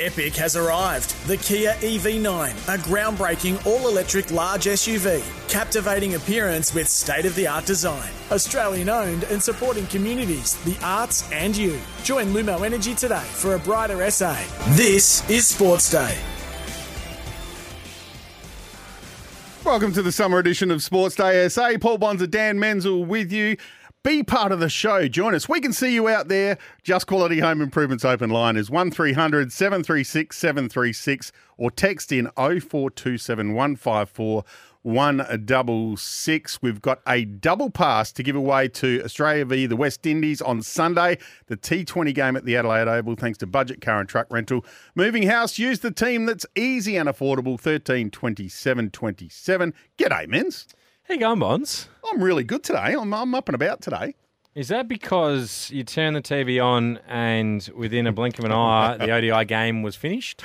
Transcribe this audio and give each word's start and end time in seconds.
Epic 0.00 0.36
has 0.36 0.54
arrived. 0.54 1.10
The 1.26 1.36
Kia 1.38 1.72
EV9, 1.80 2.50
a 2.72 2.78
groundbreaking 2.78 3.66
all 3.66 3.88
electric 3.88 4.30
large 4.30 4.66
SUV. 4.66 5.20
Captivating 5.48 6.14
appearance 6.14 6.72
with 6.72 6.88
state 6.88 7.26
of 7.26 7.34
the 7.34 7.48
art 7.48 7.66
design. 7.66 8.08
Australian 8.30 8.88
owned 8.88 9.24
and 9.24 9.42
supporting 9.42 9.86
communities, 9.88 10.54
the 10.62 10.78
arts, 10.84 11.28
and 11.32 11.56
you. 11.56 11.80
Join 12.04 12.26
Lumo 12.26 12.64
Energy 12.64 12.94
today 12.94 13.24
for 13.32 13.56
a 13.56 13.58
brighter 13.58 14.08
SA. 14.08 14.36
This 14.76 15.28
is 15.28 15.48
Sports 15.48 15.90
Day. 15.90 16.16
Welcome 19.64 19.92
to 19.94 20.02
the 20.02 20.12
summer 20.12 20.38
edition 20.38 20.70
of 20.70 20.80
Sports 20.80 21.16
Day 21.16 21.48
SA. 21.48 21.72
Paul 21.80 21.98
Bonsor 21.98 22.24
and 22.24 22.32
Dan 22.32 22.58
Menzel 22.60 23.04
with 23.04 23.32
you. 23.32 23.56
Be 24.04 24.22
part 24.22 24.52
of 24.52 24.60
the 24.60 24.68
show. 24.68 25.08
Join 25.08 25.34
us. 25.34 25.48
We 25.48 25.60
can 25.60 25.72
see 25.72 25.92
you 25.92 26.08
out 26.08 26.28
there. 26.28 26.56
Just 26.84 27.08
Quality 27.08 27.40
Home 27.40 27.60
Improvements 27.60 28.04
open 28.04 28.30
line 28.30 28.56
is 28.56 28.70
1300 28.70 29.52
736 29.52 30.36
736 30.36 31.32
or 31.56 31.70
text 31.70 32.12
in 32.12 32.30
0427 32.36 33.54
154 33.54 34.44
166. 34.82 36.62
We've 36.62 36.80
got 36.80 37.00
a 37.08 37.24
double 37.24 37.70
pass 37.70 38.12
to 38.12 38.22
give 38.22 38.36
away 38.36 38.68
to 38.68 39.02
Australia 39.04 39.44
v 39.44 39.66
the 39.66 39.76
West 39.76 40.06
Indies 40.06 40.40
on 40.40 40.62
Sunday. 40.62 41.18
The 41.48 41.56
T20 41.56 42.14
game 42.14 42.36
at 42.36 42.44
the 42.44 42.56
Adelaide 42.56 42.86
Oval, 42.86 43.16
thanks 43.16 43.38
to 43.38 43.46
Budget 43.46 43.80
Car 43.80 43.98
and 43.98 44.08
Truck 44.08 44.28
Rental. 44.30 44.64
Moving 44.94 45.24
House, 45.24 45.58
use 45.58 45.80
the 45.80 45.90
team 45.90 46.26
that's 46.26 46.46
easy 46.54 46.96
and 46.96 47.08
affordable. 47.08 47.58
13 47.58 48.10
27 48.10 48.90
27. 48.90 49.74
G'day, 49.98 50.28
Menz. 50.28 50.66
How 51.08 51.14
you 51.14 51.20
going, 51.20 51.38
Bonds? 51.38 51.88
I'm 52.04 52.22
really 52.22 52.44
good 52.44 52.62
today. 52.62 52.94
I'm, 52.94 53.14
I'm 53.14 53.34
up 53.34 53.48
and 53.48 53.54
about 53.54 53.80
today. 53.80 54.14
Is 54.54 54.68
that 54.68 54.88
because 54.88 55.70
you 55.70 55.82
turn 55.82 56.12
the 56.12 56.20
TV 56.20 56.62
on 56.62 56.98
and 57.08 57.66
within 57.74 58.06
a 58.06 58.12
blink 58.12 58.38
of 58.38 58.44
an 58.44 58.52
eye, 58.52 58.98
the 58.98 59.10
ODI 59.10 59.46
game 59.46 59.82
was 59.82 59.96
finished? 59.96 60.42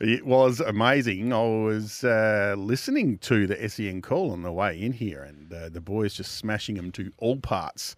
It 0.00 0.26
was 0.26 0.60
amazing. 0.60 1.32
I 1.32 1.40
was 1.40 2.04
uh, 2.04 2.56
listening 2.58 3.16
to 3.20 3.46
the 3.46 3.66
SEN 3.66 4.02
call 4.02 4.32
on 4.32 4.42
the 4.42 4.52
way 4.52 4.78
in 4.82 4.92
here, 4.92 5.22
and 5.22 5.50
uh, 5.50 5.70
the 5.70 5.80
boys 5.80 6.12
just 6.12 6.32
smashing 6.32 6.74
them 6.74 6.92
to 6.92 7.10
all 7.16 7.38
parts. 7.38 7.96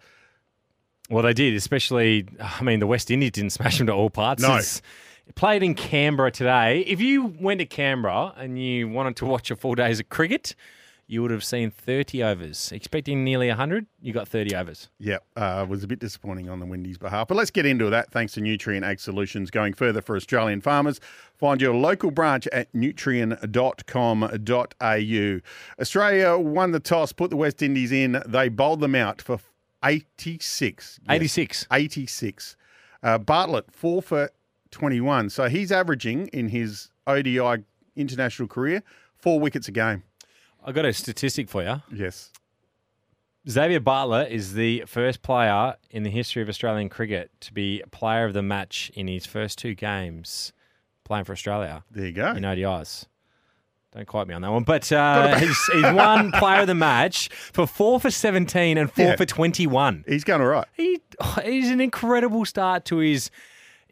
Well, 1.09 1.23
they 1.23 1.33
did, 1.33 1.53
especially, 1.53 2.29
I 2.39 2.63
mean, 2.63 2.79
the 2.79 2.87
West 2.87 3.11
Indies 3.11 3.31
didn't 3.31 3.49
smash 3.49 3.77
them 3.77 3.87
to 3.87 3.93
all 3.93 4.09
parts. 4.09 4.41
No. 4.41 4.55
It's 4.55 4.81
played 5.35 5.63
in 5.63 5.75
Canberra 5.75 6.31
today. 6.31 6.79
If 6.87 7.01
you 7.01 7.35
went 7.41 7.59
to 7.59 7.65
Canberra 7.65 8.33
and 8.37 8.57
you 8.57 8.87
wanted 8.87 9.17
to 9.17 9.25
watch 9.25 9.51
a 9.51 9.57
full 9.57 9.75
days 9.75 9.99
of 9.99 10.07
cricket, 10.07 10.55
you 11.07 11.21
would 11.21 11.31
have 11.31 11.43
seen 11.43 11.69
30 11.69 12.23
overs. 12.23 12.71
Expecting 12.71 13.23
nearly 13.23 13.47
100, 13.49 13.85
you 14.01 14.11
got 14.13 14.27
30 14.27 14.55
overs. 14.55 14.89
Yep, 14.99 15.23
uh, 15.35 15.65
was 15.67 15.83
a 15.83 15.87
bit 15.87 15.99
disappointing 15.99 16.49
on 16.49 16.59
the 16.59 16.65
Windies' 16.65 16.97
behalf. 16.97 17.27
But 17.27 17.35
let's 17.35 17.51
get 17.51 17.65
into 17.65 17.89
that 17.89 18.11
thanks 18.11 18.33
to 18.33 18.41
Nutrien 18.41 18.83
Ag 18.83 18.99
Solutions. 18.99 19.51
Going 19.51 19.73
further 19.73 20.01
for 20.01 20.15
Australian 20.15 20.61
farmers, 20.61 20.99
find 21.37 21.61
your 21.61 21.75
local 21.75 22.11
branch 22.11 22.47
at 22.47 22.71
nutrien.com.au. 22.73 23.41
Australia 25.81 26.37
won 26.37 26.71
the 26.71 26.79
toss, 26.79 27.11
put 27.11 27.29
the 27.29 27.37
West 27.37 27.61
Indies 27.61 27.91
in. 27.91 28.21
They 28.25 28.49
bowled 28.49 28.79
them 28.79 28.95
out 28.95 29.21
for 29.21 29.39
86. 29.83 30.99
Yes, 31.03 31.15
86. 31.15 31.67
86. 31.71 32.57
Uh, 33.03 33.17
Bartlett, 33.19 33.71
four 33.71 34.01
for 34.01 34.31
21. 34.71 35.29
So 35.29 35.47
he's 35.47 35.71
averaging 35.71 36.27
in 36.27 36.49
his 36.49 36.89
ODI 37.05 37.63
international 37.95 38.47
career 38.47 38.81
four 39.25 39.39
wickets 39.39 39.67
a 39.67 39.71
game. 39.71 40.03
I 40.65 40.71
got 40.71 40.85
a 40.85 40.93
statistic 40.93 41.47
for 41.49 41.63
you. 41.63 41.81
Yes. 41.93 42.31
Xavier 43.47 43.79
Bartlett 43.79 44.31
is 44.31 44.53
the 44.55 44.83
first 44.87 45.21
player 45.21 45.75
in 45.91 46.01
the 46.03 46.09
history 46.09 46.41
of 46.41 46.49
Australian 46.49 46.89
cricket 46.89 47.29
to 47.41 47.53
be 47.53 47.83
player 47.91 48.25
of 48.25 48.33
the 48.33 48.41
match 48.41 48.91
in 48.95 49.07
his 49.07 49.25
first 49.27 49.59
two 49.59 49.75
games 49.75 50.51
playing 51.03 51.25
for 51.25 51.33
Australia 51.33 51.83
There 51.91 52.07
you 52.07 52.11
go. 52.11 52.31
in 52.31 52.41
ODIs. 52.43 53.05
Don't 53.93 54.07
quote 54.07 54.27
me 54.27 54.33
on 54.33 54.41
that 54.41 54.51
one, 54.51 54.63
but 54.63 54.91
uh, 54.91 55.37
he's, 55.37 55.63
he's 55.71 55.83
won 55.83 56.31
player 56.33 56.61
of 56.61 56.67
the 56.67 56.73
match 56.75 57.29
for 57.29 57.67
four 57.67 57.99
for 57.99 58.09
17 58.09 58.77
and 58.79 58.91
four 58.91 59.05
Yeah. 59.05 59.15
for 59.15 59.25
21. 59.25 60.03
He's 60.07 60.23
going 60.23 60.41
all 60.41 60.47
right. 60.47 60.65
He, 60.73 60.99
he's 61.43 61.69
an 61.69 61.79
incredible 61.79 62.43
start 62.45 62.83
to 62.85 62.97
his 62.97 63.29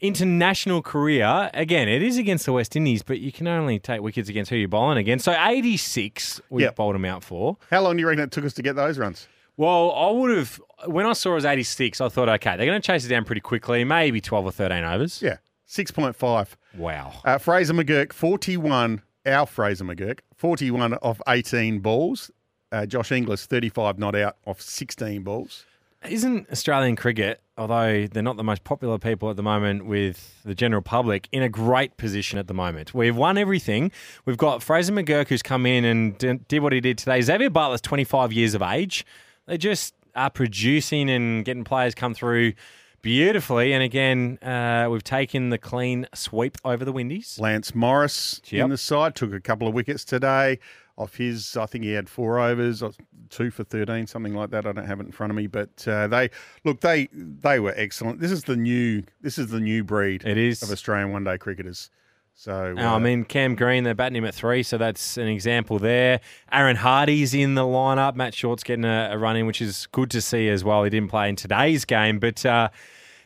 international 0.04 0.82
career. 0.82 1.50
Again, 1.54 1.88
it 1.88 2.04
is 2.04 2.18
against 2.18 2.46
the 2.46 2.54
West 2.54 2.76
Indies, 2.76 3.02
but 3.04 3.20
you 3.20 3.32
can 3.32 3.48
only 3.48 3.80
take 3.80 4.02
wickets 4.02 4.30
against 4.30 4.52
who 4.52 4.58
you're 4.58 4.68
bowling 4.68 4.98
against. 4.98 5.26
So 5.26 5.32
86 5.32 6.42
we 6.50 6.64
Yep. 6.64 6.76
bowled 6.76 6.96
him 6.96 7.06
out 7.06 7.24
for. 7.24 7.58
How 7.72 7.82
long 7.82 7.96
do 7.96 8.02
you 8.02 8.08
reckon 8.08 8.24
it 8.24 8.32
took 8.32 8.46
us 8.46 8.54
to 8.54 8.62
get 8.62 8.76
those 8.76 9.00
runs? 9.00 9.28
Well, 9.56 9.92
I 9.94 10.10
would 10.12 10.36
have 10.38 10.62
when 10.88 11.06
I 11.06 11.14
saw 11.14 11.32
it 11.32 11.36
was 11.36 11.46
86. 11.46 12.02
I 12.02 12.10
thought, 12.10 12.28
okay, 12.28 12.58
they're 12.58 12.66
going 12.66 12.82
to 12.82 12.86
chase 12.86 13.06
it 13.06 13.10
down 13.10 13.24
pretty 13.24 13.42
quickly, 13.42 13.84
maybe 13.86 14.20
12 14.20 14.46
or 14.46 14.52
13 14.52 14.84
overs. 14.84 15.22
Yeah, 15.22 15.38
6.5. 15.68 16.56
Wow. 16.78 17.14
Uh, 17.24 17.38
Fraser 17.38 17.74
McGurk, 17.74 18.12
41. 18.14 19.02
Our 19.26 19.46
Fraser 19.46 19.86
McGurk, 19.86 20.20
41 20.36 20.96
off 20.96 21.22
18 21.30 21.80
balls. 21.80 22.30
Uh, 22.74 22.86
Josh 22.86 23.12
Inglis, 23.12 23.46
35 23.46 23.98
not 23.98 24.16
out 24.16 24.36
off 24.46 24.60
16 24.60 25.22
balls. 25.24 25.66
Isn't 26.10 26.50
Australian 26.52 26.96
cricket, 26.96 27.42
although 27.58 28.08
they're 28.08 28.24
not 28.24 28.38
the 28.38 28.44
most 28.44 28.64
popular 28.64 28.98
people 28.98 29.30
at 29.30 29.36
the 29.36 29.44
moment 29.44 29.86
with 29.86 30.42
the 30.44 30.54
general 30.56 30.82
public, 30.82 31.30
in 31.32 31.42
a 31.42 31.50
great 31.50 31.96
position 31.98 32.38
at 32.40 32.48
the 32.48 32.54
moment? 32.54 32.94
We've 32.94 33.16
won 33.16 33.38
everything. 33.38 33.92
We've 34.26 34.38
got 34.38 34.62
Fraser 34.62 34.92
McGurk 34.94 35.28
who's 35.30 35.42
come 35.42 35.66
in 35.66 35.86
and 35.86 36.18
did 36.18 36.60
what 36.62 36.74
he 36.74 36.82
did 36.82 36.98
today. 36.98 37.22
Xavier 37.22 37.50
Bartlett's 37.50 37.82
25 37.82 38.34
years 38.34 38.54
of 38.54 38.62
age. 38.62 39.06
They 39.46 39.58
just 39.58 39.94
are 40.16 40.30
producing 40.30 41.10
and 41.10 41.44
getting 41.46 41.64
players 41.64 41.96
come 41.96 42.14
through 42.14 42.54
beautifully. 43.02 43.74
And 43.74 43.84
again, 43.84 44.40
uh, 44.42 44.88
we've 44.90 45.04
taken 45.04 45.50
the 45.50 45.58
clean 45.58 46.08
sweep 46.14 46.58
over 46.64 46.84
the 46.86 46.92
Windies. 46.92 47.38
Lance 47.40 47.74
Morris 47.76 48.42
Yep. 48.46 48.64
in 48.64 48.70
the 48.70 48.78
side 48.78 49.16
took 49.16 49.34
a 49.34 49.40
couple 49.42 49.68
of 49.68 49.74
wickets 49.74 50.04
today. 50.06 50.60
Off 50.96 51.16
his, 51.16 51.58
I 51.58 51.66
think 51.66 51.84
he 51.84 51.92
had 51.92 52.08
four 52.08 52.40
overs, 52.40 52.84
two 53.30 53.50
for 53.50 53.64
thirteen, 53.64 54.06
something 54.06 54.36
like 54.36 54.52
that. 54.52 54.68
I 54.68 54.72
don't 54.74 54.86
have 54.86 55.00
it 55.00 55.08
in 55.08 55.12
front 55.12 55.32
of 55.32 55.36
me, 55.38 55.48
but 55.48 55.88
uh, 55.88 56.08
they 56.08 56.30
look 56.64 56.82
they 56.82 57.10
they 57.12 57.60
were 57.60 57.74
excellent. 57.76 58.20
This 58.20 58.32
is 58.32 58.44
the 58.44 58.56
new 58.56 59.02
this 59.22 59.40
is 59.40 59.48
the 59.50 59.60
new 59.60 59.84
breed 59.84 60.24
It 60.24 60.38
is. 60.38 60.62
of 60.62 60.70
Australian 60.72 61.12
one 61.12 61.24
day 61.24 61.38
cricketers. 61.40 61.90
So 62.36 62.76
Oh, 62.78 62.82
I 62.82 62.96
uh, 62.96 63.00
mean, 63.00 63.26
Cam 63.26 63.56
Green, 63.56 63.84
they're 63.84 63.94
batting 63.94 64.16
him 64.16 64.26
at 64.26 64.34
three, 64.36 64.64
so 64.64 64.78
that's 64.78 65.18
an 65.18 65.28
example 65.28 65.78
there. 65.80 66.20
Aaron 66.52 66.76
Hardy's 66.76 67.34
in 67.34 67.54
the 67.56 67.62
lineup. 67.62 68.16
Matt 68.16 68.34
Short's 68.34 68.64
getting 68.64 68.86
a, 68.86 69.10
a 69.12 69.18
run 69.18 69.36
in, 69.36 69.46
which 69.46 69.62
is 69.62 69.88
good 69.92 70.10
to 70.12 70.22
see 70.22 70.50
as 70.50 70.64
well. 70.64 70.84
He 70.84 70.90
didn't 70.90 71.10
play 71.10 71.30
in 71.30 71.36
today's 71.36 71.86
game, 71.86 72.18
but 72.20 72.44
uh, 72.46 72.70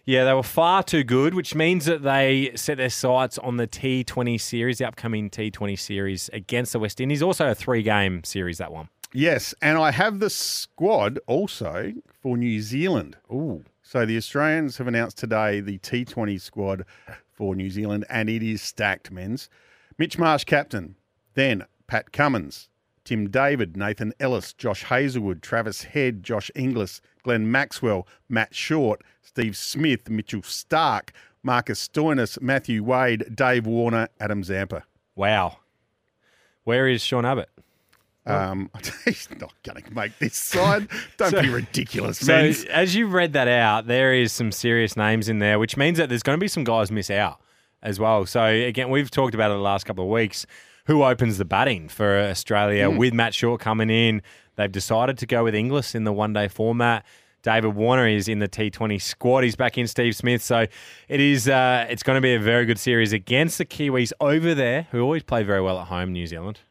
yeah, 0.07 0.23
they 0.23 0.33
were 0.33 0.41
far 0.41 0.83
too 0.83 1.03
good, 1.03 1.33
which 1.33 1.53
means 1.53 1.83
that 1.83 2.01
they 2.01 2.51
set 2.55 2.77
their 2.77 2.89
sights 2.89 3.37
on 3.37 3.57
the 3.57 3.67
T20 3.67 4.39
series, 4.39 4.77
the 4.77 4.87
upcoming 4.87 5.29
T20 5.29 5.77
series 5.77 6.29
against 6.31 6.71
the 6.71 6.79
West 6.79 7.01
Indies. 7.01 7.21
Also 7.21 7.49
a 7.49 7.53
three 7.53 7.83
game 7.83 8.23
series, 8.23 8.57
that 8.57 8.71
one. 8.71 8.87
Yes, 9.11 9.53
and 9.61 9.77
I 9.77 9.91
have 9.91 10.19
the 10.19 10.29
squad 10.29 11.19
also 11.27 11.91
for 12.21 12.37
New 12.37 12.61
Zealand. 12.61 13.17
Ooh. 13.29 13.65
So 13.83 14.05
the 14.05 14.15
Australians 14.15 14.77
have 14.77 14.87
announced 14.87 15.17
today 15.17 15.59
the 15.59 15.77
T20 15.79 16.39
squad 16.39 16.85
for 17.29 17.53
New 17.53 17.69
Zealand, 17.69 18.05
and 18.09 18.29
it 18.29 18.41
is 18.41 18.61
stacked, 18.61 19.13
Menz. 19.13 19.49
Mitch 19.97 20.17
Marsh, 20.17 20.45
captain. 20.45 20.95
Then 21.33 21.65
Pat 21.87 22.13
Cummins, 22.13 22.69
Tim 23.07 23.29
David, 23.29 23.77
Nathan 23.77 24.11
Ellis, 24.19 24.51
Josh 24.51 24.83
Hazlewood, 24.83 25.41
Travis 25.41 25.83
Head, 25.83 26.23
Josh 26.23 26.51
Inglis, 26.55 26.99
Glenn 27.23 27.49
Maxwell, 27.49 28.05
Matt 28.27 28.53
Short, 28.53 29.01
Steve 29.21 29.55
Smith, 29.55 30.09
Mitchell 30.09 30.41
Starc, 30.41 31.11
Marcus 31.41 31.87
Stoinis, 31.87 32.41
Matthew 32.41 32.83
Wade, 32.83 33.33
Dave 33.33 33.65
Warner, 33.65 34.09
Adam 34.19 34.43
Zampa. 34.43 34.83
Wow. 35.15 35.59
Where 36.65 36.89
is 36.89 37.01
Sean 37.01 37.25
Abbott? 37.25 37.47
Um, 38.25 38.69
he's 39.05 39.29
not 39.39 39.53
going 39.63 39.81
to 39.81 39.93
make 39.93 40.19
this 40.19 40.35
side. 40.35 40.89
Don't 41.17 41.31
So- 41.31 41.41
be 41.41 41.47
ridiculous, 41.49 42.17
So, 42.19 42.33
man. 42.33 42.53
as 42.71 42.93
you've 42.93 43.13
read 43.13 43.31
that 43.33 43.47
out, 43.47 43.87
there 43.87 44.13
is 44.13 44.33
some 44.33 44.51
serious 44.51 44.97
names 44.97 45.29
in 45.29 45.39
there, 45.39 45.59
which 45.59 45.77
means 45.77 45.97
that 45.97 46.09
there's 46.09 46.23
going 46.23 46.37
to 46.37 46.43
be 46.43 46.49
some 46.49 46.65
guys 46.65 46.91
miss 46.91 47.09
out 47.09 47.39
as 47.81 48.01
well. 48.01 48.25
So, 48.25 48.43
again, 48.43 48.89
we've 48.89 49.09
talked 49.09 49.33
about 49.33 49.49
it 49.51 49.53
the 49.53 49.61
last 49.61 49.85
couple 49.85 50.03
of 50.03 50.09
weeks. 50.09 50.45
Who 50.87 51.03
opens 51.03 51.37
the 51.37 51.45
batting 51.45 51.89
for 51.89 52.17
Australia 52.17 52.89
with 52.89 53.13
Matt 53.13 53.33
Short 53.33 53.59
coming 53.59 53.89
in? 53.89 54.21
They've 54.55 54.71
decided 54.71 55.17
to 55.19 55.25
go 55.25 55.43
with 55.43 55.53
Inglis 55.53 55.93
in 55.93 56.05
the 56.05 56.13
one 56.13 56.31
day 56.31 56.47
format. 56.47 57.05
David 57.43 57.75
Warner 57.75 58.07
is 58.07 58.27
in 58.27 58.39
the 58.39 58.47
T20 58.47 59.01
squad. 59.01 59.43
He's 59.43 59.55
back 59.55 59.77
in 59.77 59.87
Steve 59.87 60.15
Smith. 60.15 60.41
So 60.41 60.65
it 61.09 61.19
is. 61.19 61.49
Uh, 61.49 61.85
it's 61.89 62.03
going 62.03 62.15
to 62.15 62.21
be 62.21 62.33
a 62.35 62.39
very 62.39 62.65
good 62.65 62.79
series 62.79 63.11
against 63.11 63.57
the 63.57 63.65
Kiwis 63.65 64.13
over 64.21 64.55
there, 64.55 64.87
who 64.91 65.01
always 65.01 65.23
play 65.23 65.43
very 65.43 65.61
well 65.61 65.77
at 65.79 65.87
home, 65.87 66.13
New 66.13 66.25
Zealand. 66.25 66.61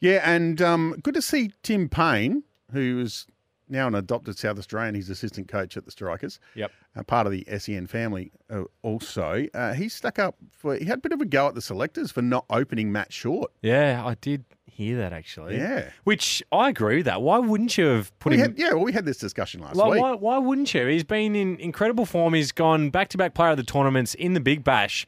Yeah, 0.00 0.22
and 0.24 0.60
um, 0.60 0.96
good 1.02 1.14
to 1.14 1.22
see 1.22 1.52
Tim 1.62 1.88
Paine, 1.88 2.44
who 2.72 3.00
is 3.00 3.26
now 3.68 3.86
an 3.86 3.94
adopted 3.94 4.38
South 4.38 4.58
Australian. 4.58 4.94
He's 4.94 5.10
assistant 5.10 5.48
coach 5.48 5.76
at 5.76 5.84
the 5.84 5.90
Strikers. 5.90 6.40
Yep. 6.54 6.72
Uh, 6.94 7.02
part 7.02 7.26
of 7.26 7.32
the 7.32 7.46
SEN 7.58 7.86
family 7.86 8.30
uh, 8.50 8.64
also. 8.82 9.46
Uh, 9.54 9.72
he 9.72 9.88
stuck 9.88 10.18
up 10.18 10.36
for, 10.50 10.76
he 10.76 10.84
had 10.84 10.98
a 10.98 11.00
bit 11.00 11.12
of 11.12 11.22
a 11.22 11.24
go 11.24 11.48
at 11.48 11.54
the 11.54 11.62
selectors 11.62 12.10
for 12.12 12.20
not 12.20 12.44
opening 12.50 12.92
Matt 12.92 13.12
Short. 13.14 13.50
Yeah, 13.62 14.02
I 14.04 14.14
did 14.20 14.44
hear 14.66 14.98
that 14.98 15.10
actually. 15.14 15.56
Yeah. 15.56 15.88
Which 16.04 16.42
I 16.52 16.68
agree 16.68 16.96
with 16.96 17.06
that. 17.06 17.22
Why 17.22 17.38
wouldn't 17.38 17.78
you 17.78 17.86
have 17.86 18.18
put 18.18 18.32
We 18.32 18.36
him? 18.36 18.50
had, 18.50 18.58
yeah, 18.58 18.74
well, 18.74 18.84
we 18.84 18.92
had 18.92 19.06
this 19.06 19.16
discussion 19.16 19.62
last 19.62 19.76
Like, 19.76 19.92
week. 19.92 20.02
why, 20.02 20.12
why 20.12 20.36
wouldn't 20.36 20.74
you? 20.74 20.86
He's 20.86 21.02
been 21.04 21.34
in 21.34 21.56
incredible 21.60 22.04
form. 22.04 22.34
He's 22.34 22.52
gone 22.52 22.90
back 22.90 23.08
to 23.08 23.16
back 23.16 23.32
player 23.32 23.52
of 23.52 23.56
the 23.56 23.62
tournaments 23.62 24.12
in 24.14 24.34
the 24.34 24.40
Big 24.40 24.62
Bash. 24.62 25.06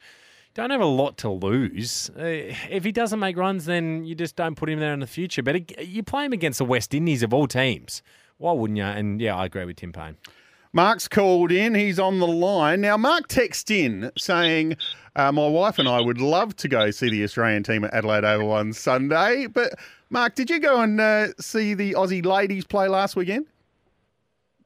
don't 0.55 0.71
have 0.71 0.81
a 0.81 0.85
lot 0.85 1.17
to 1.17 1.29
lose. 1.29 2.09
Uh, 2.17 2.23
if 2.69 2.83
he 2.83 2.91
doesn't 2.91 3.19
make 3.19 3.37
runs, 3.37 3.65
then 3.65 4.05
you 4.05 4.15
just 4.15 4.35
don't 4.35 4.55
put 4.55 4.69
him 4.71 4.79
there 4.79 4.93
in 4.93 5.01
the 5.01 5.07
future. 5.07 5.43
But 5.43 5.85
you 5.87 6.01
play 6.01 6.25
him 6.25 6.33
against 6.33 6.57
the 6.57 6.65
West 6.65 6.95
Indies 6.95 7.21
of 7.21 7.31
all 7.31 7.45
teams. 7.45 8.01
Why 8.37 8.53
wouldn't 8.53 8.77
you? 8.77 8.83
And 8.83 9.21
yeah, 9.21 9.35
I 9.35 9.45
agree 9.45 9.65
with 9.65 9.75
Tim 9.75 9.91
Paine. 9.93 10.17
Mark's 10.75 11.07
called 11.07 11.53
in. 11.53 11.73
He's 11.73 11.99
on 11.99 12.19
the 12.19 12.27
line. 12.27 12.81
Now, 12.81 12.97
Mark 12.97 13.29
texted 13.29 13.71
in 13.71 14.11
saying, 14.17 14.75
uh, 15.15 15.31
My 15.31 15.47
wife 15.47 15.79
and 15.79 15.87
I 15.87 16.01
would 16.01 16.19
love 16.19 16.53
to 16.57 16.67
go 16.67 16.91
see 16.91 17.09
the 17.09 17.23
Australian 17.23 17.63
team 17.63 17.85
at 17.85 17.93
Adelaide 17.93 18.25
Oval 18.25 18.51
on 18.51 18.73
Sunday. 18.73 19.47
But, 19.47 19.75
Mark, 20.09 20.35
did 20.35 20.49
you 20.49 20.59
go 20.59 20.81
and 20.81 20.99
uh, 20.99 21.27
see 21.39 21.75
the 21.75 21.93
Aussie 21.93 22.25
ladies 22.25 22.65
play 22.65 22.89
last 22.89 23.15
weekend? 23.15 23.45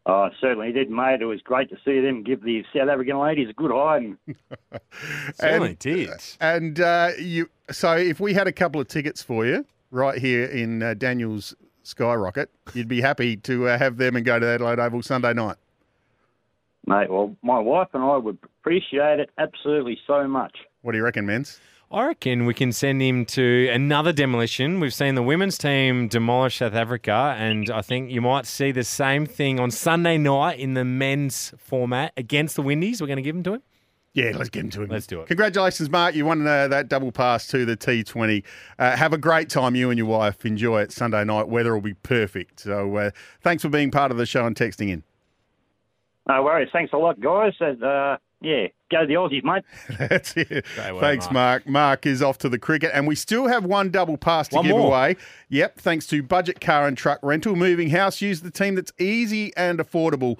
Oh, 0.08 0.32
certainly 0.42 0.72
did, 0.72 0.90
mate. 0.90 1.22
It 1.22 1.26
was 1.26 1.44
great 1.44 1.70
to 1.70 1.78
see 1.86 2.00
them 2.00 2.24
give 2.24 2.42
the 2.42 2.66
South 2.76 2.90
African 2.90 3.20
ladies 3.20 3.50
a 3.52 3.54
good 3.54 3.70
hiding. 3.72 4.18
certainly 5.36 5.76
did. 5.76 6.10
And 6.42 6.80
uh, 6.80 7.12
you, 7.20 7.52
so 7.70 7.96
if 7.96 8.20
we 8.20 8.34
had 8.34 8.48
a 8.48 8.52
couple 8.52 8.82
of 8.82 8.88
tickets 8.88 9.22
for 9.22 9.46
you 9.46 9.64
right 9.92 10.18
here 10.18 10.46
in 10.46 10.82
uh, 10.82 10.96
Daniel's 10.96 11.54
Skyrocket, 11.84 12.50
you'd 12.74 12.88
be 12.88 13.02
happy 13.02 13.38
to 13.38 13.68
uh, 13.68 13.78
have 13.78 13.98
them 13.98 14.16
and 14.16 14.26
go 14.26 14.40
to 14.40 14.48
Adelaide 14.48 14.80
Oval 14.80 15.04
Sunday 15.04 15.36
night. 15.36 15.58
Mate, 16.88 17.10
well, 17.10 17.36
my 17.44 17.60
wife 17.60 17.90
and 17.94 18.04
I 18.04 18.18
would 18.18 18.38
appreciate 18.44 19.20
it 19.20 19.30
absolutely 19.38 19.98
so 20.08 20.28
much. 20.28 20.58
What 20.82 20.94
do 20.94 20.98
you 20.98 21.04
reckon, 21.04 21.26
Menz? 21.26 21.60
I 21.92 22.06
reckon 22.06 22.46
we 22.46 22.54
can 22.54 22.72
send 22.72 23.02
him 23.02 23.26
to 23.28 23.68
another 23.74 24.14
demolition. 24.14 24.80
We've 24.80 24.94
seen 24.94 25.16
the 25.16 25.24
women's 25.24 25.58
team 25.58 26.08
demolish 26.08 26.58
South 26.58 26.76
Africa, 26.76 27.36
and 27.36 27.68
I 27.72 27.82
think 27.82 28.12
you 28.12 28.22
might 28.22 28.46
see 28.46 28.72
the 28.72 28.84
same 28.84 29.26
thing 29.26 29.60
on 29.60 29.72
Sunday 29.72 30.20
night 30.20 30.60
in 30.60 30.76
the 30.76 30.86
men's 30.86 31.52
format 31.58 32.14
against 32.16 32.56
the 32.56 32.62
Windies. 32.62 33.02
We're 33.02 33.08
going 33.08 33.18
to 33.18 33.24
give 33.24 33.36
him 33.36 33.42
to 33.44 33.54
him. 33.56 33.64
Yeah, 34.14 34.34
let's 34.36 34.50
get 34.50 34.66
him 34.66 34.70
to 34.72 34.84
him. 34.84 34.90
Let's 34.90 35.08
do 35.08 35.22
it. 35.22 35.28
Congratulations, 35.28 35.90
Mark. 35.90 36.14
You 36.14 36.26
won 36.26 36.46
uh, 36.46 36.68
that 36.68 36.90
double 36.90 37.12
pass 37.12 37.48
to 37.48 37.66
the 37.66 37.76
T20. 37.76 38.44
Uh, 38.78 38.96
have 38.96 39.14
a 39.14 39.18
great 39.18 39.50
time, 39.50 39.76
you 39.76 39.90
and 39.90 39.98
your 39.98 40.08
wife. 40.08 40.46
Enjoy 40.46 40.82
it 40.82 40.92
Sunday 40.92 41.24
night. 41.24 41.48
Weather 41.48 41.74
will 41.74 41.82
be 41.82 41.96
perfect. 41.96 42.60
So 42.60 42.98
uh, 42.98 43.12
thanks 43.42 43.64
for 43.64 43.70
being 43.70 43.90
part 43.90 44.12
of 44.12 44.18
the 44.18 44.28
show 44.28 44.46
and 44.46 44.56
texting 44.56 44.90
in. 44.90 45.04
No 46.28 46.44
worries. 46.44 46.70
Thanks 46.72 46.94
a 46.94 46.98
lot, 46.98 47.20
guys. 47.20 47.54
And, 47.60 47.84
uh, 47.84 48.18
yeah, 48.42 48.68
go 48.92 49.06
the 49.06 49.16
Aussies, 49.16 49.44
mate. 49.44 49.64
That's 50.10 50.36
it. 50.38 50.66
thanks, 50.68 51.26
Mark. 51.26 51.66
Mark. 51.66 51.68
Mark 51.68 52.06
is 52.06 52.22
off 52.22 52.38
to 52.40 52.50
the 52.50 52.60
cricket, 52.60 52.92
and 52.94 53.08
we 53.08 53.16
still 53.16 53.48
have 53.48 53.66
one 53.66 53.90
double 53.90 54.18
pass 54.18 54.48
to 54.50 54.56
one 54.58 54.66
give 54.66 54.76
more. 54.78 54.88
away. 54.88 55.18
Yep, 55.50 55.80
thanks 55.80 56.08
to 56.08 56.24
Budget 56.24 56.62
Car 56.62 56.88
and 56.88 56.98
Truck 56.98 57.20
Rental. 57.22 57.56
Moving 57.56 57.90
house, 57.90 58.22
use 58.22 58.42
the 58.42 58.52
team 58.52 58.76
that's 58.76 58.94
easy 59.00 59.52
and 59.58 59.80
affordable. 59.80 60.38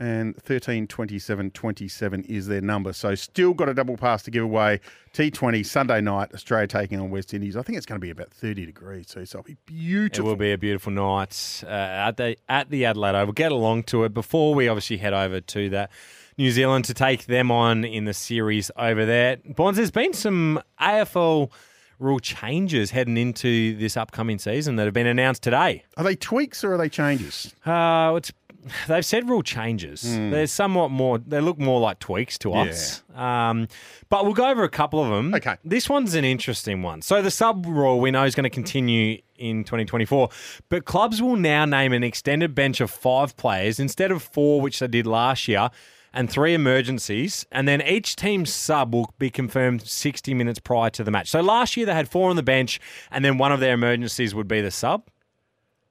And 0.00 0.36
13 0.36 0.86
27 0.86 1.50
27 1.50 2.22
is 2.24 2.46
their 2.46 2.60
number. 2.60 2.92
So, 2.92 3.14
still 3.16 3.52
got 3.52 3.68
a 3.68 3.74
double 3.74 3.96
pass 3.96 4.22
to 4.22 4.30
give 4.30 4.44
away. 4.44 4.80
T20 5.12 5.66
Sunday 5.66 6.00
night, 6.00 6.32
Australia 6.32 6.68
taking 6.68 7.00
on 7.00 7.10
West 7.10 7.34
Indies. 7.34 7.56
I 7.56 7.62
think 7.62 7.76
it's 7.76 7.86
going 7.86 8.00
to 8.00 8.04
be 8.04 8.10
about 8.10 8.30
30 8.30 8.66
degrees, 8.66 9.06
so 9.08 9.20
it'll 9.20 9.42
be 9.42 9.56
beautiful. 9.66 10.26
It 10.26 10.28
will 10.28 10.36
be 10.36 10.52
a 10.52 10.58
beautiful 10.58 10.92
night 10.92 11.64
uh, 11.66 11.70
at 11.70 12.16
the 12.16 12.36
at 12.48 12.70
the 12.70 12.84
Adelaide 12.84 13.16
Oval. 13.16 13.32
Get 13.32 13.50
along 13.50 13.84
to 13.84 14.04
it 14.04 14.14
before 14.14 14.54
we 14.54 14.68
obviously 14.68 14.98
head 14.98 15.14
over 15.14 15.40
to 15.40 15.70
that 15.70 15.90
New 16.36 16.52
Zealand 16.52 16.84
to 16.84 16.94
take 16.94 17.26
them 17.26 17.50
on 17.50 17.84
in 17.84 18.04
the 18.04 18.14
series 18.14 18.70
over 18.76 19.04
there. 19.04 19.38
Bonds, 19.56 19.76
there's 19.76 19.90
been 19.90 20.12
some 20.12 20.60
AFL 20.80 21.50
rule 21.98 22.20
changes 22.20 22.92
heading 22.92 23.16
into 23.16 23.76
this 23.76 23.96
upcoming 23.96 24.38
season 24.38 24.76
that 24.76 24.84
have 24.84 24.94
been 24.94 25.06
announced 25.06 25.42
today. 25.42 25.84
Are 25.96 26.04
they 26.04 26.14
tweaks 26.14 26.62
or 26.62 26.74
are 26.74 26.78
they 26.78 26.88
changes? 26.88 27.52
Uh, 27.66 28.14
it's 28.16 28.32
they've 28.88 29.04
said 29.04 29.28
rule 29.28 29.42
changes. 29.42 30.02
Hmm. 30.02 30.30
They're 30.30 30.46
somewhat 30.46 30.90
more. 30.90 31.18
They 31.18 31.40
look 31.40 31.58
more 31.58 31.80
like 31.80 31.98
tweaks 31.98 32.38
to 32.38 32.54
us. 32.54 33.02
Um, 33.14 33.68
but 34.08 34.24
we'll 34.24 34.34
go 34.34 34.48
over 34.48 34.64
a 34.64 34.68
couple 34.68 35.02
of 35.02 35.10
them. 35.10 35.34
Okay. 35.34 35.56
This 35.64 35.88
one's 35.88 36.14
an 36.14 36.24
interesting 36.24 36.82
one. 36.82 37.02
So 37.02 37.22
the 37.22 37.30
sub 37.30 37.66
rule 37.66 38.00
we 38.00 38.10
know 38.10 38.24
is 38.24 38.34
going 38.34 38.44
to 38.44 38.50
continue 38.50 39.20
in 39.36 39.64
2024, 39.64 40.30
but 40.68 40.84
clubs 40.84 41.22
will 41.22 41.36
now 41.36 41.64
name 41.64 41.92
an 41.92 42.02
extended 42.02 42.54
bench 42.54 42.80
of 42.80 42.90
five 42.90 43.36
players 43.36 43.78
instead 43.78 44.10
of 44.10 44.22
four, 44.22 44.60
which 44.60 44.78
they 44.80 44.88
did 44.88 45.06
last 45.06 45.48
year. 45.48 45.70
And 46.10 46.28
three 46.30 46.54
emergencies, 46.54 47.44
and 47.52 47.68
then 47.68 47.82
each 47.82 48.16
team's 48.16 48.52
sub 48.52 48.94
will 48.94 49.12
be 49.18 49.28
confirmed 49.28 49.82
60 49.82 50.32
minutes 50.32 50.58
prior 50.58 50.88
to 50.90 51.04
the 51.04 51.10
match. 51.10 51.28
So 51.28 51.42
last 51.42 51.76
year 51.76 51.84
they 51.84 51.92
had 51.94 52.08
four 52.08 52.30
on 52.30 52.36
the 52.36 52.42
bench, 52.42 52.80
and 53.10 53.22
then 53.22 53.36
one 53.36 53.52
of 53.52 53.60
their 53.60 53.74
emergencies 53.74 54.34
would 54.34 54.48
be 54.48 54.62
the 54.62 54.70
sub. 54.70 55.04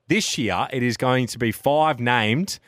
This 0.08 0.38
year, 0.38 0.68
it 0.72 0.84
is 0.84 0.98
going 0.98 1.28
to 1.28 1.38
be 1.38 1.52
five 1.52 2.00
named 2.00 2.60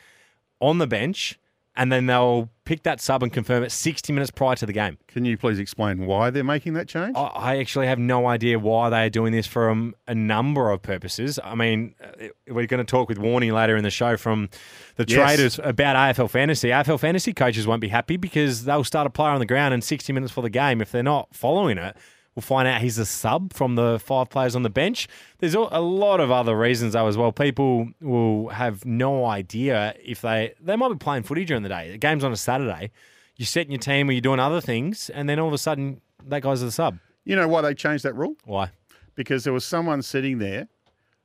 on 0.60 0.78
the 0.78 0.86
bench, 0.86 1.38
and 1.74 1.90
then 1.90 2.06
they'll 2.06 2.50
pick 2.64 2.82
that 2.82 3.00
sub 3.00 3.22
and 3.22 3.32
confirm 3.32 3.62
it 3.62 3.72
60 3.72 4.12
minutes 4.12 4.30
prior 4.30 4.54
to 4.56 4.66
the 4.66 4.72
game. 4.72 4.98
Can 5.08 5.24
you 5.24 5.38
please 5.38 5.58
explain 5.58 6.04
why 6.04 6.28
they're 6.30 6.44
making 6.44 6.74
that 6.74 6.86
change? 6.86 7.16
I- 7.16 7.20
I 7.34 7.56
actually 7.58 7.86
have 7.86 7.98
no 7.98 8.26
idea 8.26 8.58
why 8.58 8.90
they 8.90 9.06
are 9.06 9.10
doing 9.10 9.32
this 9.32 9.46
from 9.46 9.94
a 10.06 10.14
number 10.14 10.70
of 10.70 10.82
purposes. 10.82 11.38
I 11.42 11.54
mean, 11.54 11.94
uh, 12.04 12.26
we're 12.48 12.66
going 12.66 12.84
to 12.84 12.90
talk 12.90 13.08
with 13.08 13.18
Warney 13.18 13.52
later 13.52 13.76
in 13.76 13.84
the 13.84 13.90
show 13.90 14.16
from 14.18 14.50
the 14.96 15.06
Yes. 15.08 15.16
traders 15.16 15.60
about 15.64 15.96
AFL 15.96 16.28
fantasy. 16.28 16.68
AFL 16.70 16.98
fantasy 16.98 17.32
coaches 17.32 17.66
won't 17.66 17.80
be 17.80 17.88
happy 17.88 18.18
because 18.18 18.64
they'll 18.66 18.84
start 18.84 19.06
a 19.06 19.10
player 19.10 19.30
on 19.30 19.38
the 19.40 19.46
ground 19.46 19.72
in 19.72 19.80
60 19.80 20.12
minutes 20.12 20.32
for 20.32 20.42
the 20.42 20.50
game. 20.50 20.82
If 20.82 20.92
they're 20.92 21.02
not 21.02 21.34
following 21.34 21.78
it, 21.78 21.96
we'll 22.34 22.42
find 22.42 22.68
out 22.68 22.80
he's 22.80 22.98
a 22.98 23.06
sub 23.06 23.52
from 23.52 23.74
the 23.74 23.98
five 23.98 24.30
players 24.30 24.54
on 24.54 24.62
the 24.62 24.70
bench. 24.70 25.08
There's 25.38 25.54
a 25.54 25.68
a 25.70 25.80
lot 25.80 26.20
of 26.20 26.30
other 26.30 26.56
reasons 26.56 26.92
though 26.92 27.06
as 27.06 27.16
well. 27.16 27.32
People 27.32 27.90
will 28.00 28.48
have 28.48 28.84
no 28.84 29.24
idea 29.26 29.94
if 30.02 30.20
they 30.20 30.54
they 30.60 30.76
might 30.76 30.90
be 30.90 30.96
playing 30.96 31.24
footy 31.24 31.44
during 31.44 31.62
the 31.62 31.68
day. 31.68 31.90
The 31.90 31.98
game's 31.98 32.24
on 32.24 32.32
a 32.32 32.36
Saturday. 32.36 32.90
You're 33.36 33.46
setting 33.46 33.72
your 33.72 33.80
team 33.80 34.08
or 34.08 34.12
you're 34.12 34.20
doing 34.20 34.40
other 34.40 34.60
things, 34.60 35.10
and 35.10 35.28
then 35.28 35.38
all 35.38 35.48
of 35.48 35.54
a 35.54 35.58
sudden 35.58 36.00
that 36.26 36.42
guy's 36.42 36.60
the 36.60 36.70
sub. 36.70 36.98
You 37.24 37.36
know 37.36 37.48
why 37.48 37.62
they 37.62 37.74
changed 37.74 38.04
that 38.04 38.14
rule? 38.14 38.36
Why? 38.44 38.70
Because 39.14 39.44
there 39.44 39.52
was 39.52 39.64
someone 39.64 40.02
sitting 40.02 40.38
there 40.38 40.68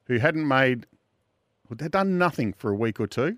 who 0.05 0.17
hadn't 0.19 0.47
made, 0.47 0.85
well, 1.69 1.77
they'd 1.77 1.91
done 1.91 2.17
nothing 2.17 2.53
for 2.53 2.71
a 2.71 2.75
week 2.75 2.99
or 2.99 3.07
two, 3.07 3.37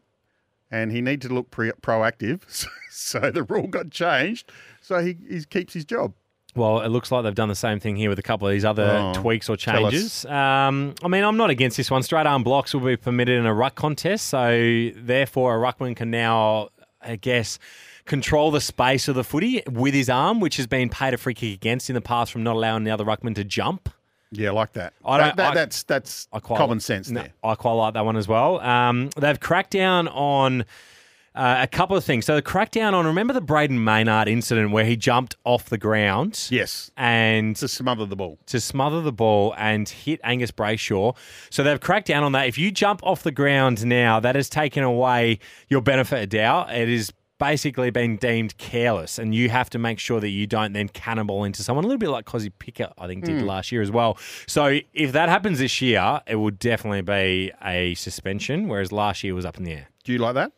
and 0.70 0.92
he 0.92 1.02
needed 1.02 1.30
to 1.30 1.34
look 1.34 1.52
pre- 1.52 1.72
proactive. 1.82 2.42
So, 2.48 2.68
so 2.92 3.32
the 3.32 3.44
rule 3.44 3.68
got 3.68 3.92
changed. 3.92 4.52
So 4.82 5.00
he, 5.00 5.18
he 5.30 5.44
keeps 5.44 5.74
his 5.74 5.86
job. 5.86 6.14
Well, 6.58 6.82
it 6.82 6.90
looks 6.90 7.12
like 7.12 7.24
they've 7.24 7.36
done 7.36 7.50
the 7.50 7.56
same 7.56 7.80
thing 7.80 7.96
here 7.96 8.10
with 8.10 8.20
a 8.20 8.24
couple 8.24 8.48
of 8.48 8.52
these 8.52 8.66
other 8.66 8.98
Oh, 8.98 9.14
tweaks 9.22 9.48
or 9.48 9.56
changes. 9.56 10.26
Um, 10.26 10.96
I 11.04 11.08
mean, 11.08 11.24
I'm 11.24 11.38
not 11.38 11.50
against 11.50 11.78
this 11.78 11.90
one. 11.92 12.04
Straight 12.04 12.26
arm 12.26 12.44
blocks 12.44 12.74
will 12.74 12.82
be 12.82 12.98
permitted 12.98 13.38
in 13.40 13.46
a 13.46 13.54
ruck 13.54 13.76
contest, 13.76 14.28
so 14.28 14.90
therefore 14.96 15.56
a 15.56 15.60
ruckman 15.74 15.96
can 15.96 16.10
now, 16.12 16.70
I 17.02 17.16
guess, 17.16 17.60
control 18.06 18.52
the 18.52 18.62
space 18.62 19.08
of 19.08 19.16
the 19.16 19.24
footy 19.24 19.62
with 19.72 19.94
his 19.94 20.10
arm, 20.10 20.40
which 20.40 20.58
has 20.58 20.66
been 20.68 20.90
paid 20.90 21.14
a 21.14 21.18
free 21.18 21.34
kick 21.34 21.54
against 21.54 21.90
in 21.90 21.94
the 21.94 22.02
past 22.02 22.32
from 22.32 22.42
not 22.44 22.56
allowing 22.56 22.84
the 22.86 22.92
other 22.92 23.06
ruckman 23.06 23.36
to 23.36 23.44
jump. 23.44 23.90
Yeah, 24.32 24.52
like 24.52 24.74
that. 24.74 24.94
I 25.06 25.18
don't- 25.18 25.38
that- 25.38 25.52
I- 25.52 25.56
that's 25.56 25.84
that's 25.84 26.28
I 26.34 26.40
quite 26.40 26.58
common 26.58 26.80
sense 26.82 27.10
no, 27.10 27.22
there. 27.22 27.34
I 27.44 27.56
quite 27.56 27.74
like 27.74 27.94
that 27.94 28.04
one 28.04 28.18
as 28.18 28.28
well. 28.28 28.60
Um, 28.60 29.10
they've 29.16 29.40
cracked 29.40 29.72
down 29.72 30.08
on 30.10 30.66
uh, 31.38 31.58
a 31.62 31.68
couple 31.68 31.96
of 31.96 32.04
things. 32.04 32.26
So 32.26 32.36
the 32.36 32.42
crackdown 32.42 32.94
on 32.94 33.06
remember 33.06 33.34
the 33.34 33.42
Brayden 33.42 33.80
Maynard 33.84 34.28
incident 34.28 34.72
where 34.72 34.86
he 34.86 34.96
jumped 34.96 35.36
off 35.44 35.70
the 35.70 35.78
ground. 35.78 36.48
Yes, 36.50 36.92
And 36.98 37.56
to 37.58 37.68
smother 37.68 38.06
the 38.06 38.16
ball. 38.16 38.40
to 38.48 38.60
smother 38.60 39.02
the 39.02 39.12
ball 39.14 39.54
and 39.58 39.88
hit 39.88 40.20
Angus 40.24 40.52
Brayshaw. 40.52 41.16
So 41.50 41.64
they've 41.64 41.80
cracked 41.80 42.08
down 42.08 42.24
on 42.24 42.32
that. 42.34 42.48
If 42.48 42.58
you 42.58 42.72
jump 42.72 43.02
off 43.04 43.24
the 43.24 43.32
ground 43.32 43.86
now, 43.86 44.20
that 44.20 44.36
has 44.36 44.50
taken 44.50 44.84
away 44.84 45.40
your 45.70 45.82
benefit 45.82 46.24
of 46.24 46.30
doubt. 46.30 46.74
It 46.74 46.90
is 46.90 47.14
basically 47.40 47.92
been 47.92 48.18
deemed 48.18 48.58
careless, 48.58 49.20
and 49.20 49.36
you 49.36 49.48
have 49.50 49.70
to 49.70 49.78
make 49.78 50.00
sure 50.00 50.20
that 50.20 50.30
you 50.30 50.48
don't 50.48 50.74
then 50.74 50.88
cannibal 50.90 51.44
into 51.44 51.62
someone. 51.62 51.86
A 51.86 51.88
little 51.88 52.00
bit 52.00 52.10
like 52.10 52.26
Kozzie 52.26 52.52
Pickett, 52.58 52.92
I 52.98 53.06
think, 53.06 53.26
did 53.26 53.44
last 53.44 53.72
year 53.72 53.84
as 53.84 53.92
well. 53.92 54.18
So 54.48 54.80
if 54.96 55.12
that 55.12 55.30
happens 55.30 55.60
this 55.60 55.80
year, 55.80 56.20
it 56.26 56.38
would 56.38 56.58
definitely 56.58 57.02
be 57.04 57.52
a 57.64 57.94
suspension, 57.94 58.68
whereas 58.68 58.92
last 58.92 59.24
year 59.24 59.36
was 59.36 59.46
up 59.46 59.58
in 59.58 59.66
the 59.66 59.74
air. 59.74 59.90
Do 60.04 60.14
you 60.14 60.18
like 60.18 60.34
that? 60.34 60.52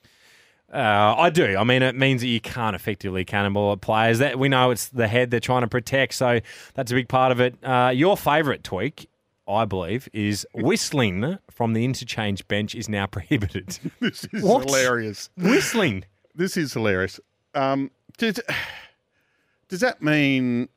Uh, 0.74 1.16
I 1.18 1.30
do. 1.32 1.58
I 1.58 1.64
mean, 1.64 1.82
it 1.82 1.96
means 1.96 2.22
that 2.22 2.28
you 2.28 2.40
can't 2.40 2.76
effectively 2.76 3.26
cannibal 3.26 3.76
players. 3.78 4.20
That 4.20 4.38
we 4.38 4.50
know 4.50 4.70
it's 4.72 4.90
the 4.90 5.08
head 5.08 5.32
they're 5.32 5.40
trying 5.40 5.62
to 5.62 5.68
protect, 5.68 6.14
so 6.14 6.40
that's 6.76 6.92
a 6.92 6.96
big 6.96 7.10
part 7.10 7.32
of 7.32 7.40
it. 7.40 7.56
Uh, 7.64 7.92
your 7.94 8.16
favourite 8.16 8.64
tweak, 8.64 9.10
I 9.48 9.66
believe, 9.66 10.08
is 10.14 10.46
whistling 10.54 11.40
from 11.50 11.74
the 11.74 11.84
interchange 11.86 12.48
bench 12.48 12.76
is 12.76 12.88
now 12.88 13.06
prohibited. 13.18 13.80
This 14.00 14.28
is 14.32 14.44
What? 14.44 14.66
hilarious. 14.66 15.30
whistling. 15.38 16.06
This 16.36 16.56
is 16.56 16.74
hilarious. 16.74 17.20
Um, 17.56 17.90
does, 18.20 18.40
does 19.70 19.80
that 19.80 20.02
mean 20.04 20.70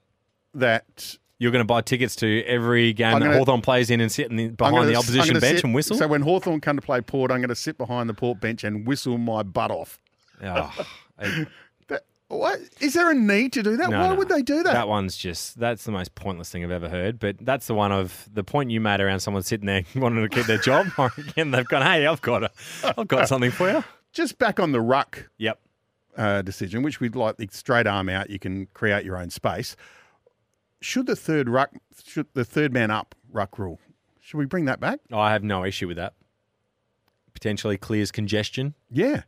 that 0.54 1.16
You're 1.42 1.50
going 1.50 1.61
to 1.61 1.64
buy 1.66 1.80
tickets 1.80 2.14
to 2.16 2.44
every 2.44 2.92
game 2.92 3.14
I'm 3.14 3.20
that 3.20 3.26
gonna- 3.26 3.38
Hawthorn 3.38 3.62
plays 3.62 3.90
in 3.90 4.00
and 4.00 4.12
sit 4.12 4.30
in 4.30 4.37
the, 4.37 4.49
behind 4.49 4.76
gonna- 4.76 4.87
the 4.87 4.94
opposition 4.96 5.40
bench 5.40 5.56
sit- 5.56 5.64
and 5.64 5.75
whistle? 5.75 5.96
So 5.96 6.06
when 6.06 6.22
Hawthorn 6.22 6.61
come 6.61 6.76
to 6.76 6.82
play 6.82 7.00
Port, 7.00 7.32
I'm 7.32 7.38
going 7.38 7.49
to 7.49 7.56
sit 7.56 7.76
behind 7.78 8.08
the 8.08 8.14
Port 8.14 8.40
bench 8.40 8.62
and 8.62 8.87
whistle 8.87 9.18
my 9.18 9.42
butt 9.42 9.72
off. 9.72 9.99
Oh, 10.42 10.72
it- 11.18 11.49
That, 11.88 12.04
what 12.28 12.61
is 12.80 12.94
there 12.94 13.11
a 13.11 13.14
need 13.14 13.52
to 13.54 13.62
do 13.64 13.76
that? 13.76 13.90
No, 13.90 13.99
Why 14.00 14.08
no. 14.11 14.14
would 14.14 14.28
they 14.28 14.40
do 14.42 14.62
that? 14.62 14.72
That 14.72 14.87
one's 14.88 15.16
just 15.16 15.58
that's 15.58 15.82
the 15.84 15.90
most 15.90 16.14
pointless 16.14 16.49
thing 16.49 16.62
I've 16.64 16.70
ever 16.70 16.88
heard. 16.88 17.18
But 17.18 17.37
that's 17.40 17.66
the 17.66 17.75
one 17.75 17.90
of 17.90 18.28
the 18.32 18.44
point 18.44 18.70
you 18.70 18.80
made 18.80 19.00
around 19.00 19.18
someone 19.18 19.42
sitting 19.42 19.66
there 19.66 19.82
wanting 19.96 20.22
to 20.22 20.28
keep 20.28 20.46
their 20.46 20.58
job. 20.58 20.87
and 21.37 21.52
they've 21.52 21.66
gone, 21.66 21.82
hey, 21.82 22.06
I've 22.06 22.22
got 22.22 22.44
a, 22.44 22.50
I've 22.96 23.08
got 23.08 23.26
something 23.28 23.50
for 23.50 23.68
you. 23.70 23.82
Just 24.12 24.38
back 24.38 24.61
on 24.61 24.70
the 24.72 24.80
ruck 24.80 25.28
Yep. 25.38 25.58
uh, 26.16 26.42
decision, 26.42 26.82
which 26.84 27.00
we'd 27.00 27.16
like 27.16 27.37
the 27.37 27.49
straight 27.50 27.88
arm 27.88 28.08
out. 28.08 28.30
You 28.30 28.38
can 28.38 28.66
create 28.75 29.04
your 29.04 29.16
own 29.18 29.28
space. 29.30 29.75
Should 30.83 31.07
the 31.07 31.17
third 31.17 31.49
ruck, 31.49 31.71
should 32.05 32.27
the 32.35 32.45
third 32.45 32.73
man 32.73 32.91
up 32.91 33.15
ruck 33.31 33.59
rule, 33.59 33.81
should 34.21 34.39
we 34.39 34.45
bring 34.45 34.67
that 34.67 34.81
back? 34.81 35.01
I 35.12 35.33
have 35.33 35.43
no 35.43 35.65
issue 35.65 35.89
with 35.89 35.97
that. 35.97 36.15
Potentially 37.35 37.77
clears 37.79 38.11
congestion. 38.12 38.75
Yeah. 38.91 39.23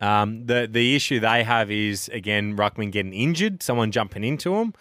Um, 0.00 0.46
the 0.46 0.68
the 0.70 0.96
issue 0.96 1.20
they 1.20 1.44
have 1.44 1.70
is 1.70 2.08
again 2.08 2.56
ruckman 2.56 2.90
getting 2.90 3.12
injured, 3.12 3.62
someone 3.62 3.90
jumping 3.92 4.24
into 4.24 4.50
them. 4.50 4.74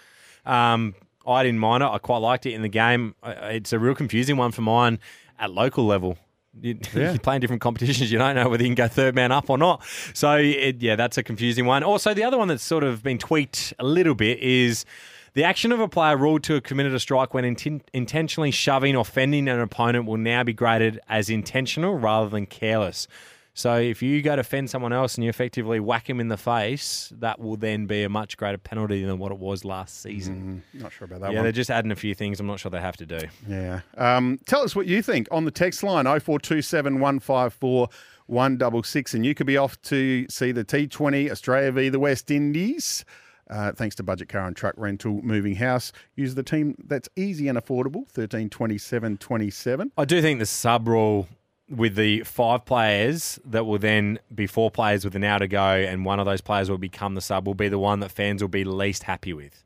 Um, 0.45 0.95
I 1.25 1.43
didn't 1.43 1.59
mind 1.59 1.83
it. 1.83 1.87
I 1.87 1.97
quite 1.99 2.17
liked 2.17 2.45
it 2.45 2.53
in 2.53 2.61
the 2.61 2.69
game. 2.69 3.15
It's 3.23 3.73
a 3.73 3.79
real 3.79 3.95
confusing 3.95 4.37
one 4.37 4.51
for 4.51 4.61
mine 4.61 4.99
at 5.39 5.51
local 5.51 5.85
level. 5.85 6.17
You, 6.59 6.79
Yeah. 6.93 7.11
You're 7.11 7.19
playing 7.19 7.41
different 7.41 7.61
competitions. 7.61 8.11
You 8.11 8.17
don't 8.17 8.35
know 8.35 8.49
whether 8.49 8.63
you 8.63 8.69
can 8.69 8.75
go 8.75 8.87
third 8.87 9.15
man 9.15 9.31
up 9.31 9.49
or 9.49 9.57
not. 9.57 9.83
So 10.13 10.35
it, 10.37 10.81
yeah, 10.81 10.95
that's 10.95 11.17
a 11.17 11.23
confusing 11.23 11.65
one. 11.65 11.83
Also, 11.83 12.13
the 12.13 12.23
other 12.23 12.37
one 12.37 12.47
that's 12.47 12.63
sort 12.63 12.83
of 12.83 13.03
been 13.03 13.17
tweaked 13.17 13.73
a 13.79 13.83
little 13.85 14.15
bit 14.15 14.39
is. 14.39 14.85
The 15.33 15.43
action 15.43 15.71
of 15.71 15.79
a 15.79 15.87
player 15.87 16.15
ruled 16.15 16.43
to 16.43 16.53
have 16.53 16.63
committed 16.63 16.93
a 16.93 16.99
strike 16.99 17.33
when 17.33 17.43
inten- 17.43 17.81
intentionally 17.91 18.51
shoving 18.51 18.95
or 18.95 19.03
fending 19.03 19.47
an 19.47 19.59
opponent 19.59 20.05
will 20.05 20.17
now 20.17 20.43
be 20.43 20.53
graded 20.53 20.99
as 21.09 21.29
intentional 21.29 21.97
rather 21.97 22.29
than 22.29 22.45
careless. 22.45 23.07
So 23.55 23.77
if 23.77 24.01
you 24.01 24.21
go 24.21 24.35
to 24.35 24.43
fend 24.43 24.69
someone 24.69 24.93
else 24.93 25.15
and 25.15 25.23
you 25.23 25.29
effectively 25.29 25.79
whack 25.79 26.09
him 26.09 26.19
in 26.19 26.27
the 26.27 26.37
face, 26.37 27.13
that 27.19 27.39
will 27.39 27.55
then 27.55 27.85
be 27.85 28.03
a 28.03 28.09
much 28.09 28.35
greater 28.35 28.57
penalty 28.57 29.03
than 29.03 29.19
what 29.19 29.31
it 29.31 29.37
was 29.37 29.63
last 29.63 30.01
season. 30.01 30.63
Not 30.73 30.91
sure 30.91 31.05
about 31.05 31.21
that 31.21 31.31
yeah, 31.31 31.37
one. 31.37 31.43
they're 31.43 31.51
just 31.51 31.69
adding 31.69 31.91
a 31.91 31.95
few 31.95 32.15
things. 32.15 32.39
I'm 32.39 32.47
not 32.47 32.59
sure 32.59 32.71
they 32.71 32.81
have 32.81 32.97
to 32.97 33.05
do. 33.05 33.19
Yeah. 33.47 33.81
Um, 33.95 34.39
tell 34.47 34.63
us 34.63 34.75
what 34.75 34.87
you 34.87 35.03
think 35.03 35.27
on 35.31 35.45
the 35.45 35.51
text 35.51 35.83
line 35.83 36.05
0427 36.05 36.99
154 36.99 37.89
166. 38.25 39.13
And 39.13 39.25
you 39.25 39.35
could 39.35 39.47
be 39.47 39.57
off 39.57 39.79
to 39.83 40.27
see 40.29 40.51
the 40.51 40.65
T20 40.65 41.29
Australia 41.29 41.71
v 41.71 41.89
the 41.89 41.99
West 41.99 42.31
Indies. 42.31 43.05
Uh, 43.49 43.71
thanks 43.73 43.95
to 43.95 44.03
Budget 44.03 44.29
Car 44.29 44.47
and 44.47 44.55
Truck 44.55 44.73
Rental 44.77 45.21
Moving 45.21 45.55
House. 45.55 45.91
Use 46.15 46.33
the 46.35 46.43
team 46.43 46.75
that's 46.85 47.09
easy 47.15 47.47
and 47.47 47.57
affordable, 47.57 48.07
13 48.09 48.49
27 48.49 49.17
27. 49.17 49.91
I 49.97 50.05
do 50.05 50.21
think 50.21 50.39
the 50.39 50.45
sub 50.45 50.87
rule 50.87 51.27
with 51.69 51.95
the 51.95 52.21
five 52.23 52.65
players 52.65 53.39
that 53.45 53.65
will 53.65 53.79
then 53.79 54.19
be 54.33 54.47
four 54.47 54.69
players 54.71 55.03
with 55.05 55.15
an 55.15 55.23
hour 55.23 55.39
to 55.39 55.47
go, 55.47 55.59
and 55.75 56.05
one 56.05 56.19
of 56.19 56.25
those 56.25 56.41
players 56.41 56.69
will 56.69 56.77
become 56.77 57.15
the 57.15 57.21
sub, 57.21 57.45
will 57.47 57.53
be 57.53 57.67
the 57.69 57.79
one 57.79 57.99
that 58.01 58.11
fans 58.11 58.41
will 58.41 58.49
be 58.49 58.63
least 58.63 59.03
happy 59.03 59.33
with. 59.33 59.63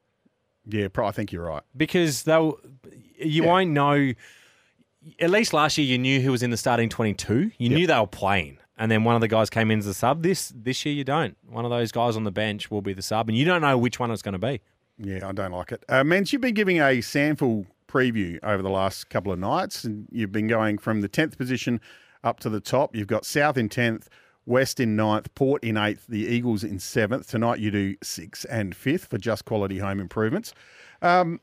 Yeah, 0.66 0.88
pro- 0.90 1.08
I 1.08 1.12
think 1.12 1.32
you're 1.32 1.46
right. 1.46 1.64
because 1.76 2.24
they'll 2.24 2.60
you 3.20 3.44
Yeah. 3.44 3.48
won't 3.50 3.72
know. 3.72 4.14
At 5.20 5.30
least 5.30 5.54
last 5.54 5.78
year, 5.78 5.88
you 5.88 5.98
knew 5.98 6.20
who 6.22 6.32
was 6.32 6.44
in 6.44 6.50
the 6.50 6.58
starting 6.58 6.90
twenty-two. 6.90 7.52
You 7.58 7.70
knew 7.70 7.88
they 7.88 7.98
were 8.00 8.06
playing, 8.08 8.58
and 8.78 8.92
then 8.92 9.04
one 9.04 9.16
of 9.16 9.22
the 9.22 9.28
guys 9.28 9.50
came 9.50 9.72
in 9.72 9.80
as 9.80 9.86
the 9.86 9.94
sub. 9.94 10.24
This 10.24 10.54
this 10.56 10.86
year, 10.86 10.94
you 10.94 11.04
don't. 11.04 11.38
One 11.48 11.66
of 11.66 11.72
those 11.72 11.92
guys 11.92 12.16
on 12.16 12.24
the 12.24 12.32
bench 12.32 12.70
will 12.70 12.82
be 12.82 12.94
the 12.94 13.02
sub, 13.02 13.30
and 13.30 13.38
you 13.38 13.46
don't 13.46 13.62
know 13.62 13.78
which 13.78 14.00
one 14.00 14.12
it's 14.12 14.22
going 14.22 14.34
to 14.34 14.40
be. 14.40 14.62
Yeah, 15.00 15.28
I 15.28 15.32
don't 15.32 15.52
like 15.52 15.72
it. 15.72 15.84
Uh, 15.88 16.04
Menz, 16.04 16.34
you've 16.34 16.42
been 16.42 16.56
giving 16.56 16.80
a 16.80 17.00
SANFL 17.00 17.68
preview 17.88 18.40
over 18.44 18.64
the 18.64 18.70
last 18.70 19.10
couple 19.10 19.32
of 19.32 19.40
nights, 19.40 19.84
and 19.84 20.08
you've 20.12 20.32
been 20.32 20.48
going 20.48 20.78
from 20.78 21.02
the 21.02 21.10
10th 21.10 21.38
position 21.38 21.80
up 22.24 22.40
to 22.42 22.50
the 22.50 22.60
top. 22.60 22.96
You've 22.96 23.08
got 23.08 23.26
South 23.26 23.58
in 23.58 23.70
10th, 23.70 24.08
West 24.46 24.80
in 24.80 24.98
9th, 24.98 25.28
Port 25.36 25.64
in 25.64 25.76
8th, 25.76 26.08
the 26.08 26.26
Eagles 26.26 26.64
in 26.64 26.78
7th. 26.78 27.28
Tonight 27.28 27.60
you 27.60 27.70
do 27.70 27.96
6th 27.98 28.46
and 28.50 28.76
5th 28.76 29.08
for 29.08 29.18
just 29.18 29.46
quality 29.46 29.78
home 29.78 30.00
improvements. 30.00 30.54
Um, 31.02 31.42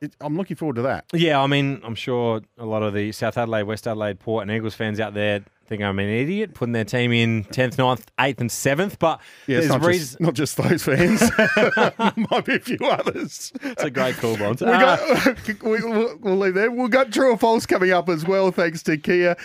it, 0.00 0.14
I'm 0.20 0.36
looking 0.36 0.56
forward 0.56 0.76
to 0.76 0.82
that. 0.82 1.04
Yeah, 1.12 1.40
I 1.40 1.46
mean, 1.46 1.80
I'm 1.84 1.94
sure 1.94 2.40
a 2.58 2.66
lot 2.66 2.82
of 2.82 2.94
the 2.94 3.12
South 3.12 3.36
Adelaide, 3.36 3.64
West 3.64 3.86
Adelaide, 3.86 4.18
Port, 4.20 4.42
and 4.42 4.50
Eagles 4.50 4.74
fans 4.74 5.00
out 5.00 5.14
there 5.14 5.44
think 5.70 5.82
I'm 5.84 6.00
an 6.00 6.08
idiot 6.08 6.52
putting 6.52 6.72
their 6.72 6.84
team 6.84 7.12
in 7.12 7.44
tenth, 7.44 7.76
9th, 7.76 8.06
eighth, 8.18 8.40
and 8.40 8.50
seventh. 8.50 8.98
But 8.98 9.20
Yeah, 9.46 9.58
there's 9.58 9.68
not 9.68 9.84
reason. 9.84 10.00
just, 10.04 10.20
not 10.20 10.34
just 10.34 10.56
those 10.56 10.82
fans. 10.82 11.22
Might 12.30 12.44
be 12.44 12.56
a 12.56 12.58
few 12.58 12.78
others. 12.82 13.52
It's 13.62 13.84
a 13.84 13.90
great 13.90 14.16
call, 14.16 14.36
Bonds. 14.36 14.60
We 14.60 14.68
Uh, 14.68 15.34
we, 15.62 15.80
we'll, 15.80 16.18
we'll 16.18 16.36
leave 16.36 16.54
there. 16.54 16.72
We've 16.72 16.90
got 16.90 17.12
true 17.12 17.30
or 17.30 17.38
false 17.38 17.66
coming 17.66 17.92
up 17.92 18.08
as 18.08 18.26
well, 18.26 18.50
thanks 18.50 18.82
to 18.82 18.98
Kia. 18.98 19.36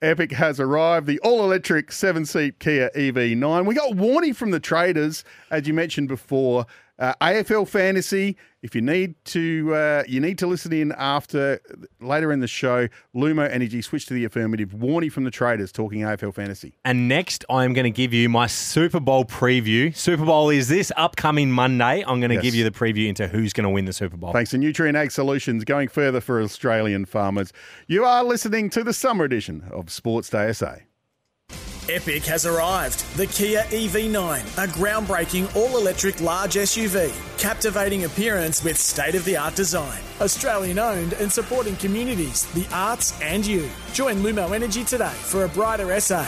Epic 0.00 0.30
has 0.32 0.60
arrived, 0.60 1.06
the 1.06 1.18
all 1.20 1.44
electric 1.44 1.90
seven 1.90 2.26
seat 2.26 2.60
Kia 2.60 2.90
EV9. 2.94 3.66
We 3.66 3.74
got 3.74 3.92
Warney 3.92 4.34
from 4.34 4.52
the 4.52 4.60
traders, 4.60 5.24
as 5.50 5.66
you 5.66 5.74
mentioned 5.74 6.06
before. 6.08 6.66
Uh, 6.98 7.14
AFL 7.20 7.66
fantasy. 7.66 8.36
If 8.62 8.76
you 8.76 8.80
need 8.80 9.16
to, 9.24 9.74
uh, 9.74 10.02
you 10.06 10.20
need 10.20 10.38
to 10.38 10.46
listen 10.46 10.72
in 10.72 10.92
after 10.92 11.58
later 12.00 12.30
in 12.32 12.38
the 12.38 12.46
show. 12.46 12.86
Lumo 13.16 13.50
Energy 13.50 13.82
switch 13.82 14.06
to 14.06 14.14
the 14.14 14.24
affirmative. 14.24 14.70
Warney 14.70 15.10
from 15.10 15.24
the 15.24 15.30
traders 15.32 15.72
talking 15.72 16.02
AFL 16.02 16.32
fantasy. 16.32 16.74
And 16.84 17.08
next, 17.08 17.44
I'm 17.50 17.72
going 17.72 17.84
to 17.84 17.90
give 17.90 18.12
you 18.14 18.28
my 18.28 18.46
Super 18.46 19.00
Bowl 19.00 19.24
preview. 19.24 19.96
Super 19.96 20.24
Bowl 20.24 20.50
is 20.50 20.68
this 20.68 20.92
upcoming 20.96 21.50
Monday. 21.50 22.04
I'm 22.06 22.20
going 22.20 22.28
to 22.28 22.34
Yes. 22.36 22.42
give 22.44 22.54
you 22.54 22.62
the 22.62 22.70
preview 22.70 23.08
into 23.08 23.26
who's 23.26 23.52
going 23.52 23.64
to 23.64 23.70
win 23.70 23.86
the 23.86 23.92
Super 23.92 24.16
Bowl. 24.16 24.32
Thanks 24.32 24.50
to 24.52 24.58
Nutrien 24.58 24.94
Ag 24.94 25.10
Solutions, 25.10 25.64
going 25.64 25.88
further 25.88 26.20
for 26.20 26.40
Australian 26.40 27.04
farmers. 27.04 27.52
You 27.88 28.04
are 28.04 28.22
listening 28.22 28.70
to 28.70 28.84
the 28.84 28.92
summer 28.92 29.24
edition 29.24 29.64
of 29.72 29.90
Sports 29.90 30.30
Day 30.30 30.52
SA. 30.52 30.76
Epic 31.88 32.24
has 32.26 32.46
arrived. 32.46 33.04
The 33.16 33.26
Kia 33.26 33.62
EV9, 33.64 34.38
a 34.62 34.68
groundbreaking 34.68 35.54
all 35.56 35.76
electric 35.76 36.20
large 36.20 36.54
SUV, 36.54 37.12
captivating 37.38 38.04
appearance 38.04 38.62
with 38.62 38.78
state 38.78 39.16
of 39.16 39.24
the 39.24 39.36
art 39.36 39.56
design. 39.56 40.00
Australian 40.20 40.78
owned 40.78 41.14
and 41.14 41.30
supporting 41.30 41.74
communities, 41.76 42.46
the 42.52 42.64
arts, 42.72 43.20
and 43.20 43.44
you. 43.44 43.68
Join 43.94 44.18
Lumo 44.18 44.54
Energy 44.54 44.84
today 44.84 45.10
for 45.10 45.44
a 45.44 45.48
brighter 45.48 45.98
SA. 46.00 46.24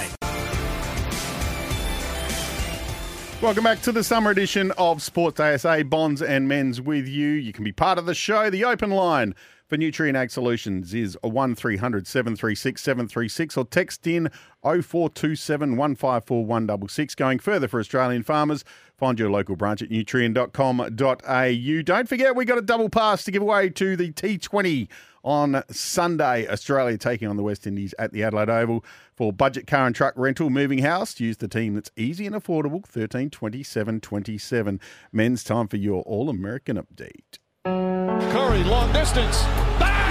Welcome 3.40 3.62
back 3.62 3.80
to 3.82 3.92
the 3.92 4.02
summer 4.02 4.32
edition 4.32 4.72
of 4.72 5.02
Sports 5.02 5.38
ASA 5.38 5.84
Bonds 5.84 6.20
and 6.20 6.50
Menz 6.50 6.80
with 6.80 7.06
you. 7.06 7.28
You 7.28 7.52
can 7.52 7.62
be 7.62 7.72
part 7.72 7.98
of 7.98 8.06
the 8.06 8.14
show. 8.14 8.50
The 8.50 8.64
open 8.64 8.90
line 8.90 9.36
for 9.66 9.76
Nutrien 9.76 10.14
Ag 10.14 10.30
Solutions 10.30 10.92
is 10.92 11.16
a 11.22 11.28
1300 11.28 12.06
736 12.06 12.82
736 12.82 13.56
or 13.56 13.64
text 13.64 14.06
in 14.06 14.30
0427 14.62 15.76
154 15.76 16.44
166. 16.44 17.14
Going 17.14 17.38
further 17.38 17.68
for 17.68 17.80
Australian 17.80 18.22
farmers, 18.22 18.64
find 18.96 19.18
your 19.18 19.30
local 19.30 19.56
branch 19.56 19.82
at 19.82 19.90
nutrien.com.au. 19.90 21.82
Don't 21.82 22.08
forget, 22.08 22.36
we 22.36 22.44
got 22.44 22.58
a 22.58 22.62
double 22.62 22.88
pass 22.88 23.24
to 23.24 23.30
give 23.30 23.42
away 23.42 23.70
to 23.70 23.96
the 23.96 24.12
T20 24.12 24.88
on 25.22 25.62
Sunday. 25.70 26.46
Australia 26.48 26.98
taking 26.98 27.28
on 27.28 27.36
the 27.36 27.42
West 27.42 27.66
Indies 27.66 27.94
at 27.98 28.12
the 28.12 28.22
Adelaide 28.22 28.50
Oval 28.50 28.84
for 29.14 29.32
budget 29.32 29.66
car 29.66 29.86
and 29.86 29.96
truck 29.96 30.14
rental 30.16 30.50
moving 30.50 30.80
house. 30.80 31.18
Use 31.18 31.38
the 31.38 31.48
team 31.48 31.74
that's 31.74 31.90
easy 31.96 32.26
and 32.26 32.36
affordable. 32.36 32.84
13 32.84 33.30
27 33.30 34.00
27. 34.00 34.80
Menz 35.14 35.44
time 35.44 35.68
for 35.68 35.76
your 35.76 36.02
All 36.02 36.28
American 36.28 36.76
update. 36.76 37.38
Curry, 37.66 38.62
long 38.64 38.92
distance. 38.92 39.42
Bang! 39.78 40.04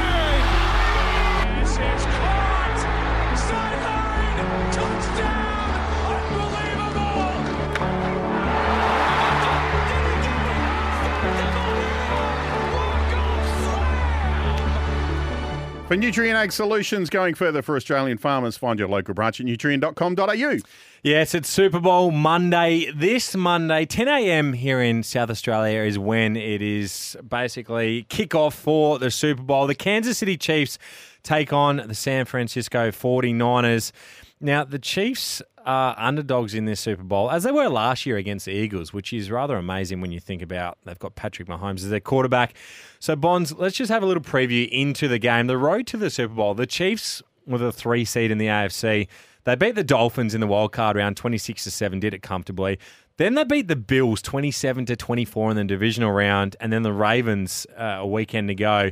For 15.88 15.98
Nutrien 15.98 16.34
Ag 16.34 16.54
Solutions, 16.54 17.10
going 17.10 17.36
further 17.36 17.62
for 17.62 17.76
Australian 17.76 18.18
farmers, 18.18 18.56
find 18.56 18.80
your 18.80 18.88
local 18.88 19.14
branch 19.14 19.42
at 19.42 19.46
nutrien.com.au. 19.46 20.58
Yes, 21.04 21.36
it's 21.36 21.50
Super 21.50 21.82
Bowl 21.82 22.10
Monday. 22.10 22.90
This 22.92 23.36
Monday, 23.36 23.86
10 23.86 24.08
a.m. 24.08 24.54
here 24.54 24.82
in 24.82 25.04
South 25.04 25.30
Australia 25.30 25.82
is 25.82 26.00
when 26.00 26.38
it 26.38 26.62
is 26.62 27.18
basically 27.28 28.06
kickoff 28.10 28.54
for 28.54 28.98
the 28.98 29.12
Super 29.12 29.44
Bowl. 29.44 29.68
The 29.68 29.76
Kansas 29.76 30.18
City 30.18 30.38
Chiefs 30.38 30.80
take 31.22 31.52
on 31.52 31.78
the 31.86 31.96
San 31.96 32.24
Francisco 32.26 32.90
49ers. 32.90 33.92
Now, 34.40 34.64
the 34.64 34.80
Chiefs 34.80 35.42
are 35.66 35.96
underdogs 35.98 36.54
in 36.54 36.66
this 36.66 36.80
Super 36.80 37.04
Bowl, 37.04 37.32
as 37.32 37.44
they 37.44 37.52
were 37.52 37.68
last 37.68 38.06
year 38.06 38.18
against 38.18 38.46
the 38.46 38.52
Eagles, 38.52 38.94
which 38.94 39.14
is 39.14 39.32
rather 39.32 39.56
amazing 39.56 40.02
when 40.02 40.12
you 40.12 40.20
think 40.20 40.42
about 40.42 40.78
they've 40.86 41.00
got 41.00 41.16
Patrick 41.16 41.48
Mahomes 41.48 41.78
as 41.78 41.90
their 41.90 42.00
quarterback. 42.00 42.56
So, 43.00 43.16
Bonds, 43.16 43.54
let's 43.54 43.76
just 43.76 43.92
have 43.92 44.04
a 44.04 44.06
little 44.06 44.24
preview 44.24 44.68
into 44.70 45.08
the 45.08 45.20
game. 45.20 45.48
The 45.48 45.58
road 45.58 45.88
to 45.88 45.98
the 45.98 46.10
Super 46.10 46.34
Bowl, 46.34 46.54
the 46.54 46.68
Chiefs 46.68 47.22
with 47.46 47.62
a 47.62 47.72
three 47.72 48.06
seed 48.06 48.32
in 48.32 48.38
the 48.38 48.48
AFC. 48.48 49.08
They 49.46 49.56
beat 49.56 49.76
the 49.76 49.84
Dolphins 49.84 50.34
in 50.34 50.42
the 50.42 50.48
wild 50.48 50.72
card 50.72 50.96
round 50.96 51.18
26 51.18 51.66
to 51.66 51.72
7, 51.72 52.00
did 52.00 52.14
it 52.14 52.22
comfortably. 52.22 52.80
Then 53.18 53.36
they 53.36 53.44
beat 53.44 53.68
the 53.68 53.76
Bills 53.76 54.22
27 54.22 54.86
to 54.88 54.96
24 54.96 55.52
in 55.52 55.58
the 55.58 55.64
divisional 55.66 56.12
round, 56.12 56.56
and 56.60 56.72
then 56.72 56.82
the 56.82 56.94
Ravens 56.94 57.68
uh, 57.78 57.98
a 58.00 58.08
weekend 58.08 58.50
ago 58.50 58.92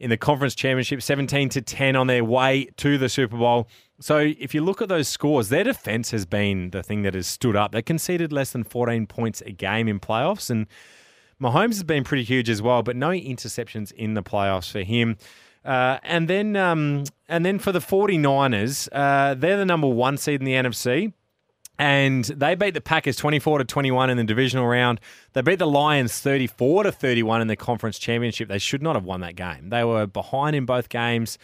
in 0.00 0.10
the 0.10 0.16
conference 0.16 0.54
championship 0.54 1.02
17 1.02 1.50
to 1.50 1.60
10 1.60 1.94
on 1.94 2.06
their 2.06 2.24
way 2.24 2.68
to 2.78 2.98
the 2.98 3.08
Super 3.08 3.36
Bowl. 3.36 3.68
So 4.00 4.18
if 4.18 4.54
you 4.54 4.62
look 4.62 4.80
at 4.80 4.88
those 4.88 5.08
scores, 5.08 5.50
their 5.50 5.64
defense 5.64 6.10
has 6.10 6.24
been 6.24 6.70
the 6.70 6.82
thing 6.82 7.02
that 7.02 7.14
has 7.14 7.26
stood 7.26 7.54
up. 7.54 7.72
They 7.72 7.82
conceded 7.82 8.32
less 8.32 8.52
than 8.52 8.64
14 8.64 9.06
points 9.06 9.42
a 9.42 9.52
game 9.52 9.88
in 9.88 10.00
playoffs 10.00 10.50
and 10.50 10.66
Mahomes 11.40 11.74
has 11.74 11.84
been 11.84 12.04
pretty 12.04 12.24
huge 12.24 12.50
as 12.50 12.60
well, 12.60 12.82
but 12.82 12.96
no 12.96 13.08
interceptions 13.08 13.92
in 13.92 14.14
the 14.14 14.22
playoffs 14.22 14.70
for 14.70 14.80
him. 14.80 15.16
Uh, 15.64 15.98
and 16.02 16.28
then 16.28 16.56
um, 16.56 17.04
and 17.28 17.44
then 17.44 17.58
for 17.58 17.72
the 17.72 17.78
49ers, 17.78 18.88
uh, 18.92 19.34
they're 19.34 19.56
the 19.56 19.64
number 19.64 19.86
one 19.88 20.16
seed 20.16 20.40
in 20.40 20.44
the 20.44 20.52
NFC. 20.52 21.12
and 21.78 22.24
they 22.24 22.54
beat 22.54 22.74
the 22.74 22.80
Packers 22.80 23.16
24 23.16 23.58
to 23.58 23.64
21 23.64 24.10
in 24.10 24.18
the 24.18 24.24
divisional 24.24 24.66
round. 24.66 25.00
They 25.32 25.40
beat 25.40 25.58
the 25.58 25.66
Lions 25.66 26.18
34 26.20 26.84
to 26.84 26.92
31 26.92 27.40
in 27.40 27.48
the 27.48 27.56
conference 27.56 27.98
championship. 27.98 28.48
They 28.48 28.58
should 28.58 28.82
not 28.82 28.96
have 28.96 29.04
won 29.04 29.20
that 29.20 29.36
game. 29.36 29.70
They 29.70 29.84
were 29.84 30.06
behind 30.06 30.56
in 30.56 30.66
both 30.66 30.90
games, 30.90 31.38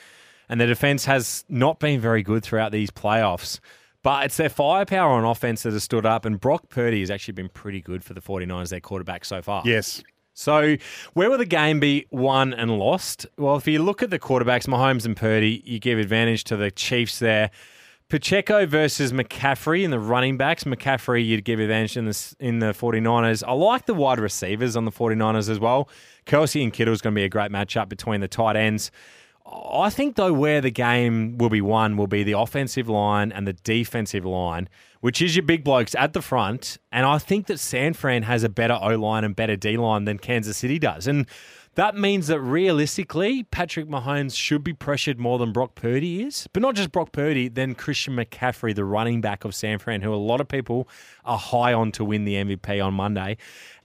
and 0.49 0.61
their 0.61 0.69
defense 0.69 1.05
has 1.05 1.45
not 1.49 1.79
been 1.79 2.01
very 2.01 2.23
good 2.23 2.43
throughout 2.43 2.73
these 2.73 2.91
playoffs. 2.91 3.61
But 4.03 4.27
it's 4.27 4.37
their 4.37 4.49
firepower 4.49 5.13
on 5.13 5.25
offense 5.25 5.65
that 5.65 5.73
has 5.73 5.83
stood 5.83 6.07
up, 6.07 6.25
and 6.25 6.39
Brock 6.39 6.69
Purdy 6.69 7.01
has 7.01 7.11
actually 7.11 7.33
been 7.33 7.49
pretty 7.49 7.81
good 7.81 8.05
for 8.05 8.15
the 8.15 8.21
49ers, 8.21 8.69
their 8.69 8.81
quarterback 8.81 9.25
so 9.25 9.43
far. 9.43 9.63
Yes. 9.65 10.03
So, 10.33 10.77
where 11.15 11.31
will 11.31 11.39
the 11.39 11.47
game 11.47 11.81
be 11.81 12.07
won 12.11 12.53
and 12.53 12.79
lost? 12.79 13.27
Well, 13.39 13.57
if 13.57 13.67
you 13.67 13.83
look 13.83 14.03
at 14.03 14.11
the 14.11 14.19
quarterbacks, 14.19 14.69
Mahomes 14.69 15.07
and 15.07 15.17
Purdy, 15.17 15.63
you 15.65 15.81
give 15.81 15.99
advantage 15.99 16.45
to 16.45 16.57
the 16.57 16.71
Chiefs 16.71 17.19
there. 17.19 17.51
Pacheco 18.09 18.67
versus 18.67 19.13
McCaffrey 19.13 19.83
in 19.83 19.91
the 19.91 19.99
running 19.99 20.37
backs. 20.37 20.63
McCaffrey, 20.63 21.27
you'd 21.27 21.45
give 21.45 21.59
advantage 21.59 21.97
in 21.97 22.05
the, 22.05 22.35
in 22.39 22.59
the 22.61 22.67
49ers. 22.67 23.43
I 23.45 23.53
like 23.53 23.87
the 23.87 23.95
wide 23.95 24.21
receivers 24.21 24.77
on 24.77 24.85
the 24.85 24.93
49ers 24.93 25.49
as 25.49 25.59
well. 25.59 25.89
Kelce 26.27 26.63
and 26.63 26.73
Kittle 26.73 26.95
is 26.95 27.01
going 27.01 27.15
to 27.15 27.19
be 27.19 27.25
a 27.25 27.29
great 27.29 27.51
matchup 27.51 27.89
between 27.89 28.21
the 28.21 28.29
tight 28.29 28.55
ends. 28.55 28.93
I 29.47 29.91
think, 29.91 30.17
though, 30.17 30.33
where 30.33 30.61
the 30.61 30.71
game 30.71 31.39
will 31.39 31.51
be 31.51 31.61
won 31.61 31.97
will 31.97 32.07
be 32.07 32.23
the 32.23 32.33
offensive 32.33 32.89
line 32.89 33.31
and 33.31 33.47
the 33.47 33.53
defensive 33.53 34.25
line, 34.25 34.69
which 35.01 35.23
is 35.23 35.37
your 35.37 35.45
big 35.45 35.63
blokes 35.63 35.95
at 35.95 36.13
the 36.13 36.23
front. 36.23 36.79
And 36.91 37.07
I 37.07 37.19
think 37.19 37.47
that 37.47 37.61
San 37.61 37.95
Fran 37.95 38.25
has 38.25 38.43
a 38.43 38.49
better 38.49 38.79
O 38.81 38.97
line 38.97 39.25
and 39.25 39.37
better 39.37 39.57
D 39.57 39.77
line 39.77 40.05
than 40.05 40.19
Kansas 40.19 40.57
City 40.57 40.79
does. 40.79 41.07
And 41.07 41.27
that 41.77 41.95
means 41.95 42.27
that 42.29 42.41
realistically, 42.41 43.45
Patrick 43.45 43.87
Mahomes 43.87 44.35
should 44.35 44.65
be 44.65 44.73
pressured 44.73 45.21
more 45.21 45.39
than 45.39 45.53
Brock 45.53 45.75
Purdy 45.75 46.23
is. 46.23 46.49
But 46.53 46.63
not 46.63 46.75
just 46.75 46.91
Brock 46.91 47.13
Purdy, 47.13 47.49
then 47.49 47.75
Christian 47.75 48.17
McCaffrey, 48.17 48.75
the 48.75 48.85
running 48.85 49.21
back 49.21 49.45
of 49.45 49.55
San 49.55 49.79
Fran, 49.79 50.01
who 50.01 50.13
a 50.13 50.17
lot 50.17 50.41
of 50.41 50.49
people 50.49 50.89
are 51.25 51.39
high 51.39 51.75
on 51.75 51.93
to 51.93 52.05
win 52.05 52.25
the 52.25 52.35
MVP 52.35 52.85
on 52.85 52.95
Monday. 52.95 53.37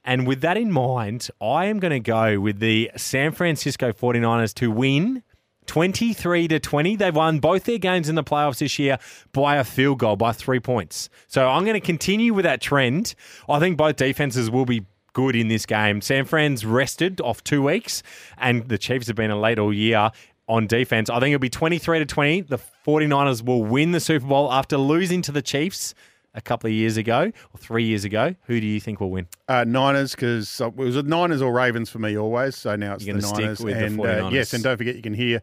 And 0.03 0.25
with 0.25 0.41
that 0.41 0.57
in 0.57 0.71
mind, 0.71 1.29
I 1.41 1.65
am 1.65 1.79
going 1.79 1.91
to 1.91 1.99
go 1.99 2.39
with 2.39 2.59
the 2.59 2.89
San 2.95 3.33
Francisco 3.33 3.91
49ers 3.91 4.53
to 4.55 4.71
win 4.71 5.21
23 5.67 6.47
to 6.49 6.59
20. 6.59 6.95
They've 6.95 7.15
won 7.15 7.39
both 7.39 7.63
their 7.63 7.77
games 7.77 8.09
in 8.09 8.15
the 8.15 8.23
playoffs 8.23 8.59
this 8.59 8.77
year 8.79 8.97
by 9.31 9.55
a 9.55 9.63
field 9.63 9.99
goal, 9.99 10.15
by 10.15 10.31
three 10.31 10.59
points. 10.59 11.09
So 11.27 11.47
I'm 11.47 11.63
going 11.63 11.79
to 11.79 11.85
continue 11.85 12.33
with 12.33 12.43
that 12.43 12.61
trend. 12.61 13.15
I 13.47 13.59
think 13.59 13.77
both 13.77 13.95
defenses 13.95 14.49
will 14.49 14.65
be 14.65 14.85
good 15.13 15.35
in 15.35 15.47
this 15.47 15.65
game. 15.65 16.01
San 16.01 16.25
Fran's 16.25 16.65
rested 16.65 17.21
off 17.21 17.43
two 17.43 17.61
weeks, 17.61 18.01
and 18.37 18.67
the 18.67 18.77
Chiefs 18.77 19.07
have 19.07 19.15
been 19.15 19.31
elite 19.31 19.59
all 19.59 19.73
year 19.73 20.11
on 20.47 20.67
defense. 20.67 21.09
I 21.09 21.19
think 21.19 21.33
it'll 21.33 21.39
be 21.39 21.49
23 21.49 21.99
to 21.99 22.05
20. 22.05 22.41
The 22.41 22.59
49ers 22.85 23.43
will 23.45 23.63
win 23.63 23.91
the 23.91 23.99
Super 23.99 24.27
Bowl 24.27 24.51
after 24.51 24.77
losing 24.77 25.21
to 25.23 25.31
the 25.31 25.41
Chiefs 25.41 25.93
a 26.33 26.41
couple 26.41 26.67
of 26.67 26.73
years 26.73 26.97
ago 26.97 27.23
or 27.53 27.57
three 27.57 27.83
years 27.83 28.05
ago. 28.05 28.35
Who 28.43 28.59
do 28.61 28.65
you 28.65 28.79
think 28.79 28.99
will 29.01 29.11
win? 29.11 29.27
Uh, 29.47 29.63
Niners, 29.67 30.11
because 30.15 30.61
it 30.61 30.75
was 30.75 30.95
the 30.95 31.03
Niners 31.03 31.41
or 31.41 31.51
Ravens 31.53 31.89
for 31.89 31.99
me 31.99 32.17
always. 32.17 32.55
So 32.55 32.75
now 32.75 32.93
it's 32.95 33.05
You're 33.05 33.17
the 33.17 33.31
Niners. 33.31 33.59
with 33.59 33.77
the 33.77 33.85
and 33.85 33.97
49ers. 33.99 34.31
yes, 34.31 34.53
and 34.53 34.63
don't 34.63 34.77
forget 34.77 34.95
you 34.95 35.01
can 35.01 35.13
hear 35.13 35.41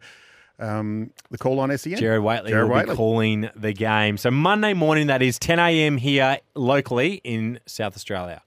um, 0.59 1.11
the 1.31 1.37
call 1.37 1.59
on 1.59 1.75
SEN. 1.77 1.95
Gerard 1.97 2.21
Whateley 2.23 2.51
Gerard 2.51 2.67
will 2.69 2.75
Whateley. 2.75 2.93
be 2.93 2.97
calling 2.97 3.49
the 3.55 3.71
game. 3.73 4.17
So 4.17 4.29
Monday 4.31 4.73
morning, 4.73 5.07
that 5.07 5.21
is 5.21 5.37
10 5.39 5.59
a.m. 5.59 5.97
here 5.97 6.39
locally 6.55 7.21
in 7.23 7.59
South 7.65 7.95
Australia. 7.95 8.41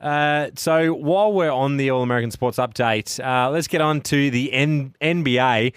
Uh, 0.00 0.48
so 0.56 0.94
while 0.94 1.32
we're 1.32 1.50
on 1.52 1.76
the 1.76 1.90
All 1.90 2.02
American 2.02 2.30
Sports 2.30 2.56
Update, 2.56 3.22
uh, 3.22 3.50
let's 3.50 3.68
get 3.68 3.82
on 3.82 4.00
to 4.00 4.30
the 4.30 4.50
N- 4.52 4.94
NBA. 5.00 5.74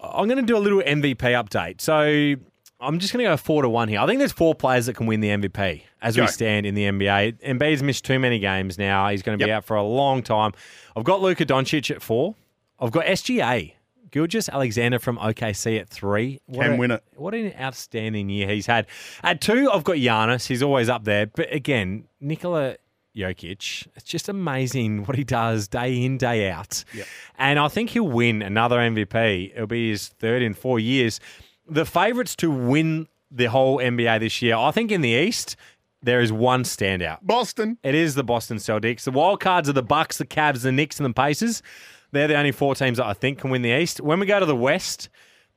I'm 0.00 0.26
going 0.28 0.38
to 0.38 0.42
do 0.42 0.56
a 0.56 0.58
little 0.58 0.80
MVP 0.80 1.16
update. 1.18 1.80
So 1.82 2.36
I'm 2.80 2.98
just 2.98 3.12
going 3.12 3.24
to 3.24 3.30
go 3.30 3.36
four 3.36 3.62
to 3.62 3.68
one 3.68 3.88
here. 3.88 4.00
I 4.00 4.06
think 4.06 4.18
there's 4.18 4.32
four 4.32 4.54
players 4.54 4.86
that 4.86 4.94
can 4.94 5.06
win 5.06 5.20
the 5.20 5.28
MVP 5.28 5.82
as 6.00 6.18
we 6.18 6.26
stand 6.28 6.64
in 6.66 6.74
the 6.74 6.84
NBA. 6.84 7.40
Embiid's 7.40 7.82
missed 7.82 8.04
too 8.04 8.18
many 8.18 8.38
games 8.38 8.78
now. 8.78 9.08
He's 9.08 9.22
going 9.22 9.38
to 9.38 9.44
be 9.44 9.48
Yep. 9.48 9.56
out 9.58 9.64
for 9.64 9.76
a 9.76 9.82
long 9.82 10.22
time. 10.22 10.52
I've 10.96 11.04
got 11.04 11.20
Luka 11.20 11.44
Doncic 11.44 11.90
at 11.90 12.00
four. 12.02 12.34
I've 12.78 12.90
got 12.92 13.04
SGA. 13.06 13.74
Gilgeous 14.10 14.48
Alexander 14.48 14.98
from 14.98 15.18
OKC 15.18 15.78
at 15.78 15.88
three. 15.88 16.40
What 16.46 16.64
Can 16.64 16.72
a- 16.72 16.76
win 16.76 16.90
it. 16.90 17.04
What 17.14 17.34
an 17.34 17.52
outstanding 17.60 18.28
year 18.28 18.48
he's 18.48 18.66
had. 18.66 18.86
At 19.22 19.40
two, 19.40 19.70
I've 19.70 19.84
got 19.84 19.96
Giannis. 19.96 20.46
He's 20.48 20.62
always 20.62 20.88
up 20.88 21.04
there. 21.04 21.26
But 21.26 21.52
again, 21.54 22.04
Nikola 22.20 22.76
Jokic, 23.16 23.86
it's 23.94 24.04
just 24.04 24.28
amazing 24.28 25.04
what 25.04 25.16
he 25.16 25.22
does 25.24 25.68
day 25.68 26.02
in, 26.02 26.16
day 26.18 26.50
out. 26.50 26.82
And 27.38 27.58
I 27.58 27.68
think 27.68 27.90
he'll 27.90 28.08
win 28.08 28.42
another 28.42 28.78
MVP. 28.78 29.52
It'll 29.54 29.66
be 29.66 29.90
his 29.90 30.08
third 30.08 30.42
in 30.42 30.54
four 30.54 30.80
years. 30.80 31.20
The 31.70 31.86
favourites 31.86 32.34
to 32.36 32.50
win 32.50 33.06
the 33.30 33.46
whole 33.46 33.78
NBA 33.78 34.20
this 34.20 34.42
year, 34.42 34.56
I 34.56 34.72
think 34.72 34.90
in 34.90 35.00
the 35.00 35.10
East, 35.10 35.56
there 36.02 36.20
is 36.20 36.32
one 36.32 36.64
standout. 36.64 37.18
Boston. 37.22 37.78
It 37.82 37.94
is 37.94 38.14
the 38.14 38.24
Boston 38.24 38.56
Celtics. 38.56 39.04
The 39.04 39.12
wild 39.12 39.40
cards 39.40 39.68
are 39.68 39.72
the 39.72 39.82
Bucks, 39.82 40.18
the 40.18 40.26
Cavs, 40.26 40.62
the 40.62 40.72
Knicks, 40.72 40.98
and 40.98 41.06
the 41.06 41.14
Pacers. 41.14 41.62
They're 42.12 42.26
the 42.26 42.36
only 42.36 42.52
four 42.52 42.74
teams 42.74 42.98
that 42.98 43.06
I 43.06 43.12
think 43.12 43.38
can 43.38 43.50
win 43.50 43.62
the 43.62 43.78
East. 43.78 44.00
When 44.00 44.18
we 44.18 44.26
go 44.26 44.40
to 44.40 44.46
the 44.46 44.56
West, 44.56 45.08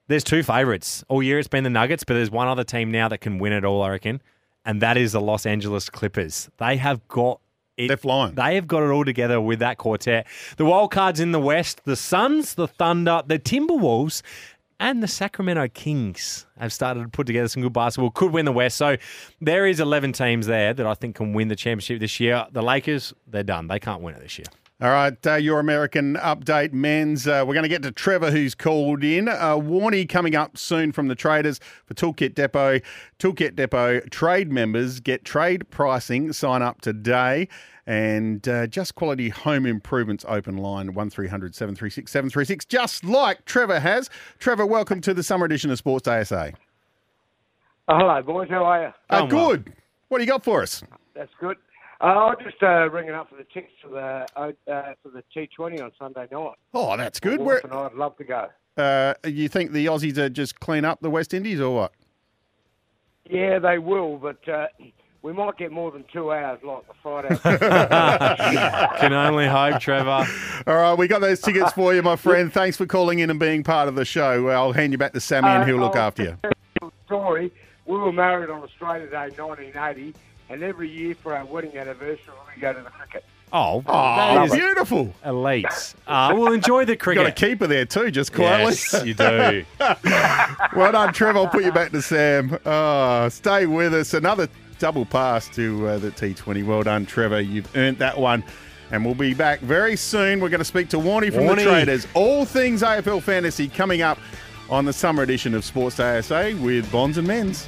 there's 0.08 0.24
two 0.24 0.44
favourites. 0.44 1.04
All 1.08 1.24
year 1.24 1.40
it's 1.40 1.48
been 1.48 1.64
the 1.64 1.70
Nuggets, 1.70 2.04
but 2.04 2.14
there's 2.14 2.30
one 2.30 2.48
other 2.48 2.64
team 2.64 2.92
now 2.92 3.08
that 3.08 3.20
can 3.20 3.40
win 3.40 3.54
it 3.54 3.66
all, 3.66 3.82
I 3.82 3.90
reckon, 3.90 4.22
and 4.66 4.82
that 4.82 4.98
is 4.98 5.14
the 5.14 5.22
Los 5.22 5.46
Angeles 5.46 5.90
Clippers. 5.90 6.50
They 6.58 6.78
have 6.78 7.08
got 7.08 7.40
it. 7.78 7.88
They're 7.88 7.98
flying. 7.98 8.36
They 8.36 8.56
have 8.56 8.68
got 8.68 8.84
it 8.84 8.90
all 8.90 9.06
together 9.06 9.42
with 9.42 9.60
that 9.60 9.78
quartet. 9.78 10.28
The 10.58 10.66
wild 10.66 10.92
cards 10.92 11.20
in 11.20 11.32
the 11.32 11.40
West, 11.40 11.82
the 11.86 11.96
Suns, 11.96 12.56
the 12.56 12.68
Thunder, 12.68 13.24
the 13.26 13.40
Timberwolves, 13.40 14.22
and 14.84 15.02
the 15.02 15.08
Sacramento 15.08 15.70
Kings 15.70 16.46
have 16.60 16.74
started 16.74 17.04
to 17.04 17.08
put 17.08 17.26
together 17.26 17.48
some 17.48 17.64
good 17.64 17.72
basketball. 17.72 18.12
Could 18.12 18.34
win 18.34 18.44
the 18.44 18.52
West. 18.52 18.76
So 18.76 18.98
there 19.40 19.66
is 19.66 19.80
11 19.80 20.12
teams 20.12 20.46
there 20.46 20.74
that 20.74 20.86
I 20.86 20.94
think 20.94 21.16
can 21.16 21.32
win 21.32 21.48
the 21.48 21.56
championship 21.56 22.02
this 22.02 22.20
year. 22.20 22.46
The 22.52 22.62
Lakers, 22.62 23.14
they're 23.26 23.44
done. 23.44 23.70
They 23.70 23.80
can't 23.80 24.02
win 24.02 24.14
it 24.16 24.22
this 24.22 24.38
year. 24.38 24.48
All 24.82 24.90
right, 24.90 25.16
uh, 25.28 25.36
your 25.36 25.60
American 25.60 26.16
update, 26.16 26.74
Menz. 26.74 27.26
Uh, 27.28 27.46
we're 27.46 27.54
going 27.54 27.64
to 27.64 27.70
get 27.70 27.84
to 27.84 27.92
Trevor, 27.92 28.32
who's 28.32 28.54
called 28.54 29.04
in. 29.04 29.30
Uh, 29.30 29.56
Warney 29.56 30.10
coming 30.10 30.36
up 30.36 30.58
soon 30.58 30.92
from 30.92 31.08
the 31.08 31.16
traders 31.16 31.60
for 31.86 31.94
Toolkit 31.94 32.34
Depot. 32.36 32.80
Toolkit 33.18 33.56
Depot 33.56 34.02
trade 34.12 34.52
members 34.52 35.00
get 35.00 35.24
trade 35.24 35.70
pricing. 35.70 36.34
Sign 36.34 36.62
up 36.62 36.82
today. 36.82 37.48
And 37.86 38.46
uh, 38.48 38.68
Just 38.68 38.96
Quality 38.96 39.30
Home 39.30 39.66
Improvements 39.66 40.26
open 40.28 40.58
line 40.58 40.94
1300 40.94 41.54
736 41.56 42.12
736, 42.12 42.66
just 42.66 43.06
like 43.06 43.46
Trevor 43.46 43.80
has. 43.80 44.10
Trevor, 44.40 44.66
welcome 44.66 45.02
to 45.02 45.14
the 45.14 45.24
summer 45.24 45.46
edition 45.46 45.70
of 45.70 45.78
Sports 45.78 46.08
ASA. 46.08 46.54
Oh, 47.88 47.98
hello, 47.98 48.22
boys. 48.22 48.50
How 48.50 48.64
are 48.66 48.82
you? 48.88 48.94
Uh, 49.10 49.20
Going 49.28 49.34
well. 49.36 49.50
good. 49.50 49.74
What 50.10 50.18
do 50.18 50.24
you 50.26 50.30
got 50.30 50.44
for 50.44 50.62
us? 50.62 50.84
That's 51.14 51.32
good. 51.40 51.58
Uh, 52.02 52.06
I'm 52.06 52.36
just 52.44 52.62
uh, 52.62 52.90
ringing 52.90 53.14
up 53.14 53.30
for 53.30 53.36
the 53.36 53.44
tickets 53.46 53.74
for 53.82 53.90
the 53.90 54.28
uh, 54.36 54.52
uh, 54.72 54.94
for 55.02 55.10
the 55.10 55.24
T20 55.36 55.82
on 55.82 55.92
Sunday 55.98 56.28
night. 56.32 56.54
Oh, 56.74 56.98
that's 56.98 57.20
good. 57.20 57.40
My 57.40 57.46
Where, 57.46 57.58
and 57.64 57.74
I'd 57.74 57.94
love 57.94 58.18
to 58.18 58.24
go. 58.24 58.48
uh, 58.78 59.14
you 59.26 59.48
think 59.48 59.72
the 59.72 59.86
Aussies 59.86 60.18
are 60.18 60.30
just 60.30 60.60
clean 60.60 60.84
up 60.86 61.00
the 61.02 61.10
West 61.10 61.34
Indies 61.34 61.60
or 61.62 61.74
what? 61.76 61.94
Yeah, 63.30 63.60
they 63.60 63.78
will, 63.78 64.18
but 64.18 64.46
uh, 64.50 64.68
we 65.22 65.32
might 65.32 65.56
get 65.58 65.72
more 65.72 65.92
than 65.92 66.04
two 66.12 66.34
hours 66.34 66.60
like 66.62 66.86
the 66.88 66.94
Friday. 67.02 67.38
Can 69.00 69.14
only 69.14 69.48
hope, 69.48 69.80
Trevor. 69.80 70.26
All 70.68 70.76
right, 70.76 70.98
we 70.98 71.08
got 71.08 71.22
those 71.22 71.40
tickets 71.40 71.72
for 71.72 71.94
you, 71.96 72.02
my 72.04 72.18
friend. 72.18 72.52
Thanks 72.52 72.76
for 72.76 72.86
calling 72.86 73.20
in 73.20 73.30
and 73.30 73.40
being 73.40 73.64
part 73.64 73.88
of 73.88 73.96
the 73.96 74.04
show. 74.04 74.50
I'll 74.50 74.74
hand 74.74 74.92
you 74.92 74.98
back 74.98 75.14
to 75.14 75.22
Sammy 75.22 75.48
and 75.48 75.64
he'll 75.66 75.78
look 75.78 75.96
Uh, 75.96 76.00
after 76.00 76.24
you. 76.24 76.38
Story: 77.06 77.52
We 77.86 77.98
were 77.98 78.12
married 78.12 78.50
on 78.50 78.62
Australia 78.62 79.08
Day 79.08 79.30
1980, 79.38 80.14
and 80.54 80.64
every 80.64 80.90
year 80.90 81.16
for 81.16 81.36
our 81.36 81.46
wedding 81.46 81.76
anniversary 81.78 82.34
we 82.56 82.62
go 82.62 82.72
to 82.74 82.82
the 82.82 82.90
cricket. 82.90 83.26
Oh, 83.52 83.84
Oh, 83.86 83.94
that 83.94 84.46
is 84.46 84.52
beautiful. 84.56 85.14
elite. 85.26 85.94
Uh, 86.08 86.34
we'll 86.36 86.54
enjoy 86.54 86.86
the 86.86 86.96
cricket. 86.98 87.24
Got 87.24 87.30
a 87.30 87.32
keeper 87.34 87.68
there 87.68 87.86
too, 87.86 88.10
just 88.10 88.34
quietly. 88.34 88.72
Yes, 88.72 89.06
you 89.06 89.14
do. 89.14 89.64
well 90.76 90.92
done, 90.92 91.14
Trevor. 91.14 91.40
I'll 91.40 91.48
put 91.48 91.64
you 91.64 91.72
back 91.72 91.92
to 91.92 92.02
Sam. 92.02 92.58
Oh, 92.66 93.30
stay 93.30 93.66
with 93.68 93.94
us. 93.94 94.14
Another 94.14 94.48
double 94.80 95.06
pass 95.06 95.48
to 95.56 95.88
uh, 95.88 95.98
the 96.00 96.10
T20. 96.12 96.66
Well 96.66 96.82
done, 96.84 97.06
Trevor. 97.06 97.42
You've 97.42 97.74
earned 97.76 97.98
that 98.00 98.18
one. 98.18 98.44
And 98.92 99.04
we'll 99.06 99.16
be 99.16 99.34
back 99.34 99.60
very 99.62 99.96
soon. 99.96 100.40
We're 100.40 100.50
going 100.50 100.60
to 100.60 100.66
speak 100.66 100.90
to 100.90 100.98
Warney 100.98 101.32
from 101.34 101.44
Warney. 101.46 101.58
the 101.58 101.64
Traders. 101.64 102.08
All 102.14 102.46
things 102.46 102.82
AFL 102.84 103.22
fantasy 103.24 103.68
coming 103.68 104.02
up 104.04 104.20
on 104.70 104.86
the 104.86 104.94
summer 104.94 105.24
edition 105.24 105.54
of 105.56 105.64
Sports 105.66 106.00
ASA 106.00 106.56
with 106.62 106.92
Bonds 106.92 107.18
and 107.18 107.28
Menz. 107.28 107.68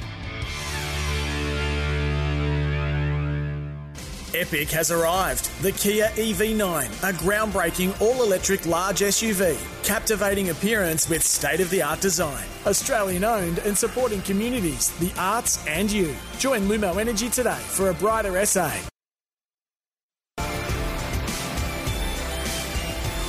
Epic 4.36 4.68
has 4.70 4.90
arrived. 4.90 5.50
The 5.62 5.72
Kia 5.72 6.08
EV9, 6.08 6.86
a 7.08 7.12
groundbreaking 7.14 7.98
all 8.02 8.22
electric 8.22 8.66
large 8.66 9.00
SUV. 9.00 9.56
Captivating 9.82 10.50
appearance 10.50 11.08
with 11.08 11.22
state 11.22 11.60
of 11.60 11.70
the 11.70 11.80
art 11.80 12.00
design. 12.02 12.44
Australian 12.66 13.24
owned 13.24 13.60
and 13.60 13.76
supporting 13.76 14.20
communities, 14.22 14.90
the 14.98 15.12
arts, 15.16 15.66
and 15.66 15.90
you. 15.90 16.14
Join 16.38 16.62
Lumo 16.68 17.00
Energy 17.00 17.30
today 17.30 17.62
for 17.68 17.88
a 17.88 17.94
brighter 17.94 18.44
SA. 18.44 18.70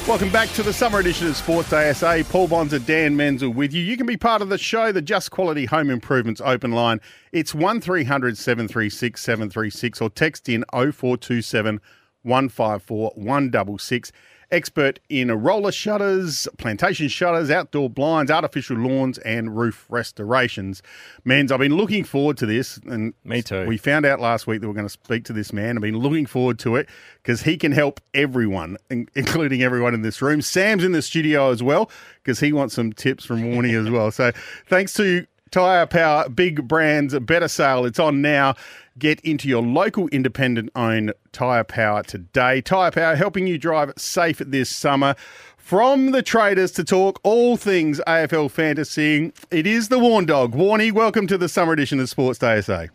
Welcome 0.07 0.31
back 0.31 0.47
to 0.51 0.63
the 0.63 0.71
summer 0.71 0.99
edition 0.99 1.27
of 1.27 1.35
Sports 1.35 1.73
ASA. 1.73 2.23
Paul 2.29 2.47
Bonsor 2.47 2.77
and 2.77 2.85
Dan 2.85 3.17
Menzel 3.17 3.49
with 3.49 3.73
you. 3.73 3.83
You 3.83 3.97
can 3.97 4.05
be 4.05 4.15
part 4.15 4.41
of 4.41 4.47
the 4.47 4.57
show, 4.57 4.93
the 4.93 5.01
Just 5.01 5.31
Quality 5.31 5.65
Home 5.65 5.89
Improvements 5.89 6.39
open 6.39 6.71
line. 6.71 7.01
It's 7.33 7.53
1300 7.53 8.37
736 8.37 9.21
736 9.21 10.01
or 10.01 10.09
text 10.09 10.47
in 10.47 10.63
0427 10.71 11.81
154 12.23 13.11
166 13.15 14.13
expert 14.51 14.99
in 15.09 15.31
roller 15.31 15.71
shutters, 15.71 16.47
plantation 16.57 17.07
shutters, 17.07 17.51
outdoor 17.51 17.89
blinds, 17.89 18.31
artificial 18.31 18.77
lawns, 18.77 19.17
and 19.19 19.57
roof 19.57 19.85
restorations. 19.89 20.81
Men's, 21.25 21.51
I've 21.51 21.59
been 21.59 21.75
looking 21.75 22.03
forward 22.03 22.37
to 22.37 22.45
this, 22.45 22.77
and 22.85 23.13
Me 23.23 23.41
too. 23.41 23.65
We 23.67 23.77
found 23.77 24.05
out 24.05 24.19
last 24.19 24.47
week 24.47 24.61
that 24.61 24.67
we're 24.67 24.73
going 24.73 24.85
to 24.85 24.89
speak 24.89 25.25
to 25.25 25.33
this 25.33 25.51
man. 25.51 25.77
I've 25.77 25.81
been 25.81 25.97
looking 25.97 26.25
forward 26.25 26.59
to 26.59 26.75
it 26.75 26.87
because 27.21 27.43
he 27.43 27.57
can 27.57 27.71
help 27.71 27.99
everyone, 28.13 28.77
including 28.89 29.61
everyone 29.61 29.93
in 29.93 30.01
this 30.01 30.21
room. 30.21 30.41
Sam's 30.41 30.83
in 30.83 30.91
the 30.91 31.01
studio 31.01 31.51
as 31.51 31.61
well 31.61 31.89
because 32.23 32.39
he 32.39 32.53
wants 32.53 32.75
some 32.75 32.93
tips 32.93 33.25
from 33.25 33.43
Warney 33.43 33.79
as 33.79 33.89
well. 33.89 34.11
So 34.11 34.31
thanks 34.67 34.93
to 34.93 35.25
Tyre 35.51 35.87
Power, 35.87 36.29
big 36.29 36.67
brands, 36.67 37.17
better 37.19 37.47
sale. 37.47 37.85
It's 37.85 37.99
on 37.99 38.21
now. 38.21 38.55
Get 38.99 39.19
into 39.21 39.47
your 39.47 39.61
local 39.61 40.07
independent 40.09 40.71
owned 40.75 41.13
Tyre 41.31 41.63
Power 41.63 42.03
today. 42.03 42.61
Tyre 42.61 42.91
Power 42.91 43.15
helping 43.15 43.47
you 43.47 43.57
drive 43.57 43.93
safe 43.97 44.39
this 44.39 44.69
summer. 44.69 45.15
From 45.57 46.11
the 46.11 46.23
traders 46.23 46.71
to 46.71 46.83
talk 46.83 47.19
all 47.23 47.57
things 47.57 47.99
AFL 48.07 48.49
fantasy, 48.49 49.33
it 49.51 49.67
is 49.67 49.89
the 49.89 49.99
Warn 49.99 50.25
Dog. 50.25 50.53
Warney, 50.53 50.91
welcome 50.91 51.27
to 51.27 51.37
the 51.37 51.49
summer 51.49 51.73
edition 51.73 51.99
of 51.99 52.09
Sports 52.09 52.39
Day 52.39 52.61
SA. 52.61 52.85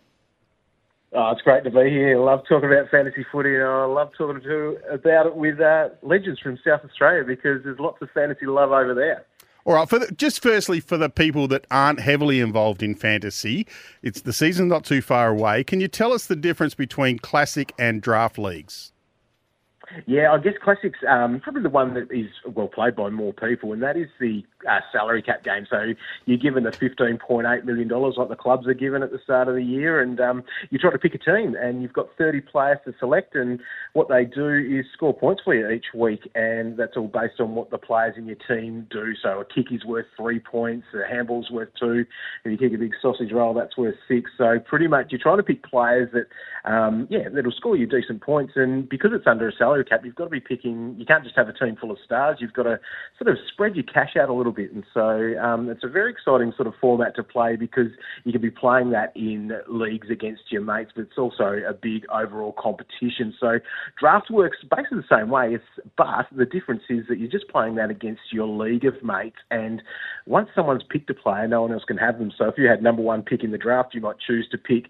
Oh, 1.14 1.30
it's 1.30 1.42
great 1.42 1.62
to 1.64 1.70
be 1.70 1.90
here. 1.90 2.18
I 2.18 2.24
love 2.24 2.40
talking 2.48 2.72
about 2.72 2.90
fantasy 2.90 3.26
footy, 3.30 3.54
and 3.54 3.64
I 3.64 3.84
love 3.84 4.12
talking 4.16 4.40
to 4.42 4.78
about 4.90 5.26
it 5.26 5.36
with 5.36 5.60
uh, 5.60 5.90
legends 6.00 6.40
from 6.40 6.58
South 6.66 6.80
Australia 6.84 7.22
because 7.22 7.62
there's 7.62 7.78
lots 7.78 8.00
of 8.00 8.08
fantasy 8.14 8.46
love 8.46 8.72
over 8.72 8.94
there. 8.94 9.26
All 9.64 9.74
right, 9.74 9.88
for 9.88 10.00
the, 10.00 10.10
just 10.12 10.42
firstly 10.42 10.80
for 10.80 10.96
the 10.96 11.08
people 11.08 11.46
that 11.48 11.66
aren't 11.70 12.00
heavily 12.00 12.40
involved 12.40 12.82
in 12.82 12.94
fantasy, 12.96 13.66
it's 14.02 14.22
the 14.22 14.32
season's 14.32 14.70
not 14.70 14.84
too 14.84 15.00
far 15.00 15.28
away. 15.28 15.62
Can 15.62 15.80
you 15.80 15.88
tell 15.88 16.12
us 16.12 16.26
the 16.26 16.34
difference 16.34 16.74
between 16.74 17.18
classic 17.18 17.72
and 17.78 18.02
draft 18.02 18.38
leagues? 18.38 18.92
Yeah, 20.06 20.32
I 20.32 20.38
guess 20.38 20.54
classics 20.62 20.98
um, 21.08 21.40
probably 21.40 21.62
the 21.62 21.68
one 21.68 21.94
that 21.94 22.10
is 22.10 22.30
well 22.54 22.68
played 22.68 22.96
by 22.96 23.10
more 23.10 23.32
people, 23.32 23.72
and 23.72 23.82
that 23.82 23.96
is 23.96 24.08
the 24.18 24.44
uh, 24.68 24.80
salary 24.92 25.22
cap 25.22 25.44
game. 25.44 25.66
So 25.68 25.94
you're 26.26 26.38
given 26.38 26.64
the 26.64 26.72
fifteen 26.72 27.18
point 27.18 27.46
eight 27.46 27.64
million 27.64 27.88
dollars 27.88 28.14
like 28.16 28.28
the 28.28 28.36
clubs 28.36 28.66
are 28.66 28.74
given 28.74 29.02
at 29.02 29.10
the 29.10 29.20
start 29.22 29.48
of 29.48 29.54
the 29.54 29.62
year, 29.62 30.00
and 30.00 30.20
um, 30.20 30.44
you 30.70 30.78
try 30.78 30.90
to 30.90 30.98
pick 30.98 31.14
a 31.14 31.18
team, 31.18 31.54
and 31.54 31.82
you've 31.82 31.92
got 31.92 32.08
thirty 32.16 32.40
players 32.40 32.78
to 32.84 32.94
select, 32.98 33.34
and 33.34 33.60
what 33.92 34.08
they 34.08 34.24
do 34.24 34.48
is 34.48 34.86
score 34.92 35.14
points 35.14 35.42
for 35.44 35.54
you 35.54 35.68
each 35.68 35.86
week, 35.94 36.30
and 36.34 36.76
that's 36.76 36.96
all 36.96 37.08
based 37.08 37.40
on 37.40 37.54
what 37.54 37.70
the 37.70 37.78
players 37.78 38.14
in 38.16 38.26
your 38.26 38.36
team 38.48 38.86
do. 38.90 39.12
So 39.22 39.40
a 39.40 39.44
kick 39.44 39.72
is 39.72 39.84
worth 39.84 40.06
three 40.16 40.38
points, 40.38 40.86
a 40.94 41.12
handball's 41.12 41.50
worth 41.50 41.68
two, 41.78 42.04
if 42.44 42.50
you 42.50 42.56
kick 42.56 42.74
a 42.74 42.78
big 42.78 42.92
sausage 43.00 43.32
roll, 43.32 43.54
that's 43.54 43.76
worth 43.76 43.96
six. 44.08 44.30
So 44.38 44.58
pretty 44.64 44.86
much 44.86 45.06
you're 45.10 45.20
trying 45.20 45.38
to 45.38 45.42
pick 45.42 45.62
players 45.64 46.08
that, 46.12 46.26
um, 46.70 47.06
yeah, 47.10 47.28
that'll 47.32 47.52
score 47.52 47.76
you 47.76 47.86
decent 47.86 48.22
points, 48.22 48.54
and 48.56 48.88
because 48.88 49.10
it's 49.12 49.26
under 49.26 49.48
a 49.48 49.52
salary 49.52 49.84
cap, 49.84 50.04
you've 50.04 50.14
got 50.14 50.24
to 50.24 50.30
be 50.30 50.40
picking. 50.40 50.94
You 50.98 51.04
can't 51.04 51.24
just 51.24 51.36
have 51.36 51.48
a 51.48 51.52
team 51.52 51.76
full 51.76 51.90
of 51.90 51.98
stars. 52.04 52.38
You've 52.40 52.52
got 52.52 52.64
to 52.64 52.78
sort 53.18 53.30
of 53.30 53.38
spread 53.52 53.74
your 53.74 53.84
cash 53.84 54.16
out 54.20 54.28
a 54.28 54.32
little 54.32 54.51
bit, 54.52 54.72
and 54.72 54.84
so 54.94 55.34
um, 55.40 55.68
it's 55.68 55.84
a 55.84 55.88
very 55.88 56.10
exciting 56.10 56.52
sort 56.56 56.68
of 56.68 56.74
format 56.80 57.16
to 57.16 57.22
play 57.22 57.56
because 57.56 57.88
you 58.24 58.32
can 58.32 58.40
be 58.40 58.50
playing 58.50 58.90
that 58.90 59.12
in 59.16 59.52
leagues 59.68 60.08
against 60.10 60.42
your 60.50 60.62
mates, 60.62 60.92
but 60.94 61.02
it's 61.02 61.18
also 61.18 61.60
a 61.68 61.72
big 61.72 62.04
overall 62.12 62.54
competition. 62.58 63.34
So 63.40 63.58
draft 63.98 64.30
works 64.30 64.58
basically 64.70 64.98
the 64.98 65.16
same 65.16 65.30
way. 65.30 65.54
It's 65.54 65.88
but 65.96 66.26
the 66.36 66.46
difference 66.46 66.82
is 66.88 67.06
that 67.08 67.18
you're 67.18 67.30
just 67.30 67.48
playing 67.48 67.74
that 67.76 67.90
against 67.90 68.22
your 68.32 68.46
league 68.46 68.84
of 68.84 68.94
mates, 69.02 69.38
and 69.50 69.82
once 70.26 70.48
someone's 70.54 70.84
picked 70.88 71.10
a 71.10 71.14
player, 71.14 71.48
no 71.48 71.62
one 71.62 71.72
else 71.72 71.84
can 71.86 71.96
have 71.96 72.18
them. 72.18 72.32
So 72.36 72.46
if 72.46 72.54
you 72.58 72.68
had 72.68 72.82
number 72.82 73.02
one 73.02 73.22
pick 73.22 73.42
in 73.42 73.50
the 73.50 73.58
draft, 73.58 73.94
you 73.94 74.00
might 74.00 74.16
choose 74.26 74.48
to 74.50 74.58
pick 74.58 74.86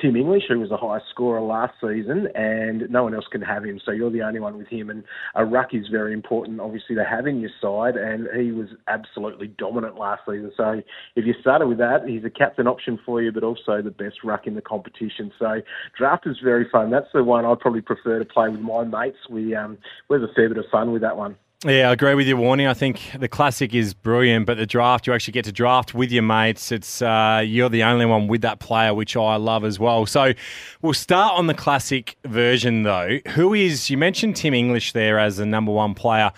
Tim 0.00 0.16
English, 0.16 0.44
who 0.48 0.58
was 0.58 0.70
the 0.70 0.76
highest 0.76 1.06
scorer 1.10 1.40
last 1.40 1.74
season, 1.80 2.28
and 2.34 2.90
no 2.90 3.04
one 3.04 3.14
else 3.14 3.26
can 3.30 3.42
have 3.42 3.64
him. 3.64 3.80
So 3.84 3.92
you're 3.92 4.10
the 4.10 4.22
only 4.22 4.40
one 4.40 4.58
with 4.58 4.66
him. 4.66 4.90
And 4.90 5.04
a 5.34 5.44
ruck 5.44 5.68
is 5.72 5.86
very 5.88 6.12
important, 6.12 6.60
obviously, 6.60 6.96
to 6.96 7.04
have 7.04 7.26
in 7.26 7.40
your 7.40 7.50
side. 7.60 7.96
And 7.96 8.28
he 8.36 8.50
was 8.50 8.68
absolutely 8.88 9.48
dominant 9.48 9.96
last 9.96 10.22
season. 10.26 10.52
So 10.56 10.82
if 11.14 11.24
you 11.26 11.34
started 11.40 11.68
with 11.68 11.78
that, 11.78 12.08
he's 12.08 12.24
a 12.24 12.30
captain 12.30 12.66
option 12.66 12.98
for 13.06 13.22
you, 13.22 13.30
but 13.30 13.44
also 13.44 13.82
the 13.82 13.90
best 13.90 14.24
ruck 14.24 14.46
in 14.46 14.54
the 14.54 14.62
competition. 14.62 15.30
So 15.38 15.60
draft 15.96 16.26
is 16.26 16.36
very 16.42 16.68
fun. 16.70 16.90
That's 16.90 17.12
the 17.14 17.22
one 17.22 17.44
I'd 17.44 17.60
probably 17.60 17.82
prefer 17.82 18.18
to 18.18 18.24
play 18.24 18.48
with 18.48 18.60
my 18.60 18.84
mates. 18.84 19.18
We 19.30 19.54
um, 19.54 19.78
we 20.08 20.18
have 20.18 20.28
a 20.28 20.32
fair 20.34 20.48
bit 20.48 20.58
of 20.58 20.64
fun 20.72 20.92
with 20.92 21.02
that 21.02 21.16
one. 21.16 21.36
Yeah, 21.66 21.88
I 21.88 21.92
agree 21.92 22.14
with 22.14 22.26
your 22.26 22.36
Warney. 22.36 22.68
I 22.68 22.74
think 22.74 23.00
the 23.18 23.26
classic 23.26 23.74
is 23.74 23.94
brilliant, 23.94 24.44
but 24.44 24.58
the 24.58 24.66
draft, 24.66 25.06
you 25.06 25.14
actually 25.14 25.32
get 25.32 25.46
to 25.46 25.52
draft 25.52 25.94
with 25.94 26.12
your 26.12 26.22
mates. 26.22 26.70
It's 26.70 27.00
uh, 27.00 27.42
You're 27.42 27.70
the 27.70 27.84
only 27.84 28.04
one 28.04 28.28
with 28.28 28.42
that 28.42 28.58
player, 28.58 28.92
which 28.92 29.16
I 29.16 29.36
love 29.36 29.64
as 29.64 29.78
well. 29.78 30.04
So 30.04 30.34
we'll 30.82 30.92
start 30.92 31.38
on 31.38 31.46
the 31.46 31.54
classic 31.54 32.18
version, 32.26 32.82
though. 32.82 33.18
Who 33.28 33.54
is, 33.54 33.88
you 33.88 33.96
mentioned 33.96 34.36
Tim 34.36 34.52
English 34.52 34.92
there 34.92 35.18
as 35.18 35.38
the 35.38 35.46
number 35.46 35.72
one 35.72 35.94
player. 35.94 36.32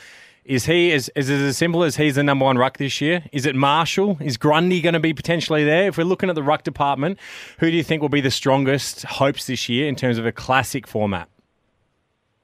Is 0.45 0.67
he 0.67 0.93
is, 0.93 1.11
is 1.17 1.29
it 1.29 1.41
as 1.41 1.57
simple 1.57 1.83
as 1.83 1.97
he's 1.97 2.15
the 2.15 2.23
number 2.23 2.45
one 2.45 2.57
ruck 2.57 2.79
this 2.79 3.01
year? 3.01 3.25
Is 3.33 3.47
it 3.47 3.57
Marshall? 3.57 4.19
Is 4.21 4.37
Grundy 4.37 4.81
going 4.81 4.93
to 4.93 5.01
be 5.01 5.13
potentially 5.13 5.65
there? 5.65 5.89
If 5.89 5.99
we're 5.99 6.05
looking 6.05 6.29
at 6.29 6.37
the 6.37 6.45
ruck 6.45 6.63
department, 6.63 7.19
who 7.59 7.69
do 7.69 7.77
you 7.77 7.83
think 7.83 8.01
will 8.01 8.09
be 8.09 8.21
the 8.21 8.31
strongest 8.31 9.03
hopes 9.03 9.49
this 9.49 9.69
year 9.69 9.89
in 9.89 9.97
terms 9.97 10.19
of 10.19 10.27
a 10.27 10.31
classic 10.31 10.87
format? 10.87 11.29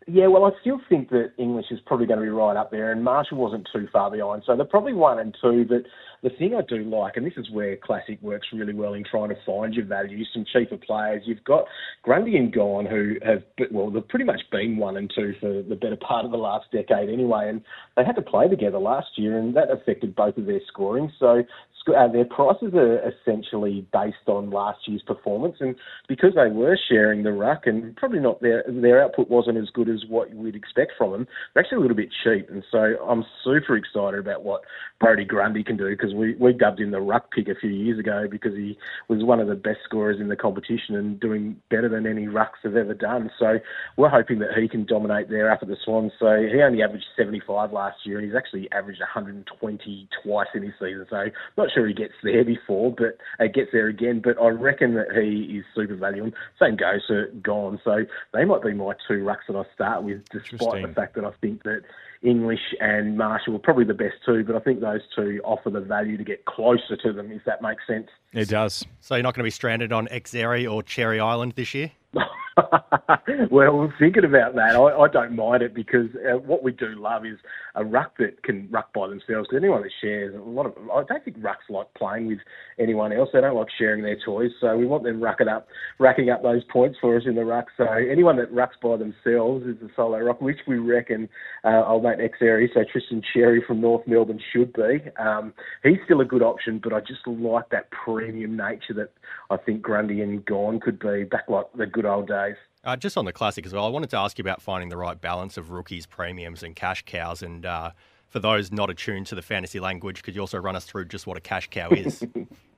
Yeah, 0.06 0.26
well, 0.26 0.44
I 0.44 0.50
still 0.60 0.80
think 0.88 1.10
that 1.10 1.32
English 1.38 1.66
is 1.70 1.78
probably 1.86 2.06
going 2.06 2.18
to 2.18 2.24
be 2.24 2.30
right 2.30 2.56
up 2.56 2.70
there, 2.70 2.92
and 2.92 3.04
Marshall 3.04 3.38
wasn't 3.38 3.68
too 3.72 3.88
far 3.92 4.10
behind. 4.10 4.42
So 4.46 4.56
they're 4.56 4.64
probably 4.64 4.94
one 4.94 5.18
and 5.18 5.36
two. 5.40 5.64
But 5.68 5.82
the 6.22 6.30
thing 6.36 6.54
I 6.54 6.62
do 6.62 6.82
like, 6.84 7.16
and 7.16 7.26
this 7.26 7.34
is 7.36 7.50
where 7.50 7.76
Classic 7.76 8.20
works 8.22 8.48
really 8.52 8.74
well 8.74 8.94
in 8.94 9.04
trying 9.04 9.28
to 9.28 9.36
find 9.44 9.74
your 9.74 9.84
value, 9.84 10.24
some 10.32 10.44
cheaper 10.52 10.76
players. 10.76 11.22
You've 11.24 11.44
got 11.44 11.66
Grundy 12.02 12.36
and 12.36 12.52
Gawn, 12.52 12.86
who 12.86 13.14
have, 13.24 13.42
well, 13.70 13.90
they've 13.90 14.06
pretty 14.08 14.24
much 14.24 14.40
been 14.50 14.76
one 14.76 14.96
and 14.96 15.12
two 15.14 15.34
for 15.40 15.62
the 15.62 15.76
better 15.76 15.96
part 15.96 16.24
of 16.24 16.30
the 16.30 16.36
last 16.36 16.66
decade 16.72 17.08
anyway, 17.08 17.48
and 17.48 17.62
they 17.96 18.04
had 18.04 18.16
to 18.16 18.22
play 18.22 18.48
together 18.48 18.78
last 18.78 19.08
year, 19.16 19.38
and 19.38 19.54
that 19.56 19.70
affected 19.70 20.16
both 20.16 20.36
of 20.36 20.46
their 20.46 20.60
scoring. 20.68 21.12
So 21.18 21.42
uh, 21.88 22.08
their 22.08 22.24
prices 22.24 22.74
are 22.74 23.00
essentially 23.08 23.86
based 23.92 24.28
on 24.28 24.50
last 24.50 24.80
year's 24.86 25.02
performance, 25.02 25.56
and 25.60 25.74
because 26.08 26.34
they 26.34 26.48
were 26.48 26.78
sharing 26.88 27.22
the 27.22 27.32
ruck, 27.32 27.66
and 27.66 27.96
probably 27.96 28.20
not 28.20 28.40
their 28.40 28.64
their 28.68 29.02
output 29.02 29.28
wasn't 29.28 29.58
as 29.58 29.68
good 29.74 29.88
as 29.88 30.04
what 30.08 30.32
would 30.34 30.54
expect 30.54 30.92
from 30.96 31.12
them. 31.12 31.26
They're 31.54 31.62
actually 31.62 31.78
a 31.78 31.80
little 31.80 31.96
bit 31.96 32.10
cheap, 32.22 32.48
and 32.50 32.62
so 32.70 32.78
I'm 32.78 33.24
super 33.44 33.76
excited 33.76 34.20
about 34.20 34.44
what 34.44 34.62
Brodie 35.00 35.24
Grundy 35.24 35.64
can 35.64 35.76
do 35.76 35.90
because 35.90 36.14
we 36.14 36.34
we 36.36 36.52
dubbed 36.52 36.80
him 36.80 36.90
the 36.90 37.00
ruck 37.00 37.32
pick 37.32 37.48
a 37.48 37.54
few 37.54 37.70
years 37.70 37.98
ago 37.98 38.26
because 38.30 38.54
he 38.54 38.78
was 39.08 39.24
one 39.24 39.40
of 39.40 39.48
the 39.48 39.54
best 39.54 39.78
scorers 39.84 40.20
in 40.20 40.28
the 40.28 40.36
competition 40.36 40.94
and 40.94 41.18
doing 41.18 41.56
better 41.70 41.88
than 41.88 42.06
any 42.06 42.26
rucks 42.26 42.62
have 42.62 42.76
ever 42.76 42.94
done. 42.94 43.30
So 43.38 43.58
we're 43.96 44.08
hoping 44.08 44.38
that 44.40 44.50
he 44.56 44.68
can 44.68 44.86
dominate 44.86 45.28
there 45.28 45.50
up 45.50 45.60
at 45.62 45.68
the 45.68 45.76
Swans. 45.84 46.12
So 46.18 46.46
he 46.52 46.62
only 46.62 46.82
averaged 46.82 47.06
75 47.16 47.72
last 47.72 47.98
year, 48.04 48.18
and 48.18 48.26
he's 48.26 48.36
actually 48.36 48.70
averaged 48.72 49.00
120 49.00 50.08
twice 50.22 50.48
in 50.54 50.62
his 50.62 50.72
season. 50.78 51.06
So 51.10 51.24
not 51.56 51.68
sure 51.72 51.87
he 51.87 51.94
gets 51.94 52.14
there 52.22 52.44
before, 52.44 52.94
but 52.96 53.18
uh, 53.38 53.48
gets 53.52 53.70
there 53.72 53.88
again. 53.88 54.20
But 54.22 54.40
I 54.40 54.48
reckon 54.48 54.94
that 54.94 55.12
he 55.12 55.58
is 55.58 55.64
super 55.74 55.96
valuable. 55.96 56.32
Same 56.61 56.76
goes 56.76 57.02
for 57.06 57.26
Gawn. 57.42 57.80
So 57.85 58.04
they 58.32 58.44
might 58.44 58.62
be 58.62 58.72
my 58.72 58.94
two 59.08 59.24
rucks 59.24 59.46
that 59.48 59.56
I 59.56 59.64
start 59.74 60.02
with, 60.02 60.22
despite 60.30 60.87
the 60.87 60.92
fact 60.94 61.14
that 61.14 61.24
I 61.24 61.32
think 61.40 61.62
that 61.64 61.82
English 62.22 62.74
and 62.80 63.16
Marshall 63.16 63.56
are 63.56 63.61
probably 63.61 63.85
the 63.85 63.94
best 63.94 64.16
two. 64.24 64.44
But 64.44 64.56
I 64.56 64.61
think 64.61 64.80
those 64.80 65.02
two 65.14 65.40
offer 65.44 65.70
the 65.70 65.80
value 65.80 66.16
to 66.16 66.24
get 66.24 66.44
closer 66.44 66.96
to 67.02 67.12
them, 67.12 67.30
if 67.32 67.44
that 67.44 67.62
makes 67.62 67.87
sense. 67.87 68.08
It 68.32 68.48
does. 68.48 68.85
So 69.00 69.14
you're 69.14 69.22
not 69.22 69.35
going 69.35 69.42
to 69.42 69.46
be 69.46 69.50
stranded 69.50 69.92
on 69.92 70.06
Xerri 70.08 70.70
or 70.70 70.82
Cherry 70.82 71.20
Island 71.20 71.54
this 71.56 71.74
year? 71.74 71.92
well, 73.51 73.92
thinking 73.98 74.25
about 74.25 74.55
that, 74.55 74.77
I, 74.77 75.03
I 75.03 75.09
don't 75.09 75.35
mind 75.35 75.62
it 75.62 75.75
because 75.75 76.07
uh, 76.16 76.38
what 76.38 76.62
we 76.62 76.72
do 76.72 76.94
love 76.96 77.25
is 77.25 77.38
a 77.75 77.85
ruck 77.85 78.16
that 78.18 78.42
can 78.42 78.68
ruck 78.70 78.92
by 78.92 79.09
themselves. 79.09 79.48
Because 79.48 79.57
anyone 79.57 79.83
that 79.83 79.90
shares, 80.01 80.35
a 80.35 80.38
lot 80.38 80.66
of, 80.66 80.75
I 80.92 81.03
don't 81.05 81.25
think 81.25 81.38
rucks 81.38 81.70
like 81.70 81.92
playing 81.94 82.27
with 82.27 82.38
anyone 82.79 83.12
else. 83.12 83.31
They 83.33 83.40
don't 83.40 83.57
like 83.57 83.68
sharing 83.79 84.03
their 84.03 84.18
toys. 84.25 84.51
So 84.61 84.77
we 84.77 84.87
want 84.87 85.05
them 85.05 85.20
rucking 85.20 85.48
up, 85.48 85.68
racking 85.98 86.31
up 86.31 86.42
those 86.42 86.62
points 86.70 86.98
for 87.01 87.16
us 87.16 87.22
in 87.27 87.35
the 87.35 87.44
ruck. 87.44 87.66
So 87.77 87.85
anyone 87.85 88.37
that 88.37 88.53
rucks 88.53 88.81
by 88.83 88.96
themselves 88.96 89.66
is 89.66 89.77
a 89.83 89.88
solo 89.96 90.18
ruck, 90.18 90.40
which 90.40 90.59
we 90.66 90.77
reckon 90.79 91.29
uh, 91.64 91.85
old 91.87 92.05
mate 92.05 92.20
X 92.20 92.38
area. 92.42 92.68
So 92.75 92.81
Tristan 92.90 93.22
Xerri 93.35 93.64
from 93.66 93.81
North 93.81 94.07
Melbourne 94.07 94.40
should 94.53 94.72
be. 94.75 95.01
Um, 95.18 95.55
he's 95.83 95.98
still 96.05 96.20
a 96.20 96.27
good 96.27 96.42
option, 96.42 96.81
but 96.83 96.92
I 96.92 97.01
just 97.01 97.27
like 97.27 97.70
that 97.70 97.90
premium 97.90 98.57
nature 98.57 98.94
that 98.94 99.11
I 99.51 99.57
think 99.57 99.83
Grundy 99.83 100.20
and 100.20 100.44
Gawn 100.44 100.81
could 100.81 100.98
be 100.98 101.25
back 101.25 101.44
like 101.48 101.66
the 101.77 101.87
good 101.87 102.01
old 102.04 102.28
days. 102.28 102.56
Uh, 102.84 102.96
just 102.96 103.16
on 103.16 103.24
the 103.24 103.32
classic 103.32 103.64
as 103.64 103.72
well, 103.72 103.84
I 103.84 103.88
wanted 103.88 104.10
to 104.10 104.18
ask 104.18 104.38
you 104.38 104.42
about 104.42 104.60
finding 104.60 104.88
the 104.88 104.96
right 104.96 105.20
balance 105.20 105.56
of 105.56 105.70
rookies, 105.70 106.06
premiums, 106.06 106.62
and 106.62 106.74
cash 106.74 107.04
cows. 107.06 107.42
And 107.42 107.64
uh, 107.64 107.92
for 108.28 108.40
those 108.40 108.72
not 108.72 108.90
attuned 108.90 109.26
to 109.28 109.34
the 109.34 109.42
fantasy 109.42 109.78
language, 109.78 110.22
could 110.22 110.34
you 110.34 110.40
also 110.40 110.58
run 110.58 110.74
us 110.74 110.84
through 110.84 111.06
just 111.06 111.26
what 111.26 111.36
a 111.36 111.40
cash 111.40 111.68
cow 111.70 111.90
is? 111.90 112.24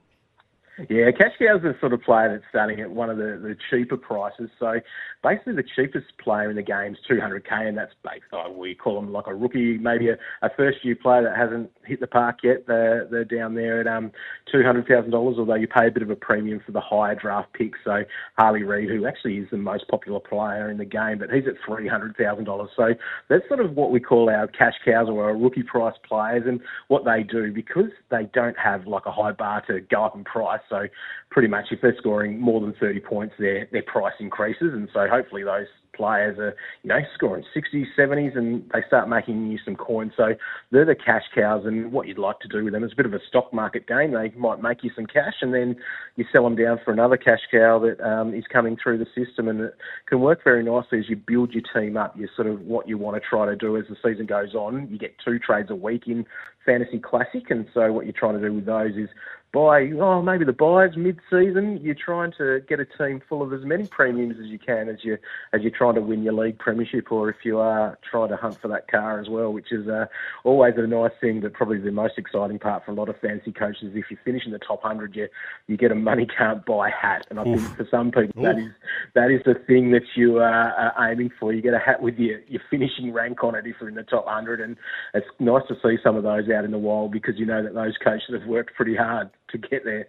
Yeah, 0.90 1.12
cash 1.12 1.32
cows 1.38 1.62
are 1.62 1.72
the 1.72 1.76
sort 1.78 1.92
of 1.92 2.02
player 2.02 2.32
that's 2.32 2.44
starting 2.50 2.80
at 2.80 2.90
one 2.90 3.08
of 3.08 3.16
the, 3.16 3.38
the 3.40 3.56
cheaper 3.70 3.96
prices. 3.96 4.50
So 4.58 4.80
basically, 5.22 5.54
the 5.54 5.62
cheapest 5.76 6.06
player 6.18 6.50
in 6.50 6.56
the 6.56 6.62
game 6.62 6.94
is 6.94 6.98
200k, 7.08 7.68
and 7.68 7.78
that's 7.78 7.92
based, 8.02 8.24
oh, 8.32 8.50
we 8.50 8.74
call 8.74 8.96
them 8.96 9.12
like 9.12 9.28
a 9.28 9.34
rookie, 9.34 9.78
maybe 9.78 10.08
a, 10.08 10.16
a 10.42 10.50
first 10.56 10.78
year 10.84 10.96
player 11.00 11.22
that 11.22 11.36
hasn't 11.36 11.70
hit 11.84 12.00
the 12.00 12.08
park 12.08 12.38
yet. 12.42 12.66
They're, 12.66 13.06
they're 13.08 13.24
down 13.24 13.54
there 13.54 13.80
at 13.80 13.86
um, 13.86 14.10
$200,000, 14.52 15.14
although 15.14 15.54
you 15.54 15.68
pay 15.68 15.86
a 15.86 15.92
bit 15.92 16.02
of 16.02 16.10
a 16.10 16.16
premium 16.16 16.60
for 16.66 16.72
the 16.72 16.80
higher 16.80 17.14
draft 17.14 17.52
picks. 17.52 17.78
So 17.84 18.02
Harley 18.36 18.64
Reid, 18.64 18.90
who 18.90 19.06
actually 19.06 19.36
is 19.36 19.48
the 19.52 19.58
most 19.58 19.86
popular 19.86 20.18
player 20.18 20.70
in 20.70 20.78
the 20.78 20.84
game, 20.84 21.18
but 21.18 21.30
he's 21.30 21.44
at 21.46 21.54
$300,000. 21.68 22.68
So 22.76 22.94
that's 23.28 23.46
sort 23.46 23.60
of 23.60 23.76
what 23.76 23.92
we 23.92 24.00
call 24.00 24.28
our 24.28 24.48
cash 24.48 24.74
cows 24.84 25.08
or 25.08 25.24
our 25.24 25.36
rookie 25.36 25.62
price 25.62 25.94
players, 26.08 26.42
and 26.48 26.60
what 26.88 27.04
they 27.04 27.22
do 27.22 27.52
because 27.52 27.90
they 28.10 28.28
don't 28.34 28.58
have 28.58 28.88
like 28.88 29.06
a 29.06 29.12
high 29.12 29.32
bar 29.32 29.62
to 29.68 29.80
go 29.80 30.04
up 30.04 30.16
in 30.16 30.24
price 30.24 30.60
so 30.68 30.86
pretty 31.30 31.48
much 31.48 31.66
if 31.70 31.80
they're 31.80 31.96
scoring 31.98 32.40
more 32.40 32.60
than 32.60 32.74
30 32.78 33.00
points, 33.00 33.34
their 33.38 33.68
their 33.72 33.82
price 33.82 34.14
increases, 34.20 34.72
and 34.72 34.88
so 34.92 35.06
hopefully 35.08 35.42
those 35.42 35.66
players 35.94 36.38
are 36.38 36.54
you 36.82 36.88
know 36.88 37.00
scoring 37.14 37.44
60s, 37.54 37.86
70s, 37.98 38.36
and 38.36 38.68
they 38.72 38.80
start 38.86 39.08
making 39.08 39.50
you 39.50 39.58
some 39.64 39.76
coins. 39.76 40.12
So 40.16 40.34
they're 40.70 40.84
the 40.84 40.94
cash 40.94 41.24
cows, 41.34 41.64
and 41.64 41.92
what 41.92 42.06
you'd 42.06 42.18
like 42.18 42.40
to 42.40 42.48
do 42.48 42.64
with 42.64 42.72
them 42.72 42.84
is 42.84 42.92
a 42.92 42.96
bit 42.96 43.06
of 43.06 43.14
a 43.14 43.20
stock 43.28 43.52
market 43.52 43.86
game. 43.86 44.12
They 44.12 44.30
might 44.36 44.62
make 44.62 44.82
you 44.82 44.90
some 44.94 45.06
cash, 45.06 45.34
and 45.40 45.54
then 45.54 45.76
you 46.16 46.24
sell 46.32 46.44
them 46.44 46.56
down 46.56 46.80
for 46.84 46.92
another 46.92 47.16
cash 47.16 47.40
cow 47.50 47.78
that 47.80 48.00
um, 48.00 48.34
is 48.34 48.44
coming 48.52 48.76
through 48.80 48.98
the 48.98 49.06
system, 49.06 49.48
and 49.48 49.60
it 49.60 49.76
can 50.06 50.20
work 50.20 50.42
very 50.44 50.62
nicely 50.62 50.98
as 50.98 51.08
you 51.08 51.16
build 51.16 51.52
your 51.52 51.64
team 51.74 51.96
up. 51.96 52.16
You 52.16 52.28
sort 52.36 52.48
of 52.48 52.60
what 52.60 52.88
you 52.88 52.98
want 52.98 53.20
to 53.20 53.28
try 53.28 53.46
to 53.46 53.56
do 53.56 53.76
as 53.76 53.84
the 53.88 53.96
season 54.04 54.26
goes 54.26 54.54
on. 54.54 54.88
You 54.90 54.98
get 54.98 55.14
two 55.24 55.38
trades 55.38 55.70
a 55.70 55.74
week 55.74 56.06
in 56.06 56.26
Fantasy 56.64 56.98
Classic, 56.98 57.50
and 57.50 57.66
so 57.74 57.92
what 57.92 58.06
you're 58.06 58.14
trying 58.16 58.40
to 58.40 58.46
do 58.46 58.54
with 58.54 58.66
those 58.66 58.96
is 58.96 59.08
buy, 59.54 59.88
oh, 60.00 60.20
maybe 60.20 60.44
the 60.44 60.52
buys 60.52 60.96
mid-season. 60.96 61.78
You're 61.80 61.94
trying 61.94 62.32
to 62.38 62.60
get 62.68 62.80
a 62.80 62.84
team 62.84 63.22
full 63.28 63.40
of 63.40 63.52
as 63.52 63.64
many 63.64 63.86
premiums 63.86 64.34
as 64.40 64.46
you 64.46 64.58
can 64.58 64.88
as 64.88 65.04
you 65.04 65.16
as 65.52 65.62
you're 65.62 65.70
trying 65.70 65.94
to 65.94 66.00
win 66.00 66.24
your 66.24 66.32
league 66.32 66.58
premiership, 66.58 67.12
or 67.12 67.30
if 67.30 67.36
you 67.44 67.58
are 67.60 67.96
trying 68.10 68.30
to 68.30 68.36
hunt 68.36 68.60
for 68.60 68.66
that 68.68 68.90
car 68.90 69.20
as 69.20 69.28
well, 69.28 69.52
which 69.52 69.70
is 69.70 69.86
uh, 69.86 70.06
always 70.42 70.74
a 70.76 70.86
nice 70.86 71.12
thing. 71.20 71.40
But 71.40 71.52
probably 71.52 71.78
the 71.78 71.92
most 71.92 72.18
exciting 72.18 72.58
part 72.58 72.84
for 72.84 72.90
a 72.90 72.94
lot 72.94 73.08
of 73.08 73.16
fancy 73.20 73.52
coaches, 73.52 73.92
if 73.94 74.10
you 74.10 74.16
finish 74.24 74.42
in 74.44 74.50
the 74.50 74.58
top 74.58 74.82
hundred, 74.82 75.14
you 75.14 75.28
you 75.68 75.76
get 75.76 75.92
a 75.92 75.94
money 75.94 76.26
can't 76.26 76.66
buy 76.66 76.90
hat, 76.90 77.24
and 77.30 77.38
I 77.38 77.46
Oof. 77.46 77.60
think 77.60 77.76
for 77.76 77.86
some 77.88 78.10
people 78.10 78.44
Oof. 78.44 78.56
that 78.56 78.58
is 78.58 78.72
that 79.14 79.30
is 79.30 79.40
the 79.46 79.54
thing 79.54 79.92
that 79.92 80.02
you 80.16 80.38
are, 80.38 80.72
are 80.72 81.10
aiming 81.10 81.30
for. 81.38 81.52
You 81.52 81.62
get 81.62 81.74
a 81.74 81.78
hat 81.78 82.02
with 82.02 82.18
your 82.18 82.40
your 82.48 82.62
finishing 82.68 83.12
rank 83.12 83.44
on 83.44 83.54
it 83.54 83.66
if 83.66 83.76
you're 83.80 83.88
in 83.88 83.94
the 83.94 84.02
top 84.02 84.26
hundred, 84.26 84.60
and 84.60 84.76
it's 85.14 85.26
nice 85.38 85.62
to 85.68 85.76
see 85.80 85.96
some 86.02 86.16
of 86.16 86.24
those 86.24 86.50
out 86.50 86.64
in 86.64 86.72
the 86.72 86.78
wild 86.78 87.12
because 87.12 87.38
you 87.38 87.46
know 87.46 87.62
that 87.62 87.74
those 87.74 87.94
coaches 88.02 88.34
have 88.36 88.48
worked 88.48 88.74
pretty 88.74 88.96
hard 88.96 89.30
to 89.50 89.58
get 89.58 89.84
there. 89.84 90.08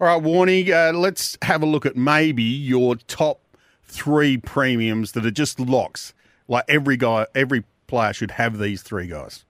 All 0.00 0.08
right, 0.08 0.22
Warney, 0.22 0.70
uh, 0.70 0.96
let's 0.96 1.38
have 1.42 1.62
a 1.62 1.66
look 1.66 1.86
at 1.86 1.96
maybe 1.96 2.42
your 2.42 2.96
top 2.96 3.40
three 3.84 4.36
premiums 4.36 5.12
that 5.12 5.24
are 5.24 5.30
just 5.30 5.60
locks. 5.60 6.14
Like 6.48 6.64
every 6.68 6.96
guy, 6.96 7.26
every 7.34 7.64
player 7.86 8.12
should 8.12 8.32
have 8.32 8.58
these 8.58 8.82
three 8.82 9.06
guys. 9.06 9.44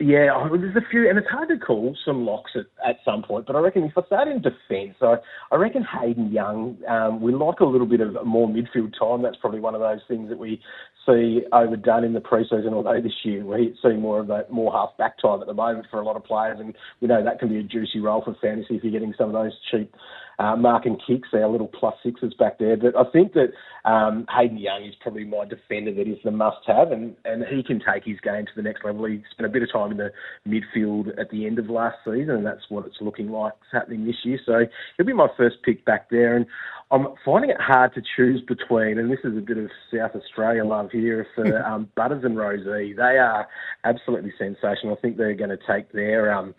Yeah, 0.00 0.48
there's 0.50 0.74
a 0.74 0.82
few, 0.90 1.08
and 1.08 1.16
it's 1.16 1.28
hard 1.28 1.48
to 1.50 1.56
call 1.56 1.96
some 2.04 2.26
locks 2.26 2.50
at, 2.56 2.66
at 2.84 2.96
some 3.04 3.22
point. 3.22 3.46
But 3.46 3.54
I 3.54 3.60
reckon 3.60 3.84
if 3.84 3.96
I 3.96 4.02
start 4.02 4.26
in 4.26 4.42
defence, 4.42 4.96
I, 5.00 5.16
I 5.52 5.56
reckon 5.56 5.84
Hayden 5.84 6.32
Young. 6.32 6.76
Um, 6.88 7.20
we 7.20 7.32
like 7.32 7.60
a 7.60 7.64
little 7.64 7.86
bit 7.86 8.00
of 8.00 8.26
more 8.26 8.48
midfield 8.48 8.98
time. 8.98 9.22
That's 9.22 9.36
probably 9.36 9.60
one 9.60 9.76
of 9.76 9.80
those 9.80 10.00
things 10.08 10.28
that 10.30 10.38
we 10.38 10.60
see 11.06 11.42
overdone 11.52 12.04
in 12.04 12.12
the 12.12 12.20
preseason. 12.20 12.72
Although 12.72 13.00
this 13.00 13.12
year 13.24 13.44
we 13.44 13.76
see 13.82 13.94
more 13.94 14.20
of 14.20 14.26
that 14.28 14.50
more 14.50 14.72
half 14.72 14.96
back 14.96 15.18
time 15.18 15.40
at 15.40 15.46
the 15.46 15.54
moment 15.54 15.86
for 15.90 16.00
a 16.00 16.04
lot 16.04 16.16
of 16.16 16.24
players, 16.24 16.58
and 16.60 16.74
we 17.00 17.08
know 17.08 17.22
that 17.22 17.38
can 17.38 17.48
be 17.48 17.58
a 17.58 17.62
juicy 17.62 18.00
role 18.00 18.22
for 18.22 18.36
fantasy 18.40 18.76
if 18.76 18.82
you're 18.82 18.92
getting 18.92 19.14
some 19.16 19.28
of 19.28 19.32
those 19.32 19.52
cheap 19.70 19.94
uh, 20.38 20.56
Mark 20.56 20.86
and 20.86 21.00
Kicks, 21.06 21.28
our 21.32 21.48
little 21.48 21.68
plus 21.68 21.94
sixes 22.02 22.34
back 22.34 22.58
there. 22.58 22.76
But 22.76 22.96
I 22.96 23.04
think 23.10 23.34
that 23.34 23.52
um, 23.88 24.26
Hayden 24.34 24.58
Young 24.58 24.84
is 24.84 24.94
probably 25.00 25.24
my 25.24 25.44
defender 25.44 25.92
that 25.92 26.08
is 26.08 26.18
the 26.24 26.30
must-have, 26.30 26.92
and, 26.92 27.14
and 27.24 27.44
he 27.46 27.62
can 27.62 27.80
take 27.80 28.04
his 28.04 28.18
game 28.20 28.46
to 28.46 28.52
the 28.56 28.62
next 28.62 28.84
level. 28.84 29.04
He 29.04 29.22
spent 29.30 29.46
a 29.46 29.52
bit 29.52 29.62
of 29.62 29.72
time 29.72 29.92
in 29.92 29.98
the 29.98 30.10
midfield 30.48 31.18
at 31.18 31.30
the 31.30 31.46
end 31.46 31.58
of 31.58 31.68
last 31.70 31.96
season, 32.04 32.30
and 32.30 32.46
that's 32.46 32.64
what 32.68 32.86
it's 32.86 32.96
looking 33.00 33.30
like 33.30 33.52
happening 33.72 34.06
this 34.06 34.16
year. 34.24 34.38
So 34.44 34.64
he'll 34.96 35.06
be 35.06 35.12
my 35.12 35.28
first 35.36 35.56
pick 35.64 35.84
back 35.84 36.10
there, 36.10 36.36
and 36.36 36.46
I'm 36.90 37.08
finding 37.24 37.50
it 37.50 37.60
hard 37.60 37.94
to 37.94 38.02
choose 38.16 38.40
between, 38.42 38.98
and 38.98 39.10
this 39.10 39.20
is 39.24 39.36
a 39.36 39.40
bit 39.40 39.58
of 39.58 39.70
South 39.92 40.12
Australia 40.14 40.64
love 40.64 40.90
here 40.90 41.26
for 41.34 41.64
um, 41.66 41.88
Butters 41.96 42.24
and 42.24 42.36
Rozee. 42.36 42.96
They 42.96 43.18
are 43.18 43.48
absolutely 43.84 44.32
sensational. 44.38 44.96
I 44.96 45.00
think 45.00 45.16
they're 45.16 45.34
going 45.34 45.50
to 45.50 45.58
take 45.68 45.92
their 45.92 46.32
um, 46.32 46.54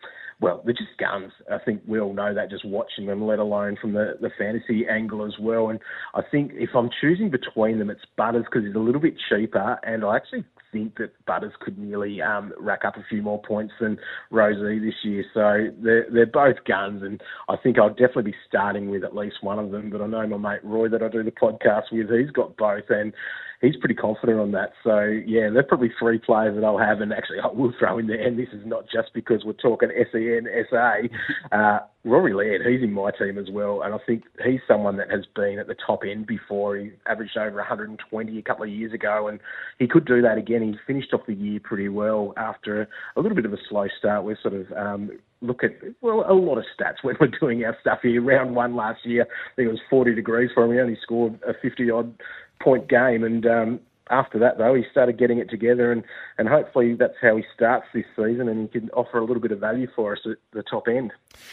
well, 0.45 0.61
they're 0.63 0.75
just 0.75 0.95
guns. 0.99 1.31
I 1.51 1.57
think 1.57 1.81
we 1.87 1.99
all 1.99 2.13
know 2.13 2.31
that 2.31 2.51
just 2.51 2.63
watching 2.63 3.07
them, 3.07 3.25
let 3.25 3.39
alone 3.39 3.77
from 3.81 3.93
the, 3.93 4.13
the 4.21 4.29
fantasy 4.37 4.85
angle 4.87 5.25
as 5.25 5.33
well. 5.39 5.69
And 5.69 5.79
I 6.13 6.21
think 6.21 6.51
if 6.53 6.69
I'm 6.75 6.91
choosing 7.01 7.31
between 7.31 7.79
them, 7.79 7.89
it's 7.89 8.05
Butters 8.15 8.45
because 8.45 8.63
he's 8.63 8.75
a 8.75 8.79
little 8.79 9.01
bit 9.01 9.15
cheaper, 9.27 9.79
and 9.81 10.05
I 10.05 10.17
actually 10.17 10.45
think 10.71 10.99
that 10.99 11.13
Butters 11.25 11.53
could 11.61 11.79
nearly 11.79 12.21
um, 12.21 12.53
rack 12.59 12.85
up 12.85 12.95
a 12.95 13.03
few 13.09 13.23
more 13.23 13.41
points 13.41 13.73
than 13.81 13.97
Rozee 14.31 14.85
this 14.85 14.93
year. 15.03 15.25
So 15.33 15.73
they're, 15.83 16.05
they're 16.13 16.27
both 16.27 16.57
guns, 16.67 17.01
and 17.01 17.19
I 17.49 17.55
think 17.57 17.79
I'll 17.79 17.89
definitely 17.89 18.29
be 18.29 18.37
starting 18.47 18.91
with 18.91 19.03
at 19.03 19.15
least 19.15 19.37
one 19.41 19.57
of 19.57 19.71
them. 19.71 19.89
But 19.89 20.03
I 20.03 20.05
know 20.05 20.27
my 20.27 20.37
mate 20.37 20.63
Roy 20.63 20.89
that 20.89 21.01
I 21.01 21.07
do 21.07 21.23
the 21.23 21.31
podcast 21.31 21.85
with, 21.91 22.11
he's 22.11 22.29
got 22.29 22.55
both, 22.55 22.85
and 22.89 23.13
he's 23.61 23.75
pretty 23.77 23.95
confident 23.95 24.39
on 24.39 24.51
that. 24.51 24.71
So 24.83 25.01
yeah, 25.01 25.49
they're 25.53 25.63
probably 25.63 25.91
three 25.99 26.19
players 26.19 26.55
that 26.55 26.63
I'll 26.63 26.77
have, 26.77 27.01
and 27.01 27.13
actually 27.13 27.39
I 27.43 27.47
will 27.47 27.73
throw 27.77 27.97
in 27.97 28.07
there. 28.07 28.21
And 28.21 28.37
this 28.37 28.49
is 28.53 28.65
not 28.65 28.85
just 28.91 29.13
because 29.13 29.43
we're 29.45 29.53
talking 29.53 29.89
SEN 30.11 30.47
SA. 30.69 31.55
Uh, 31.55 31.79
Rory 32.03 32.33
Laird, 32.33 32.61
he's 32.65 32.83
in 32.83 32.93
my 32.93 33.09
team 33.11 33.39
as 33.39 33.49
well, 33.49 33.81
and 33.81 33.93
I 33.93 33.97
think 34.05 34.23
he's 34.43 34.59
someone 34.67 34.97
that 34.97 35.09
has 35.09 35.25
been 35.35 35.57
at 35.57 35.67
the 35.67 35.75
top 35.85 36.01
end 36.09 36.27
before. 36.27 36.77
He 36.77 36.91
averaged 37.07 37.35
over 37.35 37.57
120 37.57 38.37
a 38.37 38.41
couple 38.43 38.63
of 38.63 38.69
years 38.69 38.93
ago, 38.93 39.27
and 39.27 39.39
he 39.79 39.87
could 39.87 40.05
do 40.05 40.21
that 40.21 40.37
again. 40.37 40.61
He 40.61 40.75
finished 40.85 41.13
off 41.13 41.21
the 41.27 41.33
year 41.33 41.59
pretty 41.63 41.89
well 41.89 42.33
after 42.37 42.87
a 43.15 43.21
little 43.21 43.35
bit 43.35 43.45
of 43.45 43.53
a 43.53 43.57
slow 43.69 43.87
start. 43.97 44.23
We're 44.23 44.37
sort 44.41 44.53
of 44.53 44.71
um, 44.73 45.11
look 45.41 45.63
at 45.63 45.71
well 46.01 46.25
a 46.27 46.33
lot 46.33 46.57
of 46.57 46.65
stats 46.79 47.03
when 47.03 47.15
we're 47.19 47.31
doing 47.39 47.63
our 47.63 47.75
stuff 47.81 47.99
here. 48.03 48.21
Round 48.21 48.55
one 48.55 48.75
last 48.75 49.05
year, 49.05 49.23
I 49.23 49.55
think 49.55 49.67
it 49.67 49.71
was 49.71 49.81
40 49.89 50.15
degrees 50.15 50.51
for 50.53 50.65
him. 50.65 50.73
He 50.73 50.79
only 50.79 50.97
scored 51.01 51.39
a 51.47 51.53
50 51.59 51.89
odd 51.89 52.13
point 52.61 52.87
game. 52.87 53.23
And 53.23 53.45
um, 53.45 53.79
after 54.09 54.37
that, 54.39 54.57
though, 54.57 54.73
he 54.73 54.83
started 54.91 55.17
getting 55.17 55.39
it 55.39 55.49
together, 55.49 55.91
and, 55.91 56.03
and 56.37 56.47
hopefully 56.47 56.93
that's 56.93 57.15
how 57.21 57.37
he 57.37 57.43
starts 57.55 57.87
this 57.93 58.05
season, 58.15 58.47
and 58.47 58.69
he 58.71 58.79
can 58.79 58.89
offer 58.91 59.17
a 59.17 59.25
little 59.25 59.41
bit 59.41 59.51
of 59.51 59.59
value 59.59 59.87
for 59.95 60.13
us 60.13 60.19
at 60.25 60.37
the 60.53 60.63
top 60.63 60.87
end. 60.87 61.11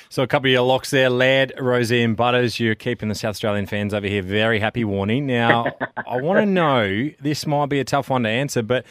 So 0.09 0.23
a 0.23 0.27
couple 0.27 0.49
of 0.49 0.53
your 0.53 0.63
locks 0.63 0.91
there, 0.91 1.09
Laird, 1.09 1.53
Rozee, 1.59 2.05
and 2.05 2.17
Butters. 2.17 2.61
You're 2.61 2.75
keeping 2.75 3.09
the 3.09 3.15
South 3.15 3.31
Australian 3.31 3.67
fans 3.67 3.95
over 3.95 4.07
here 4.07 4.23
very 4.23 4.61
happy. 4.61 4.85
Warney. 4.85 5.23
Now, 5.23 5.67
I 6.07 6.21
want 6.21 6.41
to 6.41 6.47
know. 6.47 7.11
This 7.21 7.47
might 7.47 7.67
be 7.67 7.81
a 7.81 7.85
tough 7.85 8.11
one 8.11 8.25
to 8.25 8.29
answer, 8.29 8.63
but 8.63 8.85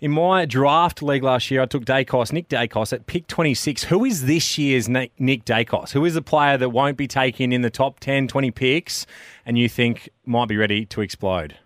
in 0.00 0.12
my 0.12 0.44
draft 0.44 1.02
league 1.02 1.24
last 1.24 1.50
year, 1.50 1.62
I 1.62 1.66
took 1.66 1.84
Daicos, 1.84 2.32
Nick 2.32 2.48
Daicos 2.48 2.92
at 2.92 3.06
pick 3.06 3.26
26. 3.26 3.84
Who 3.84 4.04
is 4.04 4.26
this 4.26 4.56
year's 4.56 4.88
Nick 4.88 5.12
Daicos? 5.18 5.92
Who 5.92 6.04
is 6.04 6.14
the 6.14 6.22
player 6.22 6.56
that 6.56 6.70
won't 6.70 6.96
be 6.96 7.08
taken 7.08 7.52
in 7.52 7.62
the 7.62 7.70
top 7.70 7.98
10, 8.00 8.28
20 8.28 8.50
picks 8.52 9.06
and 9.44 9.58
you 9.58 9.68
think 9.68 10.08
might 10.24 10.48
be 10.48 10.56
ready 10.56 10.86
to 10.86 11.00
explode? 11.00 11.56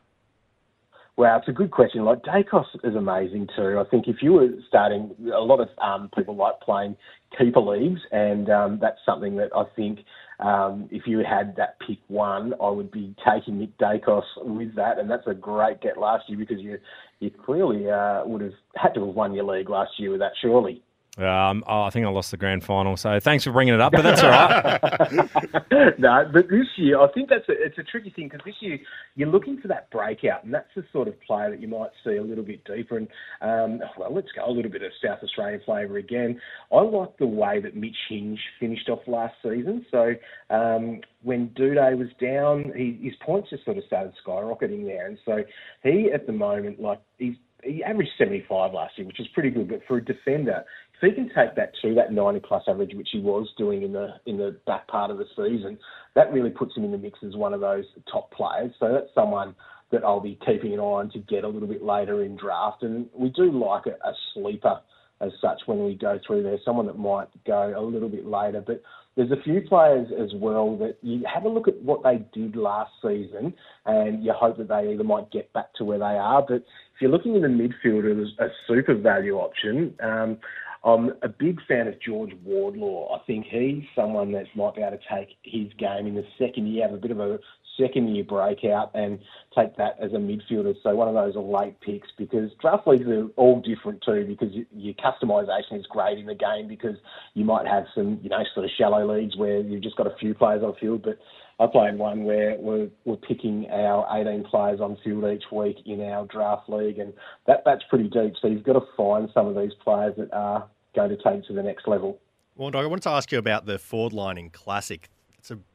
Wow, 1.17 1.37
it's 1.39 1.49
a 1.49 1.53
good 1.53 1.71
question. 1.71 2.05
Like 2.05 2.23
Daicos 2.23 2.65
is 2.85 2.95
amazing 2.95 3.49
too. 3.55 3.79
I 3.79 3.85
think 3.91 4.09
if 4.09 4.23
you 4.23 4.33
were 4.33 4.49
starting, 4.67 5.15
a 5.35 5.41
lot 5.41 5.61
of 5.61 5.69
um, 5.79 6.09
people 6.17 6.35
like 6.35 6.59
playing 6.61 6.97
keeper 7.39 7.61
leagues, 7.61 8.01
and 8.13 8.49
um, 8.49 8.79
that's 8.81 8.99
something 9.05 9.37
that 9.37 9.51
I 9.55 9.65
think 9.77 10.01
um, 10.41 10.89
if 10.91 11.07
you 11.07 11.19
had 11.19 11.55
that 11.57 11.77
pick 11.87 11.99
one, 12.09 12.55
I 12.63 12.71
would 12.71 12.91
be 12.91 13.15
taking 13.25 13.59
Nick 13.59 13.77
Daicos 13.77 14.25
with 14.39 14.75
that, 14.77 14.99
and 14.99 15.11
that's 15.11 15.27
a 15.27 15.35
great 15.35 15.83
get 15.83 15.99
last 15.99 16.29
year 16.29 16.39
because 16.39 16.61
you 16.61 16.79
you 17.23 17.31
clearly 17.31 17.89
uh, 17.89 18.23
would 18.25 18.43
have 18.43 18.53
had 18.75 18.95
to 18.95 19.07
have 19.07 19.15
won 19.15 19.33
your 19.33 19.45
league 19.45 19.71
last 19.71 19.93
year 19.99 20.11
with 20.11 20.21
that, 20.21 20.33
surely. 20.41 20.83
Um, 21.19 21.63
oh, 21.67 21.83
I 21.83 21.91
think 21.91 22.07
I 22.07 22.09
lost 22.09 22.31
the 22.31 22.39
grand 22.39 22.65
final, 22.65 22.97
so 22.97 23.21
thanks 23.21 23.45
for 23.45 23.53
bringing 23.53 23.75
it 23.75 23.83
up, 23.83 23.93
but 23.93 24.01
that's 24.01 24.23
all 24.23 24.31
right. 24.31 25.99
no, 25.99 26.31
but 26.33 26.49
this 26.49 26.67
year 26.77 26.99
I 26.99 27.13
think 27.13 27.29
that's 27.29 27.47
a, 27.51 27.53
it's 27.53 27.77
a 27.77 27.83
tricky 27.83 28.09
thing 28.09 28.31
because 28.31 28.41
this 28.47 28.55
year 28.61 28.79
you're 29.15 29.29
looking 29.29 29.61
for 29.61 29.69
that 29.69 29.91
breakout, 29.91 30.43
and 30.43 30.55
that's 30.55 30.71
the 30.75 30.83
sort 30.91 31.09
of 31.09 31.21
player 31.21 31.51
that 31.51 31.61
you 31.61 31.69
might 31.69 31.91
see 32.03 32.17
a 32.17 32.23
little 32.23 32.45
bit 32.45 32.65
deeper. 32.65 32.97
And 32.97 33.09
um, 33.43 33.87
well, 33.99 34.15
let's 34.15 34.33
go 34.35 34.47
a 34.47 34.51
little 34.51 34.71
bit 34.71 34.81
of 34.81 34.91
South 35.05 35.19
Australian 35.23 35.61
flavour 35.67 35.99
again. 35.99 36.41
I 36.73 36.81
like 36.81 37.19
the 37.19 37.27
way 37.27 37.61
that 37.61 37.77
Mitch 37.77 37.97
Hinge 38.09 38.41
finished 38.59 38.89
off 38.89 39.01
last 39.07 39.35
season. 39.43 39.85
So 39.91 40.15
um, 40.49 41.03
when 41.23 41.51
Doedee 41.51 41.99
was 41.99 42.09
down, 42.23 42.73
he, 42.75 42.99
his 43.03 43.15
points 43.21 43.51
just 43.51 43.67
sort 43.67 43.77
of 43.77 43.85
started 43.85 44.15
skyrocketing 44.27 44.87
there, 44.87 45.09
and 45.09 45.19
so 45.27 45.45
he 45.83 46.11
at 46.11 46.27
the 46.27 46.33
moment 46.33 46.81
like 46.81 47.03
he's 47.19 47.37
he 47.63 47.83
averaged 47.85 48.11
75 48.19 48.73
last 48.73 48.99
year, 48.99 49.07
which 49.07 49.21
is 49.21 49.29
pretty 49.35 49.51
good. 49.51 49.69
But 49.69 49.81
for 49.87 49.99
a 49.99 50.05
defender, 50.05 50.65
if 50.95 51.09
he 51.09 51.15
can 51.15 51.27
take 51.35 51.55
that 51.57 51.73
to 51.83 51.95
that 51.95 52.13
90 52.13 52.41
plus 52.41 52.65
average, 52.69 52.95
which 52.95 53.09
he 53.13 53.21
was 53.21 53.49
doing 53.57 53.83
in 53.83 53.93
the 53.93 54.15
in 54.27 54.37
the 54.37 54.57
back 54.67 54.89
part 54.89 55.11
of 55.11 55.19
the 55.19 55.27
season, 55.37 55.79
that 56.15 56.33
really 56.33 56.51
puts 56.51 56.77
him 56.77 56.85
in 56.85 56.93
the 56.93 56.99
mix 56.99 57.19
as 57.27 57.37
one 57.37 57.55
of 57.55 57.61
those 57.61 57.85
top 58.11 58.31
players. 58.33 58.73
So 58.79 58.93
that's 58.93 59.15
someone 59.15 59.55
that 59.91 60.05
I'll 60.05 60.21
be 60.21 60.39
keeping 60.45 60.73
an 60.73 60.81
eye 60.81 60.83
on 60.83 61.11
to 61.11 61.19
get 61.19 61.45
a 61.45 61.49
little 61.49 61.69
bit 61.69 61.83
later 61.83 62.25
in 62.25 62.37
draft. 62.37 62.83
And 62.83 63.07
we 63.15 63.29
do 63.31 63.53
like 63.53 63.87
a, 63.87 64.09
a 64.09 64.13
sleeper 64.35 64.81
as 65.21 65.31
such 65.41 65.61
when 65.67 65.85
we 65.85 65.95
go 65.95 66.19
through 66.27 66.43
there. 66.43 66.59
Someone 66.65 66.87
that 66.87 66.99
might 66.99 67.29
go 67.47 67.75
a 67.77 67.81
little 67.81 68.09
bit 68.09 68.27
later, 68.27 68.63
but 68.67 68.83
there's 69.15 69.31
a 69.31 69.43
few 69.43 69.61
players 69.61 70.09
as 70.19 70.31
well 70.35 70.77
that 70.79 70.97
you 71.03 71.23
have 71.33 71.45
a 71.45 71.49
look 71.49 71.69
at 71.69 71.81
what 71.83 72.03
they 72.03 72.25
did 72.33 72.57
last 72.57 72.91
season, 73.03 73.53
and 73.85 74.25
you 74.25 74.33
hope 74.33 74.57
that 74.57 74.69
they 74.69 74.93
either 74.93 75.05
might 75.05 75.31
get 75.31 75.53
back 75.53 75.73
to 75.75 75.85
where 75.85 75.99
they 75.99 76.05
are. 76.05 76.43
But 76.47 76.65
you're 77.03 77.11
looking 77.11 77.35
in 77.35 77.43
the 77.43 77.49
midfield 77.49 78.11
as 78.11 78.29
a 78.39 78.49
super 78.67 78.95
value 78.95 79.37
option. 79.37 79.95
Um, 80.03 80.39
I'm 80.85 81.13
a 81.23 81.29
big 81.29 81.61
fan 81.67 81.89
of 81.89 82.01
George 82.01 82.33
Wardlaw. 82.45 83.17
I 83.17 83.25
think 83.27 83.47
he's 83.47 83.83
someone 83.95 84.33
that 84.33 84.47
might 84.55 84.75
be 84.75 84.83
able 84.83 84.97
to 84.97 85.15
take 85.15 85.37
his 85.43 85.73
game 85.79 86.07
in 86.07 86.15
the 86.15 86.25
second 86.39 86.69
year, 86.69 86.87
have 86.87 86.95
a 86.95 87.01
bit 87.01 87.11
of 87.11 87.21
a 87.21 87.39
second 87.81 88.15
year 88.15 88.25
breakout 88.25 88.91
and 88.95 89.19
take 89.57 89.77
that 89.77 89.97
as 90.01 90.13
a 90.13 90.17
midfielder. 90.17 90.75
So 90.83 90.95
one 90.95 91.09
of 91.09 91.15
those 91.15 91.35
late 91.37 91.81
picks 91.81 92.09
because 92.19 92.51
draft 92.61 92.87
leagues 92.87 93.07
are 93.09 93.27
all 93.37 93.61
different 93.61 94.03
too 94.03 94.25
because 94.27 94.55
your 94.73 94.95
customisation 94.95 95.79
is 95.79 95.87
great 95.87 96.19
in 96.19 96.27
the 96.27 96.35
game 96.35 96.69
because 96.69 96.97
you 97.35 97.45
might 97.45 97.67
have 97.67 97.85
some, 97.95 98.19
you 98.23 98.29
know, 98.29 98.43
sort 98.55 98.65
of 98.65 98.71
shallow 98.77 99.17
leagues 99.17 99.37
where 99.37 99.61
you've 99.61 99.83
just 99.83 99.97
got 99.97 100.07
a 100.07 100.17
few 100.19 100.35
players 100.35 100.63
on 100.63 100.75
field. 100.81 101.03
But 101.03 101.19
I 101.59 101.67
played 101.67 101.99
one 101.99 102.25
where 102.25 102.57
we're, 102.59 102.89
we're 103.05 103.17
picking 103.17 103.69
our 103.71 104.07
18 104.21 104.45
players 104.45 104.81
on 104.81 104.97
field 105.05 105.25
each 105.25 105.45
week 105.53 105.77
in 105.87 106.01
our 106.03 106.27
draft 106.27 106.69
league 106.69 106.99
and 106.99 107.13
that, 107.47 107.63
that's 107.65 107.83
pretty 107.89 108.09
deep. 108.09 108.35
So 108.41 108.49
you've 108.49 108.65
got 108.65 108.75
to 108.75 108.87
find 108.97 109.29
some 109.33 109.47
of 109.47 109.55
these 109.55 109.73
players 109.83 110.15
that 110.19 110.33
are 110.33 110.69
going 110.95 111.11
to 111.11 111.17
take 111.17 111.45
to 111.47 111.53
the 111.53 111.63
next 111.63 111.89
level. 111.89 112.19
Well, 112.55 112.71
I 112.75 112.85
wanted 112.85 113.03
to 113.05 113.11
ask 113.11 113.33
you 113.33 113.39
about 113.39 113.65
the 113.65 113.79
forward 113.79 114.13
line 114.13 114.37
in 114.37 114.51
Classic 114.51 115.09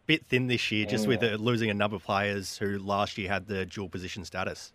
bit 0.08 0.26
thin 0.26 0.48
this 0.48 0.72
year, 0.72 0.86
just 0.86 1.08
with 1.08 1.22
uh, 1.22 1.36
losing 1.36 1.70
a 1.70 1.74
number 1.74 1.96
of 1.96 2.04
players 2.04 2.58
who 2.58 2.80
last 2.80 3.18
year 3.18 3.30
had 3.30 3.48
the 3.48 3.66
dual 3.66 3.90
position 3.90 4.26
status. 4.26 4.74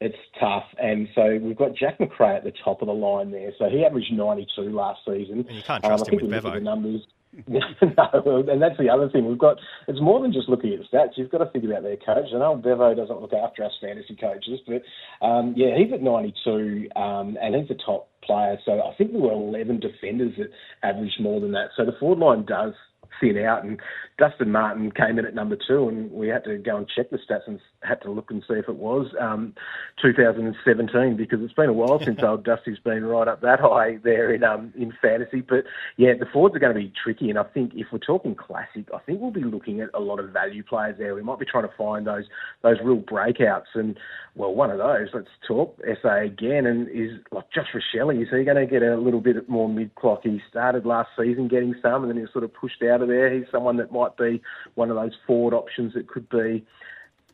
It's 0.00 0.16
tough, 0.38 0.64
and 0.82 1.08
so 1.14 1.38
we've 1.42 1.58
got 1.58 1.74
Jack 1.76 2.00
Macrae 2.00 2.36
at 2.36 2.44
the 2.44 2.52
top 2.64 2.80
of 2.80 2.86
the 2.86 2.94
line 2.94 3.30
there. 3.30 3.52
So 3.58 3.68
he 3.68 3.84
averaged 3.84 4.12
92 4.12 4.62
last 4.70 5.00
season. 5.06 5.44
And 5.46 5.56
you 5.56 5.62
can't 5.62 5.84
trust 5.84 6.08
um, 6.08 6.18
him 6.18 6.22
with 6.22 6.30
Bevo. 6.30 6.54
The 6.54 6.60
numbers. 6.60 7.02
no, 7.46 8.44
and 8.48 8.60
that's 8.60 8.76
the 8.78 8.88
other 8.88 9.08
thing. 9.10 9.28
We've 9.28 9.38
got 9.38 9.58
it's 9.86 10.00
more 10.00 10.20
than 10.20 10.32
just 10.32 10.48
looking 10.48 10.72
at 10.72 10.80
the 10.80 10.84
stats. 10.96 11.10
You've 11.16 11.30
got 11.30 11.38
to 11.38 11.50
think 11.50 11.64
about 11.64 11.82
their 11.82 11.96
coach. 11.96 12.26
I 12.34 12.38
know 12.38 12.56
Bevo 12.56 12.94
doesn't 12.94 13.20
look 13.20 13.32
after 13.32 13.62
us 13.62 13.72
fantasy 13.80 14.16
coaches, 14.16 14.58
but 14.66 14.82
um, 15.24 15.54
yeah, 15.56 15.76
he's 15.76 15.92
at 15.92 16.02
92, 16.02 16.88
um, 16.96 17.36
and 17.40 17.54
he's 17.54 17.70
a 17.70 17.78
top 17.84 18.08
player. 18.24 18.58
So 18.64 18.80
I 18.80 18.94
think 18.96 19.12
there 19.12 19.20
were 19.20 19.32
11 19.32 19.78
defenders 19.80 20.32
that 20.38 20.48
averaged 20.82 21.20
more 21.20 21.40
than 21.40 21.52
that. 21.52 21.68
So 21.76 21.84
the 21.84 21.94
forward 22.00 22.18
line 22.18 22.46
does 22.46 22.72
thin 23.20 23.38
out. 23.38 23.64
And 23.64 23.80
Dustin 24.18 24.52
Martin 24.52 24.92
came 24.92 25.18
in 25.18 25.24
at 25.24 25.34
number 25.34 25.56
two, 25.56 25.88
and 25.88 26.10
we 26.12 26.28
had 26.28 26.44
to 26.44 26.58
go 26.58 26.76
and 26.76 26.86
check 26.88 27.10
the 27.10 27.18
stats 27.18 27.46
and 27.46 27.58
had 27.82 28.02
to 28.02 28.10
look 28.10 28.30
and 28.30 28.42
see 28.46 28.54
if 28.54 28.68
it 28.68 28.76
was 28.76 29.06
um, 29.18 29.54
2017 30.02 31.16
because 31.16 31.40
it's 31.42 31.54
been 31.54 31.70
a 31.70 31.72
while 31.72 31.98
since 32.04 32.20
old 32.22 32.44
Dusty's 32.44 32.78
been 32.78 33.04
right 33.04 33.28
up 33.28 33.40
that 33.40 33.60
high 33.60 33.98
there 34.04 34.32
in 34.34 34.44
um, 34.44 34.72
in 34.76 34.92
fantasy. 35.00 35.40
But 35.40 35.64
yeah, 35.96 36.12
the 36.18 36.26
forwards 36.26 36.54
are 36.56 36.58
going 36.58 36.74
to 36.74 36.80
be 36.80 36.92
tricky, 37.02 37.30
and 37.30 37.38
I 37.38 37.44
think 37.44 37.72
if 37.74 37.88
we're 37.92 37.98
talking 37.98 38.34
classic, 38.34 38.88
I 38.94 38.98
think 38.98 39.20
we'll 39.20 39.30
be 39.30 39.44
looking 39.44 39.80
at 39.80 39.90
a 39.94 40.00
lot 40.00 40.20
of 40.20 40.30
value 40.30 40.62
players 40.62 40.96
there. 40.98 41.14
We 41.14 41.22
might 41.22 41.38
be 41.38 41.46
trying 41.46 41.68
to 41.68 41.74
find 41.76 42.06
those 42.06 42.24
those 42.62 42.76
real 42.84 42.98
breakouts, 42.98 43.74
and 43.74 43.98
well, 44.34 44.54
one 44.54 44.70
of 44.70 44.78
those. 44.78 45.08
Let's 45.12 45.28
talk 45.46 45.78
SA 46.02 46.22
again, 46.22 46.66
and 46.66 46.88
is 46.88 47.18
like 47.32 47.50
Josh 47.52 47.68
Rachele. 47.74 48.22
Is 48.22 48.28
he 48.30 48.44
going 48.44 48.56
to 48.56 48.66
get 48.66 48.82
a 48.82 48.96
little 48.96 49.20
bit 49.20 49.48
more 49.48 49.68
mid 49.68 49.94
clock? 49.94 50.20
He 50.22 50.40
started 50.48 50.86
last 50.86 51.10
season 51.18 51.48
getting 51.48 51.74
some, 51.82 52.02
and 52.02 52.10
then 52.10 52.16
he 52.16 52.22
was 52.22 52.32
sort 52.32 52.44
of 52.44 52.54
pushed 52.54 52.82
out 52.82 53.02
of 53.02 53.09
there. 53.10 53.32
He's 53.32 53.50
someone 53.50 53.76
that 53.76 53.92
might 53.92 54.16
be 54.16 54.40
one 54.74 54.90
of 54.90 54.96
those 54.96 55.12
forward 55.26 55.54
options 55.54 55.94
that 55.94 56.08
could 56.08 56.28
be 56.28 56.64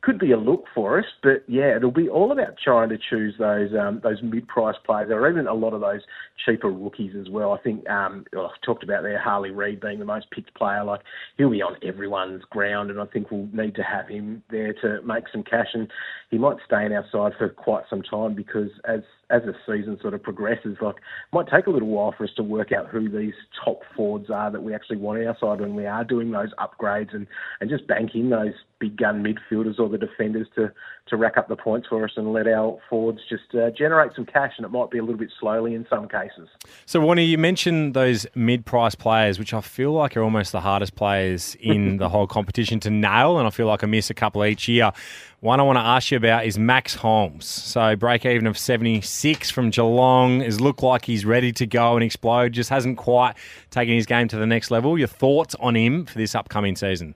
could 0.06 0.18
be 0.20 0.30
a 0.30 0.36
look 0.36 0.66
for 0.72 1.00
us, 1.00 1.04
but 1.20 1.42
yeah, 1.48 1.74
it'll 1.74 1.90
be 1.90 2.08
all 2.08 2.30
about 2.30 2.56
trying 2.62 2.88
to 2.90 2.96
choose 2.96 3.34
those 3.40 3.74
um, 3.74 4.00
those 4.04 4.22
mid-price 4.22 4.76
players, 4.84 5.10
or 5.10 5.28
even 5.28 5.48
a 5.48 5.54
lot 5.54 5.72
of 5.72 5.80
those 5.80 6.02
cheaper 6.44 6.70
rookies 6.70 7.16
as 7.18 7.28
well. 7.28 7.52
I 7.52 7.58
think 7.58 7.88
um, 7.90 8.24
I've 8.32 8.60
talked 8.64 8.84
about 8.84 9.02
there 9.02 9.18
Harley 9.18 9.50
Reid 9.50 9.80
being 9.80 9.98
the 9.98 10.04
most 10.04 10.30
picked 10.30 10.54
player. 10.54 10.84
Like 10.84 11.00
he'll 11.36 11.50
be 11.50 11.60
on 11.60 11.76
everyone's 11.82 12.44
ground, 12.44 12.90
and 12.90 13.00
I 13.00 13.06
think 13.06 13.32
we'll 13.32 13.48
need 13.52 13.74
to 13.74 13.82
have 13.82 14.08
him 14.08 14.44
there 14.48 14.74
to 14.74 15.02
make 15.02 15.24
some 15.32 15.42
cash, 15.42 15.70
and 15.74 15.90
he 16.30 16.38
might 16.38 16.58
stay 16.64 16.86
in 16.86 16.92
our 16.92 17.06
side 17.10 17.32
for 17.36 17.48
quite 17.48 17.84
some 17.90 18.02
time 18.02 18.34
because 18.34 18.70
as 18.84 19.00
as 19.30 19.42
the 19.42 19.54
season 19.66 19.98
sort 20.00 20.14
of 20.14 20.22
progresses, 20.22 20.76
like 20.80 20.96
it 20.96 21.02
might 21.32 21.48
take 21.48 21.66
a 21.66 21.70
little 21.70 21.88
while 21.88 22.14
for 22.16 22.24
us 22.24 22.30
to 22.36 22.42
work 22.42 22.70
out 22.72 22.88
who 22.88 23.08
these 23.08 23.34
top 23.64 23.80
forwards 23.96 24.30
are 24.30 24.50
that 24.50 24.62
we 24.62 24.74
actually 24.74 24.96
want 24.96 25.20
on 25.20 25.26
our 25.26 25.36
side 25.40 25.60
when 25.60 25.74
we 25.74 25.86
are 25.86 26.04
doing 26.04 26.30
those 26.30 26.50
upgrades 26.58 27.12
and, 27.14 27.26
and 27.60 27.68
just 27.68 27.86
banking 27.88 28.30
those 28.30 28.52
big 28.78 28.96
gun 28.96 29.24
midfielders 29.24 29.78
or 29.80 29.88
the 29.88 29.98
defenders 29.98 30.46
to, 30.54 30.70
to 31.08 31.16
rack 31.16 31.36
up 31.36 31.48
the 31.48 31.56
points 31.56 31.86
for 31.88 32.04
us 32.04 32.12
and 32.16 32.32
let 32.32 32.48
our 32.48 32.78
forwards 32.90 33.20
just 33.28 33.54
uh, 33.54 33.70
generate 33.70 34.12
some 34.14 34.26
cash 34.26 34.54
and 34.56 34.66
it 34.66 34.70
might 34.70 34.90
be 34.90 34.98
a 34.98 35.02
little 35.02 35.18
bit 35.18 35.30
slowly 35.38 35.74
in 35.74 35.86
some 35.88 36.08
cases. 36.08 36.48
So, 36.84 37.00
Warnie, 37.00 37.28
you 37.28 37.38
mentioned 37.38 37.94
those 37.94 38.26
mid-price 38.34 38.94
players, 38.94 39.38
which 39.38 39.54
I 39.54 39.60
feel 39.60 39.92
like 39.92 40.16
are 40.16 40.22
almost 40.22 40.52
the 40.52 40.60
hardest 40.60 40.96
players 40.96 41.56
in 41.60 41.96
the 41.98 42.08
whole 42.08 42.26
competition 42.26 42.80
to 42.80 42.90
nail, 42.90 43.38
and 43.38 43.46
I 43.46 43.50
feel 43.50 43.66
like 43.66 43.84
I 43.84 43.86
miss 43.86 44.10
a 44.10 44.14
couple 44.14 44.44
each 44.44 44.68
year. 44.68 44.92
One 45.40 45.60
I 45.60 45.62
want 45.62 45.76
to 45.76 45.82
ask 45.82 46.10
you 46.10 46.16
about 46.16 46.44
is 46.44 46.58
Max 46.58 46.94
Holmes. 46.94 47.46
So 47.46 47.94
break 47.94 48.26
even 48.26 48.46
of 48.46 48.58
76 48.58 49.50
from 49.50 49.70
Geelong 49.70 50.40
has 50.40 50.60
looked 50.60 50.82
like 50.82 51.04
he's 51.04 51.24
ready 51.24 51.52
to 51.52 51.66
go 51.66 51.94
and 51.94 52.02
explode, 52.02 52.52
just 52.52 52.70
hasn't 52.70 52.98
quite 52.98 53.34
taken 53.70 53.94
his 53.94 54.06
game 54.06 54.28
to 54.28 54.36
the 54.36 54.46
next 54.46 54.70
level. 54.70 54.98
Your 54.98 55.08
thoughts 55.08 55.54
on 55.60 55.76
him 55.76 56.06
for 56.06 56.18
this 56.18 56.34
upcoming 56.34 56.74
season? 56.74 57.14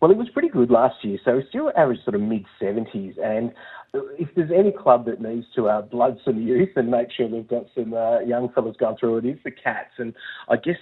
Well, 0.00 0.10
he 0.10 0.16
was 0.16 0.28
pretty 0.28 0.48
good 0.48 0.70
last 0.70 0.96
year, 1.02 1.18
so 1.24 1.38
he's 1.38 1.48
still 1.48 1.72
average 1.76 2.04
sort 2.04 2.14
of 2.14 2.20
mid 2.20 2.44
70s. 2.60 3.18
And 3.22 3.52
if 4.18 4.28
there's 4.36 4.50
any 4.54 4.72
club 4.72 5.06
that 5.06 5.20
needs 5.20 5.46
to 5.54 5.68
uh, 5.68 5.82
blood 5.82 6.18
some 6.24 6.40
youth 6.42 6.70
and 6.76 6.90
make 6.90 7.08
sure 7.10 7.28
they've 7.28 7.48
got 7.48 7.66
some 7.74 7.94
uh, 7.94 8.20
young 8.20 8.50
fellas 8.54 8.76
going 8.78 8.96
through 8.98 9.18
it, 9.18 9.24
is 9.24 9.38
the 9.44 9.50
Cats. 9.50 9.92
And 9.98 10.14
I 10.48 10.56
guess 10.56 10.76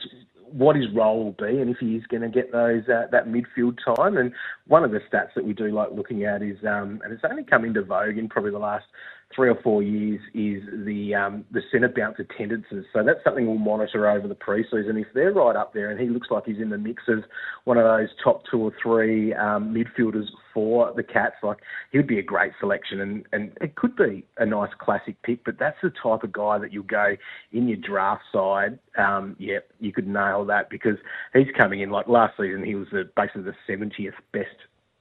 what 0.51 0.77
his 0.77 0.87
role 0.95 1.25
will 1.25 1.47
be 1.47 1.61
and 1.61 1.71
if 1.71 1.79
he 1.79 1.97
is 1.97 2.07
going 2.07 2.23
to 2.23 2.29
get 2.29 2.53
those 2.53 2.83
uh, 2.89 3.07
that 3.11 3.27
midfield 3.27 3.79
time. 3.97 4.17
And 4.17 4.33
one 4.67 4.85
of 4.85 4.91
the 4.91 5.01
stats 5.11 5.35
that 5.35 5.45
we 5.45 5.53
do 5.53 5.69
like 5.69 5.91
looking 5.93 6.25
at 6.25 6.43
is, 6.43 6.59
um, 6.65 7.01
and 7.05 7.13
it's 7.13 7.25
only 7.29 7.45
come 7.45 7.65
into 7.65 7.83
vogue 7.83 8.19
in 8.19 8.29
probably 8.29 8.51
the 8.51 8.59
last 8.59 8.85
three 9.35 9.49
or 9.49 9.61
four 9.63 9.83
years 9.83 10.21
is 10.33 10.63
the 10.85 11.15
um, 11.15 11.45
the 11.51 11.61
centre 11.73 11.93
bounce 11.95 12.17
attendances. 12.19 12.85
So 12.93 13.03
that's 13.05 13.23
something 13.25 13.47
we'll 13.47 13.59
monitor 13.59 14.09
over 14.09 14.29
the 14.29 14.35
preseason. 14.35 15.01
If 15.01 15.09
they're 15.15 15.33
right 15.33 15.57
up 15.57 15.75
there, 15.75 15.91
and 15.91 16.01
he 16.01 16.09
looks 16.09 16.29
like 16.31 16.45
he's 16.47 16.59
in 16.59 16.71
the 16.71 16.79
mix 16.79 17.03
of 17.09 17.25
one 17.65 17.77
of 17.77 17.85
those 17.85 18.09
top 18.23 18.43
two 18.51 18.61
or 18.61 18.73
three 18.83 19.35
um, 19.35 19.75
midfielders 19.75 20.27
for 20.53 20.93
the 20.95 21.03
Cats, 21.03 21.37
like 21.43 21.59
he 21.91 21.99
would 21.99 22.07
be 22.07 22.19
a 22.19 22.23
great 22.23 22.53
selection, 22.61 23.01
and 23.01 23.25
and 23.33 23.57
it 23.61 23.75
could 23.77 23.97
be 23.97 24.25
a 24.39 24.47
nice 24.47 24.73
classic 24.79 25.21
pick. 25.23 25.45
But 25.45 25.59
that's 25.59 25.79
the 25.83 25.91
type 25.91 26.23
of 26.23 26.33
guy 26.33 26.59
that 26.59 26.73
you'll 26.73 26.85
go 26.85 27.17
in 27.53 27.69
your 27.69 27.79
draft 27.79 28.23
side. 28.33 28.79
Um, 28.97 29.37
yeah, 29.39 29.59
you 29.81 29.93
could 29.93 30.07
nail 30.07 30.45
that 30.47 30.71
because 30.71 30.97
he's 31.33 31.49
coming 31.57 31.81
in 31.81 31.91
like 31.91 32.09
last 32.09 32.37
season. 32.37 32.65
He 32.65 32.75
was 32.75 32.89
the, 32.93 33.09
basically 33.17 33.43
the 33.43 33.55
70th 33.69 34.13
best 34.33 34.57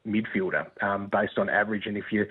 midfielder 0.07 0.65
um, 0.83 1.09
based 1.11 1.37
on 1.37 1.49
average. 1.49 1.85
And 1.85 1.97
if 1.97 2.05
you 2.11 2.25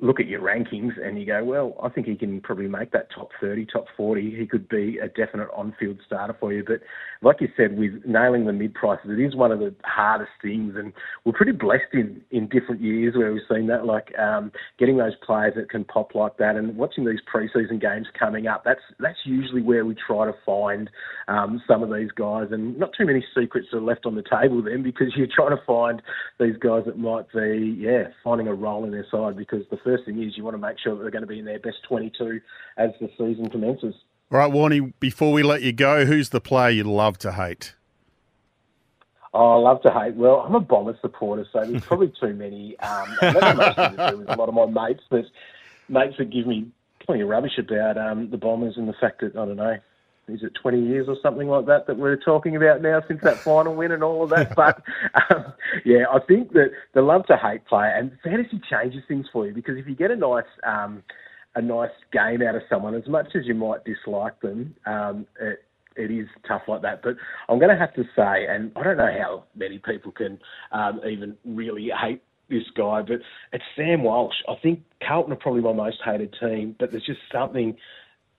look 0.00 0.20
at 0.20 0.28
your 0.28 0.40
rankings 0.40 0.92
and 1.02 1.18
you 1.18 1.26
go, 1.26 1.42
well, 1.42 1.76
I 1.82 1.88
think 1.88 2.06
he 2.06 2.14
can 2.14 2.40
probably 2.40 2.68
make 2.68 2.92
that 2.92 3.08
top 3.12 3.30
30, 3.40 3.66
top 3.66 3.86
40. 3.96 4.36
He 4.38 4.46
could 4.46 4.68
be 4.68 4.98
a 4.98 5.08
definite 5.08 5.48
on 5.52 5.74
field 5.78 5.98
starter 6.06 6.36
for 6.38 6.52
you. 6.52 6.62
But 6.64 6.80
like 7.20 7.40
you 7.40 7.48
said, 7.56 7.76
with 7.76 8.04
nailing 8.06 8.46
the 8.46 8.52
mid 8.52 8.74
prices, 8.74 9.10
it 9.10 9.20
is 9.20 9.34
one 9.34 9.50
of 9.50 9.58
the 9.58 9.74
hardest 9.84 10.30
things. 10.40 10.74
And 10.76 10.92
we're 11.24 11.32
pretty 11.32 11.50
blessed 11.52 11.92
in, 11.94 12.20
in 12.30 12.48
different 12.48 12.80
years 12.80 13.16
where 13.16 13.32
we've 13.32 13.42
seen 13.50 13.66
that, 13.68 13.86
like 13.86 14.16
um, 14.16 14.52
getting 14.78 14.98
those 14.98 15.16
players 15.26 15.54
that 15.56 15.68
can 15.68 15.84
pop 15.84 16.14
like 16.14 16.36
that 16.36 16.54
and 16.54 16.76
watching 16.76 17.04
these 17.04 17.20
preseason 17.32 17.80
games 17.80 18.06
coming 18.16 18.46
up. 18.46 18.62
That's, 18.64 18.82
that's 19.00 19.18
usually 19.24 19.62
where 19.62 19.84
we 19.84 19.96
try 19.96 20.26
to 20.26 20.34
find 20.46 20.88
um, 21.26 21.60
some 21.66 21.82
of 21.82 21.90
these 21.90 22.12
guys. 22.12 22.48
And 22.52 22.78
not 22.78 22.90
too 22.96 23.04
many 23.04 23.24
secrets 23.36 23.68
are 23.72 23.80
left 23.80 24.06
on 24.06 24.14
the 24.14 24.22
table 24.22 24.62
then 24.62 24.84
because 24.84 25.08
you're 25.16 25.26
trying 25.26 25.56
to 25.56 25.62
find 25.66 26.00
these 26.38 26.56
guys 26.56 26.84
that 26.86 26.98
might 26.98 27.26
be, 27.32 27.76
yeah, 27.76 28.04
finding 28.22 28.46
a 28.46 28.54
role 28.54 28.84
in 28.84 28.92
their 28.92 29.06
side 29.10 29.36
because 29.36 29.64
the 29.72 29.78
first 29.88 30.04
thing 30.04 30.22
is 30.22 30.36
you 30.36 30.44
want 30.44 30.54
to 30.54 30.58
make 30.58 30.78
sure 30.78 30.94
that 30.94 31.02
they're 31.02 31.10
going 31.10 31.22
to 31.22 31.28
be 31.28 31.38
in 31.38 31.44
their 31.44 31.58
best 31.58 31.78
22 31.88 32.40
as 32.76 32.90
the 33.00 33.08
season 33.16 33.48
commences. 33.48 33.94
All 34.30 34.38
right, 34.38 34.52
Warnie, 34.52 34.92
before 35.00 35.32
we 35.32 35.42
let 35.42 35.62
you 35.62 35.72
go, 35.72 36.04
who's 36.04 36.28
the 36.28 36.40
player 36.40 36.70
you'd 36.70 36.86
love 36.86 37.16
to 37.18 37.32
hate? 37.32 37.74
Oh, 39.32 39.52
I 39.52 39.56
love 39.56 39.82
to 39.82 39.90
hate. 39.90 40.14
Well, 40.14 40.40
I'm 40.40 40.54
a 40.54 40.60
Bomber 40.60 40.98
supporter, 41.00 41.46
so 41.52 41.64
there's 41.64 41.84
probably 41.86 42.12
too 42.20 42.34
many. 42.34 42.78
Um, 42.80 43.16
that's 43.20 43.76
to 43.76 44.10
do 44.10 44.18
with 44.18 44.28
a 44.28 44.36
lot 44.36 44.48
of 44.48 44.54
my 44.54 44.66
mates, 44.66 45.02
but 45.08 45.24
mates 45.88 46.16
that 46.18 46.30
give 46.30 46.46
me 46.46 46.68
plenty 47.06 47.22
of 47.22 47.28
rubbish 47.28 47.58
about 47.58 47.96
um, 47.96 48.30
the 48.30 48.36
Bombers 48.36 48.74
and 48.76 48.86
the 48.88 48.94
fact 49.00 49.22
that, 49.22 49.36
I 49.36 49.46
don't 49.46 49.56
know, 49.56 49.78
is 50.28 50.42
it 50.42 50.52
20 50.60 50.80
years 50.80 51.06
or 51.08 51.16
something 51.22 51.48
like 51.48 51.66
that 51.66 51.86
that 51.86 51.96
we're 51.96 52.16
talking 52.16 52.56
about 52.56 52.82
now 52.82 53.02
since 53.08 53.20
that 53.22 53.38
final 53.38 53.74
win 53.74 53.92
and 53.92 54.02
all 54.02 54.24
of 54.24 54.30
that. 54.30 54.54
But 54.54 54.82
um, 55.30 55.52
yeah, 55.84 56.04
I 56.12 56.18
think 56.20 56.52
that 56.52 56.70
the 56.94 57.02
love 57.02 57.26
to 57.26 57.36
hate 57.36 57.64
player 57.66 57.90
and 57.90 58.12
fantasy 58.22 58.60
changes 58.70 59.02
things 59.06 59.26
for 59.32 59.46
you 59.46 59.54
because 59.54 59.76
if 59.76 59.86
you 59.86 59.94
get 59.94 60.10
a 60.10 60.16
nice 60.16 60.44
um, 60.66 61.02
a 61.54 61.62
nice 61.62 61.90
game 62.12 62.42
out 62.42 62.54
of 62.54 62.62
someone, 62.68 62.94
as 62.94 63.08
much 63.08 63.28
as 63.34 63.46
you 63.46 63.54
might 63.54 63.84
dislike 63.84 64.40
them, 64.40 64.74
um, 64.86 65.26
it, 65.40 65.64
it 65.96 66.10
is 66.10 66.28
tough 66.46 66.62
like 66.68 66.82
that. 66.82 67.02
But 67.02 67.16
I'm 67.48 67.58
going 67.58 67.70
to 67.70 67.76
have 67.76 67.94
to 67.94 68.04
say, 68.14 68.46
and 68.48 68.70
I 68.76 68.84
don't 68.84 68.96
know 68.96 69.12
how 69.18 69.44
many 69.56 69.78
people 69.78 70.12
can 70.12 70.38
um, 70.72 71.00
even 71.08 71.36
really 71.44 71.90
hate 72.00 72.22
this 72.48 72.64
guy, 72.76 73.02
but 73.02 73.18
it's 73.52 73.64
Sam 73.76 74.04
Walsh. 74.04 74.36
I 74.48 74.54
think 74.62 74.82
Carlton 75.06 75.32
are 75.32 75.36
probably 75.36 75.60
my 75.60 75.72
most 75.72 75.98
hated 76.04 76.34
team, 76.40 76.76
but 76.78 76.90
there's 76.90 77.04
just 77.04 77.20
something 77.32 77.76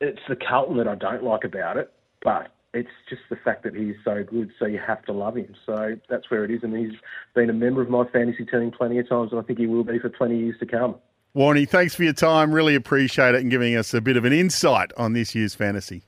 it's 0.02 0.22
the 0.28 0.36
Carlton 0.36 0.78
that 0.78 0.88
I 0.88 0.96
don't 0.96 1.24
like 1.24 1.44
about 1.44 1.78
it, 1.78 1.92
but 2.24 2.52
it's 2.74 2.90
just 3.10 3.22
the 3.30 3.36
fact 3.36 3.64
that 3.64 3.76
he's 3.76 3.96
so 4.04 4.24
good, 4.24 4.52
so 4.60 4.66
you 4.66 4.80
have 4.86 5.04
to 5.06 5.14
love 5.14 5.36
him. 5.36 5.56
So 5.66 5.96
that's 6.10 6.30
where 6.30 6.46
it 6.46 6.52
is, 6.52 6.64
and 6.64 6.76
he's 6.76 6.98
been 7.34 7.50
a 7.50 7.54
member 7.54 7.82
of 7.82 7.90
my 7.90 8.06
fantasy 8.06 8.46
team 8.46 8.72
plenty 8.72 9.00
of 9.00 9.10
times, 9.10 9.32
and 9.32 9.40
I 9.40 9.44
think 9.44 9.60
he 9.60 9.68
will 9.68 9.84
be 9.84 10.00
for 10.00 10.10
20 10.10 10.38
years 10.38 10.56
to 10.60 10.66
come. 10.66 10.96
Warney, 11.36 11.68
thanks 11.68 11.96
for 11.96 12.04
your 12.04 12.14
time. 12.14 12.52
Really 12.52 12.76
appreciate 12.76 13.36
it 13.36 13.42
and 13.42 13.52
giving 13.52 13.76
us 13.76 13.94
a 13.94 14.02
bit 14.02 14.18
of 14.18 14.26
an 14.26 14.34
insight 14.34 14.92
on 14.98 15.14
this 15.14 15.36
year's 15.36 15.54
fantasy. 15.56 16.04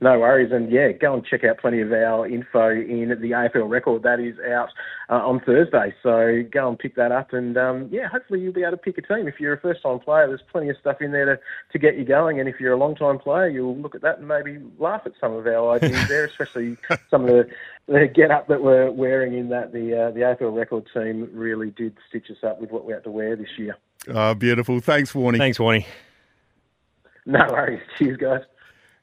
No 0.00 0.18
worries, 0.18 0.50
and 0.52 0.70
yeah, 0.70 0.92
go 0.92 1.14
and 1.14 1.24
check 1.24 1.44
out 1.44 1.58
plenty 1.58 1.80
of 1.80 1.92
our 1.92 2.26
info 2.26 2.70
in 2.70 3.08
the 3.20 3.30
AFL 3.30 3.68
record 3.68 4.02
that 4.02 4.18
is 4.18 4.34
out 4.50 4.68
uh, 5.08 5.14
on 5.14 5.40
Thursday. 5.40 5.94
So 6.02 6.42
go 6.50 6.68
and 6.68 6.78
pick 6.78 6.96
that 6.96 7.12
up, 7.12 7.32
and 7.32 7.56
um, 7.56 7.88
yeah, 7.90 8.08
hopefully 8.08 8.40
you'll 8.40 8.52
be 8.52 8.62
able 8.62 8.72
to 8.72 8.76
pick 8.76 8.98
a 8.98 9.02
team. 9.02 9.28
If 9.28 9.40
you're 9.40 9.54
a 9.54 9.60
first-time 9.60 10.00
player, 10.00 10.26
there's 10.26 10.42
plenty 10.50 10.68
of 10.68 10.76
stuff 10.78 11.00
in 11.00 11.12
there 11.12 11.24
to, 11.24 11.40
to 11.72 11.78
get 11.78 11.96
you 11.96 12.04
going, 12.04 12.40
and 12.40 12.48
if 12.48 12.60
you're 12.60 12.72
a 12.72 12.78
long-time 12.78 13.18
player, 13.18 13.48
you'll 13.48 13.76
look 13.76 13.94
at 13.94 14.02
that 14.02 14.18
and 14.18 14.28
maybe 14.28 14.58
laugh 14.78 15.02
at 15.06 15.12
some 15.20 15.32
of 15.32 15.46
our 15.46 15.76
ideas 15.76 16.08
there, 16.08 16.24
especially 16.26 16.76
some 17.10 17.22
of 17.22 17.28
the, 17.28 17.48
the 17.86 18.06
get-up 18.06 18.48
that 18.48 18.62
we're 18.62 18.90
wearing 18.90 19.34
in 19.34 19.48
that 19.50 19.72
the 19.72 20.06
uh, 20.06 20.10
the 20.10 20.20
AFL 20.20 20.56
record 20.56 20.88
team 20.92 21.28
really 21.32 21.70
did 21.70 21.96
stitch 22.08 22.30
us 22.30 22.42
up 22.42 22.60
with 22.60 22.70
what 22.70 22.84
we 22.84 22.92
had 22.92 23.04
to 23.04 23.10
wear 23.10 23.36
this 23.36 23.58
year. 23.58 23.76
Oh, 24.08 24.34
beautiful. 24.34 24.80
Thanks, 24.80 25.12
Warney. 25.12 25.38
Thanks, 25.38 25.58
Warney. 25.58 25.86
No 27.24 27.44
worries. 27.50 27.82
Cheers, 27.98 28.16
guys. 28.18 28.42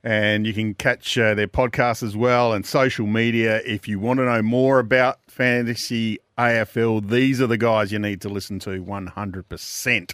And 0.04 0.46
you 0.46 0.54
can 0.54 0.74
catch 0.74 1.18
uh, 1.18 1.34
their 1.34 1.48
podcast 1.48 2.04
as 2.04 2.18
well 2.18 2.52
and 2.52 2.66
social 2.66 3.08
media. 3.08 3.62
If 3.66 3.88
you 3.88 4.00
want 4.00 4.18
to 4.20 4.26
know 4.26 4.42
more 4.42 4.80
about 4.80 5.20
fantasy 5.28 6.20
AFL, 6.38 7.10
these 7.10 7.40
are 7.40 7.48
the 7.48 7.58
guys 7.58 7.92
you 7.92 8.00
need 8.00 8.20
to 8.22 8.30
listen 8.30 8.60
to 8.60 8.84
100%. 8.84 10.14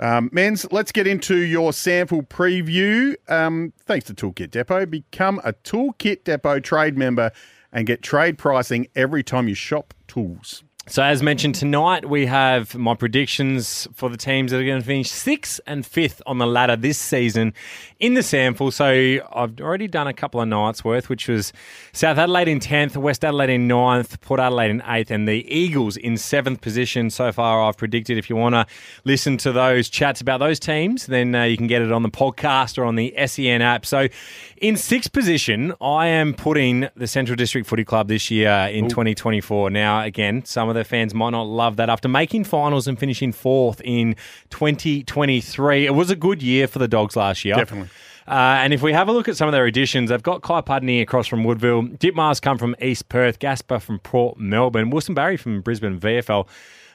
Um, 0.00 0.30
Menz, 0.30 0.70
let's 0.70 0.92
get 0.92 1.06
into 1.06 1.36
your 1.36 1.72
SANFL 1.72 2.28
preview. 2.28 3.16
Um, 3.30 3.72
thanks 3.86 4.06
to 4.06 4.14
Toolkit 4.14 4.50
Depot. 4.50 4.86
Become 4.86 5.40
a 5.42 5.52
Toolkit 5.54 6.24
Depot 6.24 6.60
trade 6.60 6.96
member 6.96 7.32
and 7.72 7.86
get 7.86 8.02
trade 8.02 8.38
pricing 8.38 8.88
every 8.94 9.22
time 9.22 9.48
you 9.48 9.54
shop 9.54 9.94
tools. 10.06 10.62
So, 10.90 11.02
as 11.02 11.22
mentioned 11.22 11.54
tonight, 11.54 12.08
we 12.08 12.24
have 12.24 12.74
my 12.74 12.94
predictions 12.94 13.86
for 13.92 14.08
the 14.08 14.16
teams 14.16 14.52
that 14.52 14.58
are 14.58 14.64
going 14.64 14.80
to 14.80 14.86
finish 14.86 15.10
sixth 15.10 15.60
and 15.66 15.84
fifth 15.84 16.22
on 16.24 16.38
the 16.38 16.46
ladder 16.46 16.76
this 16.76 16.96
season 16.96 17.52
in 18.00 18.14
the 18.14 18.22
SANFL. 18.22 18.72
So, 18.72 18.86
I've 19.30 19.60
already 19.60 19.86
done 19.86 20.06
a 20.06 20.14
couple 20.14 20.40
of 20.40 20.48
nights 20.48 20.82
worth, 20.82 21.10
which 21.10 21.28
was 21.28 21.52
South 21.92 22.16
Adelaide 22.16 22.48
in 22.48 22.58
10th, 22.58 22.96
West 22.96 23.22
Adelaide 23.22 23.50
in 23.50 23.68
9th, 23.68 24.18
Port 24.22 24.40
Adelaide 24.40 24.70
in 24.70 24.80
8th, 24.80 25.10
and 25.10 25.28
the 25.28 25.44
Eagles 25.54 25.98
in 25.98 26.14
7th 26.14 26.62
position. 26.62 27.10
So 27.10 27.32
far, 27.32 27.62
I've 27.62 27.76
predicted. 27.76 28.16
If 28.16 28.30
you 28.30 28.36
want 28.36 28.54
to 28.54 28.66
listen 29.04 29.36
to 29.38 29.52
those 29.52 29.90
chats 29.90 30.22
about 30.22 30.38
those 30.38 30.58
teams, 30.58 31.04
then 31.04 31.34
uh, 31.34 31.42
you 31.42 31.58
can 31.58 31.66
get 31.66 31.82
it 31.82 31.92
on 31.92 32.02
the 32.02 32.08
podcast 32.08 32.78
or 32.78 32.86
on 32.86 32.96
the 32.96 33.12
SEN 33.26 33.60
app. 33.60 33.84
So, 33.84 34.08
in 34.56 34.78
sixth 34.78 35.12
position, 35.12 35.74
I 35.82 36.06
am 36.06 36.32
putting 36.32 36.88
the 36.96 37.06
Central 37.06 37.36
District 37.36 37.66
Footy 37.66 37.84
Club 37.84 38.08
this 38.08 38.30
year 38.30 38.70
in 38.72 38.86
Ooh. 38.86 38.88
2024. 38.88 39.68
Now, 39.68 40.02
again, 40.02 40.46
some 40.46 40.70
of 40.70 40.77
the 40.78 40.84
fans 40.84 41.14
might 41.14 41.30
not 41.30 41.42
love 41.42 41.76
that. 41.76 41.90
After 41.90 42.08
making 42.08 42.44
finals 42.44 42.86
and 42.86 42.98
finishing 42.98 43.32
fourth 43.32 43.80
in 43.84 44.16
2023, 44.50 45.86
it 45.86 45.94
was 45.94 46.10
a 46.10 46.16
good 46.16 46.42
year 46.42 46.66
for 46.66 46.78
the 46.78 46.88
Dogs 46.88 47.16
last 47.16 47.44
year. 47.44 47.56
Definitely. 47.56 47.90
Uh, 48.26 48.60
and 48.60 48.74
if 48.74 48.82
we 48.82 48.92
have 48.92 49.08
a 49.08 49.12
look 49.12 49.26
at 49.26 49.36
some 49.36 49.48
of 49.48 49.52
their 49.52 49.64
additions, 49.64 50.10
they've 50.10 50.22
got 50.22 50.42
Kai 50.42 50.60
Pudney 50.60 51.00
across 51.00 51.26
from 51.26 51.44
Woodville, 51.44 51.82
Dipmars 51.82 52.40
come 52.40 52.58
from 52.58 52.76
East 52.80 53.08
Perth, 53.08 53.38
Gasper 53.38 53.78
from 53.78 53.98
Port 54.00 54.38
Melbourne, 54.38 54.90
Wilson 54.90 55.14
Barry 55.14 55.38
from 55.38 55.62
Brisbane 55.62 55.98
VFL. 55.98 56.46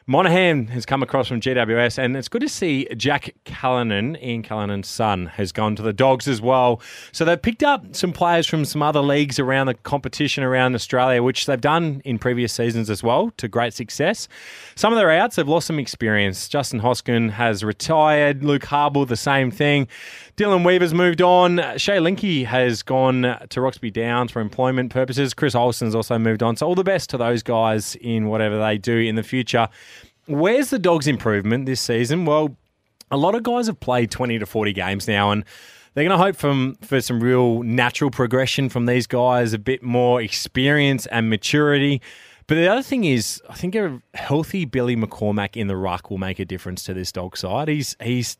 Monaghan 0.06 0.68
has 0.68 0.86
come 0.86 1.02
across 1.02 1.30
from 1.30 1.40
GWS, 1.40 1.98
and 1.98 2.18
it's 2.18 2.28
good 2.28 2.42
to 2.42 2.50
see 2.50 2.88
Jack 2.98 3.34
Callinan, 3.46 4.22
Ian 4.22 4.44
Callinan's 4.44 4.90
son, 4.90 5.28
has 5.28 5.54
gone 5.54 5.78
to 5.78 5.82
the 5.82 5.94
Dogs 5.94 6.28
as 6.28 6.42
well. 6.42 6.82
So 7.14 7.24
they've 7.24 7.42
picked 7.42 7.64
up 7.64 7.96
some 7.96 8.12
players 8.12 8.46
from 8.46 8.66
some 8.66 8.82
other 8.82 9.00
leagues 9.00 9.40
around 9.40 9.68
the 9.68 9.76
competition 9.76 10.44
around 10.44 10.76
Australia, 10.76 11.24
which 11.24 11.46
they've 11.46 11.62
done 11.62 12.02
in 12.04 12.20
previous 12.20 12.52
seasons 12.52 12.90
as 12.90 13.02
well 13.02 13.32
to 13.38 13.48
great 13.48 13.74
success. 13.74 14.28
Some 14.76 14.92
of 14.92 14.98
their 14.98 15.10
outs 15.10 15.38
have 15.38 15.48
lost 15.48 15.68
some 15.68 15.80
experience. 15.80 16.50
Justin 16.50 16.82
Hoskin 16.82 17.30
has 17.30 17.64
retired. 17.64 18.44
Luke 18.44 18.64
Harble, 18.64 19.08
the 19.08 19.16
same 19.16 19.52
thing. 19.52 19.88
Dylan 20.36 20.64
Weaver's 20.64 20.96
moved 20.96 21.22
on. 21.22 21.58
Shay 21.78 21.98
Linky 21.98 22.44
has 22.46 22.82
gone 22.82 23.38
to 23.50 23.62
Roxby 23.62 23.92
Downs 23.92 24.32
for 24.32 24.40
employment 24.42 24.92
purposes. 24.92 25.34
Chris 25.36 25.54
Olsen's 25.54 25.94
also 25.94 26.18
moved 26.18 26.42
on. 26.42 26.56
So 26.56 26.66
all 26.66 26.74
the 26.74 26.84
best 26.84 27.12
to 27.12 27.18
those 27.18 27.44
guys 27.44 27.96
in 28.02 28.28
whatever 28.28 28.58
they 28.58 28.80
do 28.80 28.98
in 28.98 29.14
the 29.14 29.22
future. 29.22 29.70
Where's 30.26 30.72
the 30.72 30.80
Dogs' 30.80 31.06
improvement 31.06 31.68
this 31.68 31.82
season? 31.82 32.26
Well, 32.26 32.58
a 33.12 33.18
lot 33.18 33.36
of 33.36 33.44
guys 33.44 33.68
have 33.68 33.80
played 33.80 34.10
20 34.10 34.40
to 34.40 34.46
40 34.48 34.74
games 34.74 35.08
now, 35.08 35.30
and 35.30 35.46
they're 35.94 36.04
going 36.04 36.18
to 36.18 36.24
hope 36.24 36.36
from, 36.36 36.78
for 36.82 37.00
some 37.00 37.20
real 37.20 37.62
natural 37.62 38.10
progression 38.10 38.70
from 38.70 38.88
these 38.88 39.06
guys, 39.06 39.54
a 39.54 39.60
bit 39.60 39.84
more 39.84 40.20
experience 40.20 41.06
and 41.08 41.30
maturity. 41.30 42.02
But 42.48 42.56
the 42.56 42.68
other 42.68 42.82
thing 42.82 43.04
is, 43.04 43.40
I 43.48 43.54
think 43.54 43.76
a 43.76 44.02
healthy 44.16 44.66
Billy 44.66 44.96
McCormack 44.96 45.56
in 45.56 45.68
the 45.68 45.78
ruck 45.78 46.10
will 46.10 46.18
make 46.18 46.40
a 46.40 46.46
difference 46.46 46.84
to 46.86 46.94
this 46.96 47.12
dog 47.12 47.38
side. 47.38 47.68
He's 47.68 47.96
he's 48.02 48.38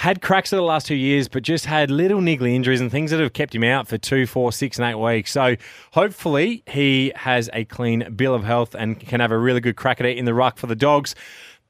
had 0.00 0.22
cracks 0.22 0.50
of 0.50 0.56
the 0.56 0.62
last 0.62 0.86
two 0.86 0.94
years, 0.94 1.28
but 1.28 1.42
just 1.42 1.66
had 1.66 1.90
little 1.90 2.20
niggly 2.20 2.54
injuries 2.54 2.80
and 2.80 2.90
things 2.90 3.10
that 3.10 3.20
have 3.20 3.34
kept 3.34 3.54
him 3.54 3.62
out 3.62 3.86
for 3.86 3.98
two, 3.98 4.24
four, 4.24 4.50
six, 4.50 4.78
and 4.78 4.88
eight 4.88 4.94
weeks. 4.94 5.30
So 5.30 5.56
hopefully 5.92 6.62
he 6.66 7.12
has 7.16 7.50
a 7.52 7.66
clean 7.66 8.10
bill 8.16 8.34
of 8.34 8.42
health 8.42 8.74
and 8.74 8.98
can 8.98 9.20
have 9.20 9.30
a 9.30 9.36
really 9.36 9.60
good 9.60 9.76
crack 9.76 10.00
at 10.00 10.06
it 10.06 10.16
in 10.16 10.24
the 10.24 10.32
ruck 10.32 10.56
for 10.56 10.66
the 10.66 10.74
dogs. 10.74 11.14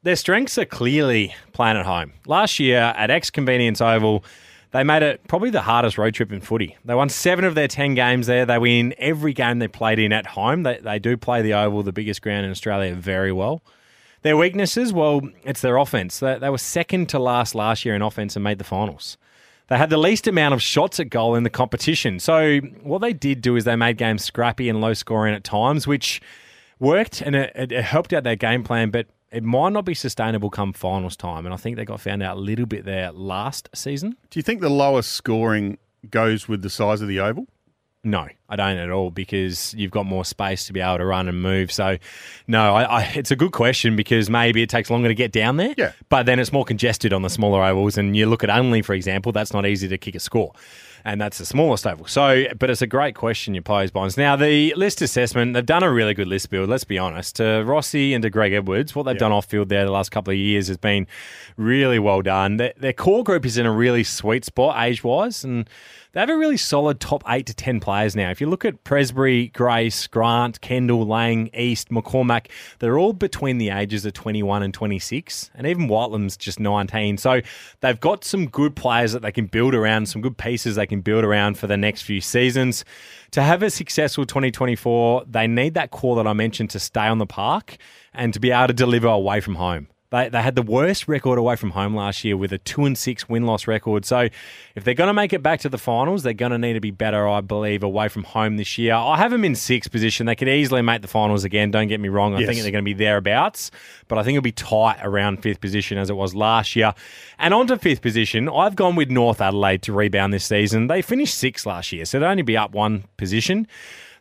Their 0.03 0.15
strengths 0.15 0.57
are 0.57 0.63
clearly 0.63 1.35
playing 1.51 1.75
at 1.75 1.85
home. 1.85 2.13
Last 2.25 2.57
year 2.57 2.93
at 2.95 3.09
X 3.09 3.29
Convenience 3.29 3.81
Oval, 3.81 4.23
they 4.71 4.85
made 4.85 5.03
it 5.03 5.27
probably 5.27 5.49
the 5.49 5.63
hardest 5.63 5.97
road 5.97 6.13
trip 6.13 6.31
in 6.31 6.39
footy. 6.39 6.77
They 6.85 6.95
won 6.95 7.09
seven 7.09 7.43
of 7.43 7.53
their 7.53 7.67
10 7.67 7.95
games 7.95 8.27
there. 8.27 8.45
They 8.45 8.57
win 8.57 8.95
every 8.97 9.33
game 9.33 9.59
they 9.59 9.67
played 9.67 9.99
in 9.99 10.13
at 10.13 10.25
home. 10.25 10.63
They, 10.63 10.77
they 10.77 10.99
do 10.99 11.17
play 11.17 11.41
the 11.41 11.53
Oval, 11.55 11.83
the 11.83 11.91
biggest 11.91 12.21
ground 12.21 12.45
in 12.45 12.51
Australia, 12.51 12.95
very 12.95 13.33
well. 13.33 13.61
Their 14.21 14.37
weaknesses, 14.37 14.93
well, 14.93 15.21
it's 15.43 15.61
their 15.61 15.77
offense. 15.77 16.19
They, 16.19 16.37
they 16.37 16.49
were 16.49 16.57
second 16.57 17.09
to 17.09 17.19
last 17.19 17.55
last 17.55 17.85
year 17.85 17.95
in 17.95 18.01
offense 18.01 18.35
and 18.35 18.43
made 18.43 18.59
the 18.59 18.63
finals. 18.63 19.17
They 19.67 19.77
had 19.77 19.89
the 19.89 19.97
least 19.97 20.27
amount 20.27 20.53
of 20.53 20.61
shots 20.61 20.99
at 20.99 21.09
goal 21.09 21.33
in 21.33 21.43
the 21.43 21.49
competition. 21.49 22.19
So 22.19 22.59
what 22.83 22.99
they 22.99 23.13
did 23.13 23.41
do 23.41 23.55
is 23.55 23.63
they 23.63 23.75
made 23.75 23.97
games 23.97 24.23
scrappy 24.23 24.67
and 24.67 24.81
low 24.81 24.93
scoring 24.93 25.33
at 25.33 25.43
times, 25.43 25.87
which 25.87 26.21
worked 26.77 27.21
and 27.21 27.35
it, 27.35 27.71
it, 27.71 27.83
helped 27.83 28.11
out 28.11 28.23
their 28.23 28.35
game 28.35 28.63
plan, 28.63 28.89
but 28.89 29.07
it 29.31 29.43
might 29.43 29.71
not 29.71 29.85
be 29.85 29.93
sustainable 29.93 30.49
come 30.49 30.73
finals 30.73 31.15
time. 31.15 31.45
And 31.45 31.53
I 31.53 31.57
think 31.57 31.77
they 31.77 31.85
got 31.85 32.01
found 32.01 32.21
out 32.21 32.35
a 32.35 32.39
little 32.39 32.65
bit 32.65 32.83
there 32.83 33.11
last 33.11 33.69
season. 33.73 34.17
Do 34.29 34.39
you 34.39 34.43
think 34.43 34.59
the 34.59 34.69
lowest 34.69 35.13
scoring 35.13 35.77
goes 36.09 36.49
with 36.49 36.63
the 36.63 36.69
size 36.69 37.01
of 37.01 37.07
the 37.07 37.19
oval? 37.19 37.47
No, 38.03 38.27
I 38.49 38.55
don't 38.55 38.77
at 38.77 38.89
all 38.89 39.11
because 39.11 39.75
you've 39.75 39.91
got 39.91 40.07
more 40.07 40.25
space 40.25 40.65
to 40.65 40.73
be 40.73 40.79
able 40.79 40.97
to 40.97 41.05
run 41.05 41.27
and 41.27 41.39
move. 41.39 41.71
So, 41.71 41.97
no, 42.47 42.75
I, 42.75 42.83
I, 42.83 43.03
it's 43.15 43.29
a 43.29 43.35
good 43.35 43.51
question 43.51 43.95
because 43.95 44.27
maybe 44.27 44.63
it 44.63 44.69
takes 44.69 44.89
longer 44.89 45.07
to 45.07 45.13
get 45.13 45.31
down 45.31 45.57
there. 45.57 45.75
Yeah. 45.77 45.91
But 46.09 46.25
then 46.25 46.39
it's 46.39 46.51
more 46.51 46.65
congested 46.65 47.13
on 47.13 47.21
the 47.21 47.29
smaller 47.29 47.63
ovals. 47.63 47.99
And 47.99 48.17
you 48.17 48.25
look 48.25 48.43
at 48.43 48.49
Unley, 48.49 48.83
for 48.83 48.95
example, 48.95 49.31
that's 49.31 49.53
not 49.53 49.67
easy 49.67 49.87
to 49.87 49.99
kick 49.99 50.15
a 50.15 50.19
score. 50.19 50.51
And 51.03 51.19
that's 51.19 51.39
the 51.39 51.45
smallest 51.45 51.87
oval. 51.87 52.05
So, 52.05 52.45
but 52.59 52.69
it's 52.69 52.81
a 52.81 52.87
great 52.87 53.15
question 53.15 53.55
you 53.55 53.61
pose, 53.61 53.89
Bonds. 53.89 54.17
Now, 54.17 54.35
the 54.35 54.73
list 54.75 55.01
assessment, 55.01 55.53
they've 55.53 55.65
done 55.65 55.81
a 55.81 55.91
really 55.91 56.13
good 56.13 56.27
list 56.27 56.51
build, 56.51 56.69
let's 56.69 56.83
be 56.83 56.99
honest. 56.99 57.37
To 57.37 57.63
Rossi 57.65 58.13
and 58.13 58.21
to 58.21 58.29
Greg 58.29 58.53
Edwards, 58.53 58.95
what 58.95 59.03
they've 59.03 59.15
yeah. 59.15 59.19
done 59.19 59.31
off 59.31 59.45
field 59.45 59.69
there 59.69 59.83
the 59.83 59.91
last 59.91 60.11
couple 60.11 60.31
of 60.31 60.37
years 60.37 60.67
has 60.67 60.77
been 60.77 61.07
really 61.57 61.97
well 61.97 62.21
done. 62.21 62.57
Their, 62.57 62.73
their 62.77 62.93
core 62.93 63.23
group 63.23 63.45
is 63.45 63.57
in 63.57 63.65
a 63.65 63.71
really 63.71 64.03
sweet 64.03 64.45
spot 64.45 64.83
age 64.83 65.03
wise. 65.03 65.43
And 65.43 65.67
they 66.13 66.19
have 66.19 66.29
a 66.29 66.37
really 66.37 66.57
solid 66.57 66.99
top 66.99 67.23
eight 67.27 67.45
to 67.45 67.53
10 67.53 67.79
players 67.79 68.15
now. 68.15 68.29
If 68.31 68.41
you 68.41 68.49
look 68.49 68.65
at 68.65 68.83
Presbury, 68.83 69.47
Grace, 69.47 70.07
Grant, 70.07 70.59
Kendall, 70.59 71.05
Lang, 71.05 71.49
East, 71.53 71.89
McCormack, 71.89 72.47
they're 72.79 72.99
all 72.99 73.13
between 73.13 73.59
the 73.59 73.69
ages 73.69 74.05
of 74.05 74.13
21 74.13 74.61
and 74.61 74.73
26. 74.73 75.51
And 75.55 75.65
even 75.65 75.87
Whitelam's 75.87 76.35
just 76.35 76.59
19. 76.59 77.17
So 77.17 77.41
they've 77.79 77.99
got 77.99 78.25
some 78.25 78.47
good 78.47 78.75
players 78.75 79.13
that 79.13 79.21
they 79.21 79.31
can 79.31 79.45
build 79.45 79.73
around, 79.73 80.07
some 80.07 80.21
good 80.21 80.37
pieces 80.37 80.75
they 80.75 80.87
can 80.87 80.99
build 80.99 81.23
around 81.23 81.57
for 81.57 81.67
the 81.67 81.77
next 81.77 82.01
few 82.01 82.19
seasons. 82.19 82.83
To 83.31 83.41
have 83.41 83.63
a 83.63 83.69
successful 83.69 84.25
2024, 84.25 85.25
they 85.29 85.47
need 85.47 85.75
that 85.75 85.91
core 85.91 86.17
that 86.17 86.27
I 86.27 86.33
mentioned 86.33 86.71
to 86.71 86.79
stay 86.79 87.07
on 87.07 87.19
the 87.19 87.25
park 87.25 87.77
and 88.13 88.33
to 88.33 88.39
be 88.41 88.51
able 88.51 88.67
to 88.67 88.73
deliver 88.73 89.07
away 89.07 89.39
from 89.39 89.55
home. 89.55 89.87
They, 90.11 90.27
they 90.27 90.41
had 90.41 90.55
the 90.55 90.61
worst 90.61 91.07
record 91.07 91.39
away 91.39 91.55
from 91.55 91.71
home 91.71 91.95
last 91.95 92.25
year 92.25 92.35
with 92.35 92.51
a 92.51 92.57
two 92.57 92.85
and 92.85 92.97
six 92.97 93.29
win 93.29 93.45
loss 93.45 93.65
record. 93.65 94.05
So 94.05 94.27
if 94.75 94.83
they're 94.83 94.93
going 94.93 95.07
to 95.07 95.13
make 95.13 95.31
it 95.31 95.41
back 95.41 95.61
to 95.61 95.69
the 95.69 95.77
finals, 95.77 96.23
they're 96.23 96.33
going 96.33 96.51
to 96.51 96.57
need 96.57 96.73
to 96.73 96.81
be 96.81 96.91
better, 96.91 97.27
I 97.27 97.39
believe, 97.39 97.81
away 97.81 98.09
from 98.09 98.23
home 98.23 98.57
this 98.57 98.77
year. 98.77 98.93
I 98.93 99.15
have 99.17 99.31
them 99.31 99.45
in 99.45 99.55
sixth 99.55 99.89
position. 99.89 100.25
They 100.25 100.35
could 100.35 100.49
easily 100.49 100.81
make 100.81 101.01
the 101.01 101.07
finals 101.07 101.45
again. 101.45 101.71
Don't 101.71 101.87
get 101.87 102.01
me 102.01 102.09
wrong. 102.09 102.35
I 102.35 102.39
yes. 102.39 102.49
think 102.49 102.61
they're 102.61 102.71
going 102.71 102.83
to 102.83 102.89
be 102.89 102.93
thereabouts, 102.93 103.71
but 104.09 104.17
I 104.17 104.23
think 104.23 104.35
it'll 104.35 104.43
be 104.43 104.51
tight 104.51 104.99
around 105.01 105.41
fifth 105.41 105.61
position 105.61 105.97
as 105.97 106.09
it 106.09 106.15
was 106.17 106.35
last 106.35 106.75
year. 106.75 106.93
And 107.39 107.53
on 107.53 107.67
to 107.67 107.77
fifth 107.77 108.01
position, 108.01 108.49
I've 108.49 108.75
gone 108.75 108.97
with 108.97 109.09
North 109.09 109.39
Adelaide 109.39 109.81
to 109.83 109.93
rebound 109.93 110.33
this 110.33 110.43
season. 110.45 110.87
They 110.87 111.01
finished 111.01 111.35
sixth 111.35 111.65
last 111.65 111.93
year, 111.93 112.03
so 112.03 112.19
they'd 112.19 112.27
only 112.27 112.43
be 112.43 112.57
up 112.57 112.71
one 112.71 113.05
position. 113.15 113.65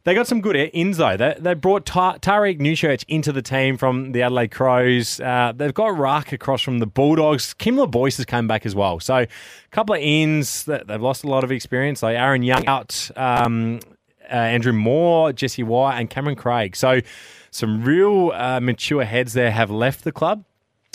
They 0.04 0.14
got 0.14 0.26
some 0.26 0.40
good 0.40 0.56
ins 0.56 0.96
though. 0.96 1.16
They, 1.16 1.36
they 1.38 1.54
brought 1.54 1.84
Ta- 1.84 2.16
Tariq 2.18 2.58
Newchurch 2.58 3.04
into 3.06 3.32
the 3.32 3.42
team 3.42 3.76
from 3.76 4.12
the 4.12 4.22
Adelaide 4.22 4.50
Crows. 4.50 5.20
Uh, 5.20 5.52
they've 5.54 5.74
got 5.74 5.96
Ruck 5.96 6.32
across 6.32 6.62
from 6.62 6.78
the 6.78 6.86
Bulldogs. 6.86 7.52
Kim 7.54 7.76
Boyce 7.90 8.16
has 8.16 8.24
come 8.24 8.48
back 8.48 8.64
as 8.64 8.74
well. 8.74 8.98
So 9.00 9.16
a 9.16 9.28
couple 9.70 9.94
of 9.94 10.00
ins. 10.00 10.64
That 10.64 10.86
they've 10.86 11.00
lost 11.00 11.22
a 11.22 11.26
lot 11.26 11.44
of 11.44 11.52
experience. 11.52 12.02
Like 12.02 12.16
Aaron 12.16 12.42
Young 12.42 12.66
out, 12.66 13.10
um, 13.16 13.80
uh, 14.24 14.34
Andrew 14.34 14.72
Moore, 14.72 15.34
Jesse 15.34 15.62
White, 15.62 15.98
and 15.98 16.08
Cameron 16.08 16.36
Craig. 16.36 16.76
So 16.76 17.00
some 17.50 17.84
real 17.84 18.32
uh, 18.32 18.60
mature 18.60 19.04
heads 19.04 19.34
there 19.34 19.50
have 19.50 19.70
left 19.70 20.04
the 20.04 20.12
club 20.12 20.44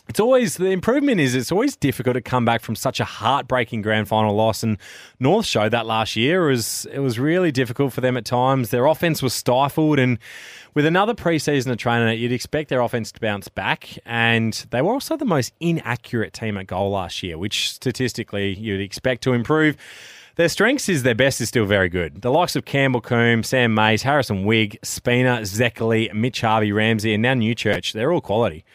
it's 0.08 0.20
always 0.20 0.58
the 0.58 0.68
improvement 0.68 1.20
is 1.20 1.34
it's 1.34 1.52
always 1.52 1.76
difficult 1.76 2.14
to 2.14 2.22
come 2.22 2.46
back 2.46 2.62
from 2.62 2.76
such 2.76 3.00
a 3.00 3.06
heartbreaking 3.06 3.82
grand 3.82 4.08
final 4.08 4.36
loss. 4.36 4.62
And 4.62 4.78
North 5.20 5.46
showed 5.46 5.72
that 5.72 5.86
last 5.86 6.16
year. 6.16 6.48
It 6.48 6.52
was 6.52 6.88
it 6.92 7.00
was 7.00 7.20
really 7.20 7.52
difficult 7.52 7.92
for 7.92 8.02
them 8.02 8.16
at 8.16 8.26
times. 8.26 8.70
Their 8.70 8.86
offense 8.86 9.24
was 9.24 9.34
stifled. 9.34 9.98
And 9.98 10.20
with 10.76 10.86
another 10.86 11.14
preseason 11.14 11.72
of 11.72 11.78
training 11.78 12.20
you'd 12.20 12.32
expect 12.32 12.70
their 12.70 12.82
offense 12.82 13.12
to 13.14 13.20
bounce 13.20 13.48
back. 13.48 13.98
And 14.06 14.54
they 14.70 14.82
were 14.82 14.94
also 14.94 15.18
the 15.18 15.26
most 15.26 15.54
inaccurate 15.60 16.34
team 16.34 16.58
at 16.58 16.68
goal 16.68 16.92
last 16.92 17.24
year 17.24 17.38
which 17.38 17.72
statistically 17.72 18.54
you'd 18.54 18.82
expect 18.82 19.24
to 19.24 19.34
improve. 19.34 19.76
Their 20.36 20.50
strengths 20.50 20.90
is 20.90 21.04
their 21.04 21.16
best 21.16 21.40
is 21.40 21.48
still 21.48 21.66
very 21.66 21.88
good. 21.88 22.22
The 22.22 22.30
likes 22.30 22.58
of 22.58 22.66
Campbell 22.66 23.00
Coombe, 23.00 23.42
Sam 23.42 23.74
Mays, 23.74 24.04
Harrison 24.04 24.44
Wigg, 24.44 24.78
Spina, 24.84 25.40
Zeckerley, 25.44 26.14
Mitch 26.14 26.42
Harvey, 26.42 26.74
Ramsey, 26.74 27.14
and 27.14 27.24
now 27.24 27.36
Newchurch, 27.36 27.94
they're 27.94 28.12
all 28.12 28.20
quality. 28.20 28.66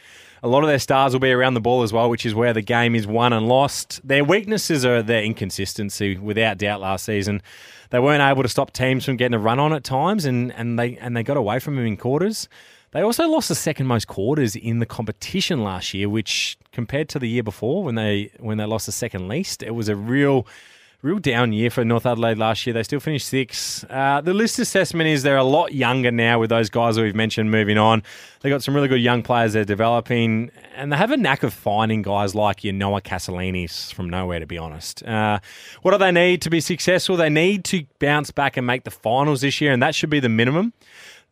A 0.43 0.49
lot 0.49 0.63
of 0.63 0.69
their 0.69 0.79
stars 0.79 1.13
will 1.13 1.21
be 1.21 1.33
around 1.33 1.55
the 1.55 1.61
ball 1.61 1.83
as 1.83 1.93
well, 1.93 2.09
which 2.09 2.25
is 2.25 2.35
where 2.35 2.53
the 2.53 2.63
game 2.63 2.95
is 2.95 3.07
won 3.07 3.33
and 3.33 3.47
lost. 3.47 4.01
Their 4.03 4.25
weaknesses 4.25 4.85
are 4.85 5.03
their 5.03 5.23
inconsistency, 5.23 6.17
without 6.17 6.59
doubt. 6.59 6.81
Last 6.81 7.05
season, 7.05 7.43
they 7.91 7.99
weren't 7.99 8.23
able 8.23 8.43
to 8.43 8.49
stop 8.49 8.73
teams 8.73 9.05
from 9.05 9.17
getting 9.17 9.35
a 9.35 9.39
run 9.39 9.59
on 9.59 9.73
at 9.73 9.85
times, 9.85 10.25
and, 10.25 10.53
and 10.53 10.79
they 10.79 10.97
and 10.97 11.17
they 11.17 11.23
got 11.23 11.37
away 11.37 11.59
from 11.59 11.77
them 11.77 11.85
in 11.85 11.97
quarters. 11.97 12.49
They 12.93 13.03
also 13.03 13.29
lost 13.29 13.49
the 13.49 13.55
second 13.55 13.87
most 13.87 14.09
quarters 14.09 14.57
in 14.57 14.81
the 14.81 14.87
competition 14.87 15.63
last 15.63 15.95
year, 15.95 16.09
which 16.09 16.59
compared 16.73 17.09
to 17.11 17.19
the 17.19 17.29
year 17.29 17.43
before 17.43 17.85
when 17.85 17.95
they 17.95 18.33
when 18.39 18.59
they 18.59 18.65
lost 18.65 18.87
the 18.87 18.93
second 18.93 19.29
least, 19.29 19.63
it 19.63 19.75
was 19.75 19.89
a 19.89 19.97
real 19.97 20.47
real 21.03 21.19
down 21.19 21.53
year 21.53 21.71
for 21.71 21.85
North 21.85 22.05
Adelaide 22.05 22.39
last 22.39 22.67
year. 22.67 22.75
They 22.75 22.83
still 22.83 23.01
finished 23.01 23.27
sixth. 23.27 23.85
Uh, 23.91 24.21
the 24.21 24.35
list 24.35 24.59
assessment 24.59 25.09
is 25.09 25.23
they're 25.23 25.37
a 25.37 25.45
lot 25.45 25.73
younger 25.73 26.11
now 26.11 26.39
with 26.39 26.51
those 26.51 26.69
guys 26.69 26.97
that 26.97 27.03
we've 27.03 27.15
mentioned 27.15 27.51
moving 27.51 27.79
on. 27.79 28.03
They've 28.41 28.51
got 28.51 28.63
some 28.63 28.75
really 28.75 28.89
good 28.89 29.01
young 29.01 29.23
players 29.23 29.53
they're 29.55 29.65
developing, 29.65 30.51
and 30.77 30.93
they 30.93 30.97
have 30.97 31.11
a 31.11 31.17
knack 31.17 31.43
of 31.43 31.55
finding 31.55 32.03
guys 32.03 32.35
like 32.35 32.65
your 32.65 32.75
Noah 32.75 33.01
Castellini's 33.01 33.91
from 33.91 34.11
nowhere, 34.11 34.41
to 34.41 34.47
be 34.47 34.59
honest. 34.59 35.03
Uh, 35.03 35.41
what 35.83 35.93
do 35.93 35.99
they 35.99 36.13
need 36.13 36.43
to 36.43 36.51
be 36.51 36.61
successful? 36.61 37.17
They 37.17 37.31
need 37.31 37.65
to 37.67 37.85
bounce 37.99 38.31
back 38.31 38.57
and 38.57 38.67
make 38.67 38.85
the 38.85 38.91
finals 38.91 39.41
this 39.41 39.61
year, 39.61 39.73
and 39.73 39.83
that 39.83 39.95
should 39.95 40.11
be 40.11 40.21
the 40.21 40.29
minimum 40.29 40.73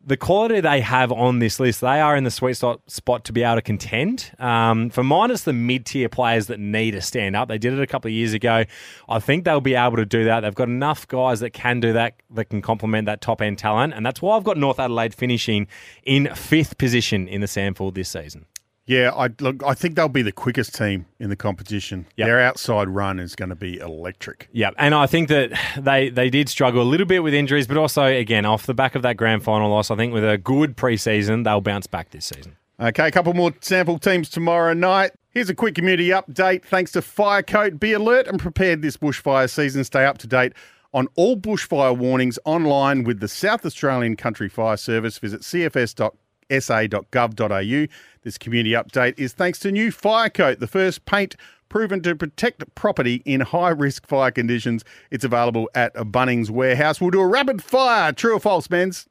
the 0.05 0.16
quality 0.16 0.61
they 0.61 0.80
have 0.80 1.12
on 1.12 1.38
this 1.38 1.61
list, 1.61 1.80
they 1.80 2.01
are 2.01 2.16
in 2.16 2.24
the 2.24 2.30
sweet 2.30 2.57
spot 2.57 3.24
to 3.24 3.32
be 3.32 3.42
able 3.42 3.57
to 3.57 3.62
contend. 3.62 4.32
Um, 4.38 4.90
for 4.90 5.03
minus 5.03 5.42
the 5.42 5.53
mid 5.53 5.86
tier 5.86 6.09
players 6.09 6.46
that 6.46 6.61
need 6.61 6.92
to 6.92 7.01
stand 7.01 7.36
up, 7.36 7.49
they 7.49 7.59
did 7.59 7.74
it 7.74 7.80
a 7.80 7.86
couple 7.86 8.09
of 8.09 8.12
years 8.12 8.32
ago. 8.32 8.64
I 9.09 9.18
think 9.18 9.44
they'll 9.44 9.61
be 9.61 9.74
able 9.74 9.96
to 9.96 10.07
do 10.07 10.24
that. 10.24 10.40
They've 10.40 10.55
got 10.55 10.68
enough 10.68 11.07
guys 11.09 11.40
that 11.40 11.51
can 11.51 11.80
do 11.80 11.92
that, 11.92 12.14
that 12.30 12.46
can 12.46 12.62
complement 12.62 13.07
that 13.07 13.20
top 13.20 13.42
end 13.42 13.59
talent, 13.59 13.92
and 13.94 14.07
that's 14.07 14.22
why 14.22 14.36
I've 14.36 14.44
got 14.44 14.57
North 14.57 14.78
Adelaide 14.78 15.14
finishing 15.14 15.66
in 16.05 16.34
fifth 16.34 16.78
position 16.78 17.28
in 17.28 17.40
the 17.40 17.46
SANFL 17.46 17.92
this 17.92 18.09
season. 18.09 18.46
Yeah, 18.89 19.12
I 19.14 19.28
look. 19.41 19.62
I 19.62 19.74
think 19.74 19.97
they'll 19.97 20.09
be 20.09 20.22
the 20.22 20.32
quickest 20.32 20.74
team 20.74 21.05
in 21.20 21.28
the 21.28 21.36
competition. 21.36 22.07
Yep. 22.16 22.26
Their 22.26 22.41
outside 22.41 22.89
run 22.89 23.20
is 23.20 23.36
going 23.36 23.51
to 23.51 23.55
be 23.55 23.76
electric. 23.76 24.49
Yeah, 24.51 24.70
and 24.78 24.95
I 24.95 25.07
think 25.07 25.28
that 25.28 25.53
they 25.78 26.09
they 26.09 26.30
did 26.30 26.49
struggle 26.49 26.80
a 26.80 26.89
little 26.89 27.07
bit 27.07 27.22
with 27.22 27.34
injuries, 27.34 27.66
but 27.66 27.76
also 27.76 28.05
again 28.05 28.47
off 28.47 28.64
the 28.64 28.72
back 28.72 28.95
of 28.95 29.03
that 29.03 29.18
grand 29.18 29.45
final 29.45 29.70
loss, 29.70 29.91
I 29.91 29.97
think 29.97 30.14
with 30.14 30.28
a 30.28 30.39
good 30.39 30.74
preseason, 30.74 31.45
they'll 31.45 31.61
bounce 31.61 31.86
back 31.86 32.11
this 32.11 32.24
season. 32.24 32.57
Okay, 32.80 33.09
a 33.09 33.11
couple 33.11 33.34
more 33.34 33.51
SANFL 33.51 34.01
teams 34.01 34.30
tomorrow 34.30 34.72
night. 34.72 35.11
Here's 35.30 35.51
a 35.51 35.55
quick 35.55 35.74
community 35.74 36.09
update. 36.09 36.64
Thanks 36.64 36.93
to 36.93 37.03
Firecoat, 37.03 37.78
be 37.78 37.93
alert 37.93 38.26
and 38.26 38.41
prepared 38.41 38.80
this 38.80 38.97
bushfire 38.97 39.51
season. 39.51 39.84
Stay 39.84 40.07
up 40.07 40.16
to 40.18 40.26
date 40.26 40.55
on 40.95 41.09
all 41.14 41.36
bushfire 41.36 41.95
warnings 41.95 42.39
online 42.47 43.05
with 43.05 43.20
the 43.20 43.28
South 43.28 43.66
Australian 43.66 44.16
Country 44.16 44.49
Fire 44.49 44.78
Service. 44.78 45.18
Visit 45.18 45.43
cfs.com 45.43 46.12
sa.gov.au. 46.51 47.86
This 48.22 48.38
community 48.38 48.74
update 48.74 49.14
is 49.18 49.32
thanks 49.32 49.59
to 49.61 49.72
new 49.72 49.90
Fire 49.90 50.30
Coat, 50.30 50.61
the 50.61 50.66
first 50.66 51.05
paint 51.05 51.36
proven 51.68 52.03
to 52.03 52.16
protect 52.16 52.74
property 52.74 53.22
in 53.24 53.40
high 53.40 53.70
risk 53.70 54.07
fire 54.07 54.30
conditions. 54.30 54.84
It's 55.11 55.24
available 55.24 55.68
at 55.74 55.92
a 55.94 56.05
Bunnings 56.05 56.51
warehouse. 56.51 57.01
We'll 57.01 57.11
do 57.11 57.20
a 57.20 57.26
rapid 57.26 57.62
fire. 57.62 58.12
True 58.12 58.36
or 58.36 58.40
false, 58.40 58.68
Menz? 58.68 59.07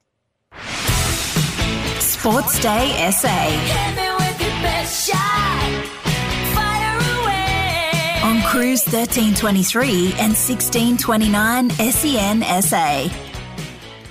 Sports 2.00 2.60
Day 2.60 3.12
SA. 3.12 4.08
On 8.24 8.42
Cruise 8.42 8.86
1323 8.86 10.14
and 10.20 10.34
1629 10.34 11.70
SEN 11.70 12.62
SA. 12.62 13.08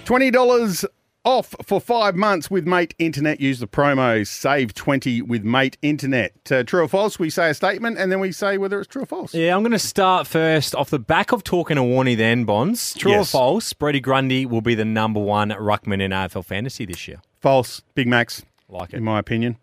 $20 0.04 0.86
off 1.26 1.54
for 1.64 1.80
five 1.80 2.14
months 2.14 2.48
with 2.50 2.66
Mate 2.66 2.94
Internet. 3.00 3.40
Use 3.40 3.58
the 3.58 3.66
promo 3.66 4.24
Save 4.26 4.72
20 4.74 5.22
with 5.22 5.42
Mate 5.44 5.76
Internet. 5.82 6.32
Uh, 6.50 6.62
true 6.62 6.84
or 6.84 6.88
false? 6.88 7.18
We 7.18 7.30
say 7.30 7.50
a 7.50 7.54
statement 7.54 7.98
and 7.98 8.10
then 8.12 8.20
we 8.20 8.30
say 8.30 8.56
whether 8.58 8.78
it's 8.78 8.86
true 8.86 9.02
or 9.02 9.06
false. 9.06 9.34
Yeah, 9.34 9.54
I'm 9.56 9.62
going 9.62 9.72
to 9.72 9.78
start 9.78 10.26
first 10.28 10.74
off 10.76 10.88
the 10.88 11.00
back 11.00 11.32
of 11.32 11.42
talking 11.42 11.74
to 11.76 11.82
Warney 11.82 12.16
then, 12.16 12.44
Bonds. 12.44 12.94
True 12.94 13.10
Yes. 13.10 13.34
or 13.34 13.38
false? 13.38 13.72
Brodie 13.72 13.98
Grundy 14.00 14.46
will 14.46 14.60
be 14.60 14.76
the 14.76 14.84
number 14.84 15.18
one 15.20 15.50
ruckman 15.50 16.00
in 16.00 16.12
AFL 16.12 16.44
fantasy 16.44 16.86
this 16.86 17.08
year. 17.08 17.20
False. 17.40 17.82
Big 17.96 18.06
Max, 18.06 18.44
Like 18.68 18.92
it. 18.92 18.98
in 18.98 19.04
my 19.04 19.18
opinion. 19.18 19.56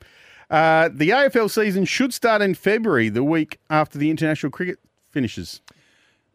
Uh, 0.49 0.89
the 0.93 1.09
AFL 1.11 1.49
season 1.49 1.85
should 1.85 2.13
start 2.13 2.41
in 2.41 2.53
February, 2.55 3.07
the 3.09 3.23
week 3.23 3.57
after 3.69 3.97
the 3.97 4.09
international 4.11 4.51
cricket 4.51 4.77
finishes. 5.11 5.61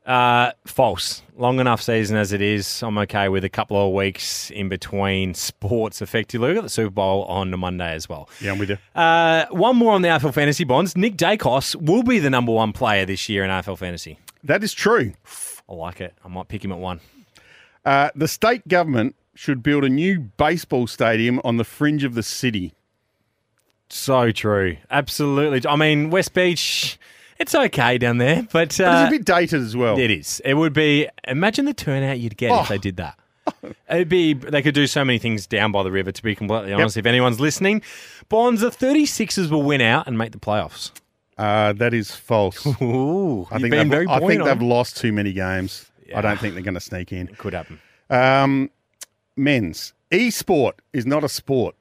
Uh, 0.08 0.52
false. 0.64 1.20
Long 1.36 1.60
enough 1.60 1.82
season 1.82 2.16
as 2.16 2.32
it 2.32 2.40
is. 2.40 2.82
I'm 2.82 2.96
okay 2.96 3.28
with 3.28 3.44
a 3.44 3.50
couple 3.50 3.76
of 3.86 3.92
weeks 3.92 4.50
in 4.50 4.70
between 4.70 5.34
sports 5.34 6.00
effectively. 6.00 6.48
We've 6.48 6.56
got 6.56 6.62
the 6.62 6.70
Super 6.70 6.90
Bowl 6.90 7.24
on 7.24 7.50
Monday 7.58 7.92
as 7.92 8.08
well. 8.08 8.30
Yeah, 8.40 8.52
I'm 8.52 8.58
with 8.58 8.70
you. 8.70 8.78
Uh, 8.94 9.44
one 9.50 9.76
more 9.76 9.92
on 9.92 10.00
the 10.00 10.08
AFL 10.08 10.32
fantasy 10.32 10.64
bonds. 10.64 10.96
Nick 10.96 11.16
Daicos 11.16 11.76
will 11.76 12.02
be 12.02 12.18
the 12.18 12.30
number 12.30 12.52
one 12.52 12.72
player 12.72 13.04
this 13.04 13.28
year 13.28 13.44
in 13.44 13.50
AFL 13.50 13.76
fantasy. 13.76 14.18
That 14.42 14.64
is 14.64 14.72
true. 14.72 15.12
I 15.68 15.74
like 15.74 16.00
it. 16.00 16.14
I 16.24 16.28
might 16.28 16.48
pick 16.48 16.64
him 16.64 16.72
at 16.72 16.78
one. 16.78 17.00
Uh, 17.84 18.08
the 18.14 18.28
state 18.28 18.66
government 18.66 19.14
should 19.34 19.62
build 19.62 19.84
a 19.84 19.90
new 19.90 20.20
baseball 20.38 20.86
stadium 20.86 21.38
on 21.44 21.58
the 21.58 21.64
fringe 21.64 22.02
of 22.02 22.14
the 22.14 22.22
city. 22.22 22.72
So 23.90 24.32
true. 24.32 24.78
Absolutely. 24.90 25.68
I 25.68 25.76
mean, 25.76 26.08
West 26.08 26.32
Beach, 26.32 26.98
it's 27.38 27.54
okay 27.54 27.98
down 27.98 28.18
there, 28.18 28.42
but, 28.42 28.52
But 28.52 28.62
it's 28.62 28.80
uh, 28.80 29.04
a 29.08 29.10
bit 29.10 29.24
dated 29.24 29.60
as 29.62 29.76
well. 29.76 29.98
it 29.98 30.10
is. 30.10 30.40
It 30.44 30.54
would 30.54 30.72
be. 30.72 31.08
Imagine 31.26 31.64
the 31.64 31.74
turnout 31.74 32.18
you'd 32.18 32.36
get 32.36 32.50
Oh. 32.50 32.62
if 32.62 32.68
they 32.68 32.78
did 32.78 32.96
that. 32.96 33.18
It'd 33.90 34.08
be. 34.08 34.34
They 34.34 34.60
could 34.62 34.74
do 34.74 34.86
so 34.86 35.04
many 35.04 35.18
things 35.18 35.46
down 35.46 35.72
by 35.72 35.82
the 35.82 35.90
river. 35.90 36.12
To 36.12 36.22
be 36.22 36.34
completely 36.34 36.72
honest, 36.72 36.96
if 36.96 37.06
anyone's 37.06 37.40
listening, 37.40 37.82
Bonds 38.28 38.60
the 38.60 38.70
36ers 38.70 39.50
will 39.50 39.62
win 39.62 39.80
out 39.80 40.06
and 40.06 40.18
make 40.18 40.32
the 40.32 40.38
playoffs. 40.38 40.90
Uh, 41.38 41.72
that 41.74 41.94
is 41.94 42.14
false. 42.14 42.66
Ooh, 42.82 43.46
I 43.50 43.58
think, 43.58 43.70
they've, 43.70 44.08
I 44.08 44.18
think 44.20 44.44
they've 44.44 44.60
lost 44.62 44.96
too 44.96 45.12
many 45.12 45.32
games. 45.32 45.90
I 46.14 46.20
don't 46.20 46.38
think 46.38 46.54
they're 46.54 46.62
going 46.64 46.74
to 46.74 46.80
sneak 46.80 47.12
in. 47.12 47.28
Could 47.28 47.54
happen. 47.54 47.80
Um, 48.10 48.70
Menz 49.38 49.92
e-sport 50.10 50.80
is 50.92 51.06
not 51.06 51.22
a 51.24 51.28
sport. 51.28 51.74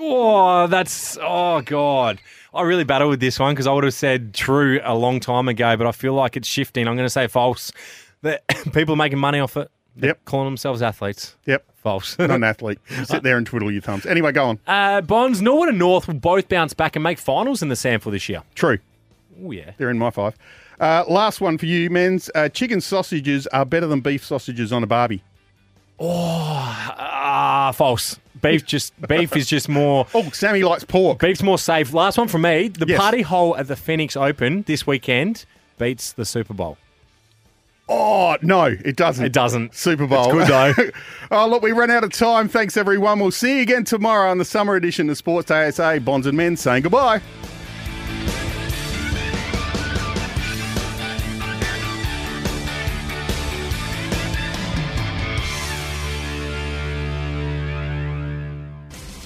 Oh, 0.00 0.66
that's 0.66 1.16
oh 1.20 1.60
god. 1.62 2.20
I 2.52 2.62
really 2.62 2.84
battle 2.84 3.08
with 3.08 3.20
this 3.20 3.38
one 3.38 3.52
because 3.54 3.66
I 3.66 3.72
would 3.72 3.84
have 3.84 3.94
said 3.94 4.32
true 4.34 4.80
a 4.84 4.94
long 4.94 5.18
time 5.20 5.48
ago, 5.48 5.76
but 5.76 5.86
I 5.86 5.92
feel 5.92 6.14
like 6.14 6.36
it's 6.36 6.46
shifting. 6.48 6.86
I'm 6.86 6.94
going 6.94 7.06
to 7.06 7.10
say 7.10 7.26
false. 7.26 7.72
That 8.22 8.46
people 8.72 8.94
are 8.94 8.96
making 8.96 9.18
money 9.18 9.40
off 9.40 9.56
it. 9.56 9.70
They're 9.96 10.10
Yep. 10.10 10.24
calling 10.24 10.46
themselves 10.46 10.80
athletes. 10.82 11.36
Yep. 11.46 11.64
False. 11.76 12.18
Not 12.18 12.30
an 12.30 12.44
athlete. 12.44 12.78
Sit 13.04 13.22
there 13.22 13.36
and 13.36 13.46
twiddle 13.46 13.70
your 13.72 13.82
thumbs. 13.82 14.06
Anyway, 14.06 14.32
go 14.32 14.44
on. 14.46 14.58
uh, 14.66 15.00
Bonds, 15.02 15.42
Norwood 15.42 15.68
and 15.68 15.78
North 15.78 16.06
will 16.06 16.14
both 16.14 16.48
bounce 16.48 16.74
back 16.74 16.96
and 16.96 17.02
make 17.02 17.18
finals 17.18 17.60
in 17.62 17.68
the 17.68 17.74
SANFL 17.74 18.10
this 18.12 18.28
year. 18.28 18.42
True. 18.54 18.78
Oh 19.44 19.50
yeah. 19.50 19.72
They're 19.76 19.90
in 19.90 19.98
my 19.98 20.10
five. 20.10 20.34
Uh, 20.80 21.04
last 21.08 21.40
one 21.40 21.58
for 21.58 21.66
you, 21.66 21.90
Menz. 21.90 22.30
Uh, 22.34 22.48
chicken 22.48 22.80
sausages 22.80 23.46
are 23.48 23.64
better 23.64 23.86
than 23.86 24.00
beef 24.00 24.24
sausages 24.24 24.72
on 24.72 24.82
a 24.82 24.86
barbie. 24.86 25.22
Oh, 26.00 26.08
ah, 26.10 27.72
false. 27.74 28.18
Beef 28.44 28.64
just 28.66 28.92
beef 29.08 29.34
is 29.36 29.46
just 29.46 29.68
more. 29.68 30.06
Oh, 30.14 30.22
Sammy 30.30 30.62
likes 30.62 30.84
pork. 30.84 31.18
Beef's 31.18 31.42
more 31.42 31.58
safe. 31.58 31.92
Last 31.92 32.18
one 32.18 32.28
from 32.28 32.42
me. 32.42 32.68
The 32.68 32.86
Yes. 32.86 33.00
party 33.00 33.22
hole 33.22 33.56
at 33.56 33.66
the 33.68 33.76
Phoenix 33.76 34.16
Open 34.16 34.62
this 34.66 34.86
weekend 34.86 35.44
beats 35.78 36.12
the 36.12 36.24
Super 36.24 36.54
Bowl. 36.54 36.76
Oh, 37.88 38.36
no, 38.40 38.64
it 38.64 38.96
doesn't. 38.96 39.24
It 39.24 39.32
doesn't. 39.32 39.74
Super 39.74 40.06
Bowl. 40.06 40.38
It's 40.38 40.48
good 40.48 40.74
though. 40.76 40.90
oh, 41.30 41.48
look, 41.48 41.62
we 41.62 41.72
ran 41.72 41.90
out 41.90 42.04
of 42.04 42.12
time. 42.12 42.48
Thanks, 42.48 42.76
everyone. 42.76 43.18
We'll 43.18 43.30
see 43.30 43.56
you 43.56 43.62
again 43.62 43.84
tomorrow 43.84 44.30
on 44.30 44.38
the 44.38 44.44
summer 44.44 44.76
edition 44.76 45.10
of 45.10 45.16
Sports 45.18 45.48
Day 45.48 45.70
SA. 45.70 45.98
Bonds 45.98 46.26
and 46.26 46.36
Men 46.36 46.56
saying 46.56 46.82
goodbye. 46.82 47.20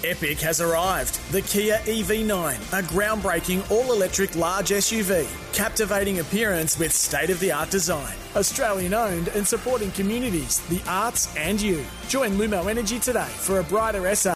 Epic 0.08 0.40
has 0.40 0.62
arrived. 0.62 1.20
The 1.32 1.42
Kia 1.42 1.76
EV9, 1.84 2.54
a 2.72 2.82
groundbreaking 2.82 3.70
all 3.70 3.92
electric 3.92 4.34
large 4.36 4.70
SUV. 4.70 5.28
Captivating 5.52 6.20
appearance 6.20 6.78
with 6.78 6.94
state 6.94 7.28
of 7.28 7.38
the 7.40 7.52
art 7.52 7.68
design. 7.68 8.14
Australian 8.34 8.94
owned 8.94 9.28
and 9.28 9.46
supporting 9.46 9.90
communities, 9.90 10.60
the 10.68 10.80
arts, 10.88 11.28
and 11.36 11.60
you. 11.60 11.84
Join 12.08 12.30
Lumo 12.32 12.70
Energy 12.70 12.98
today 12.98 13.28
for 13.28 13.58
a 13.58 13.64
brighter 13.64 14.14
SA. 14.14 14.26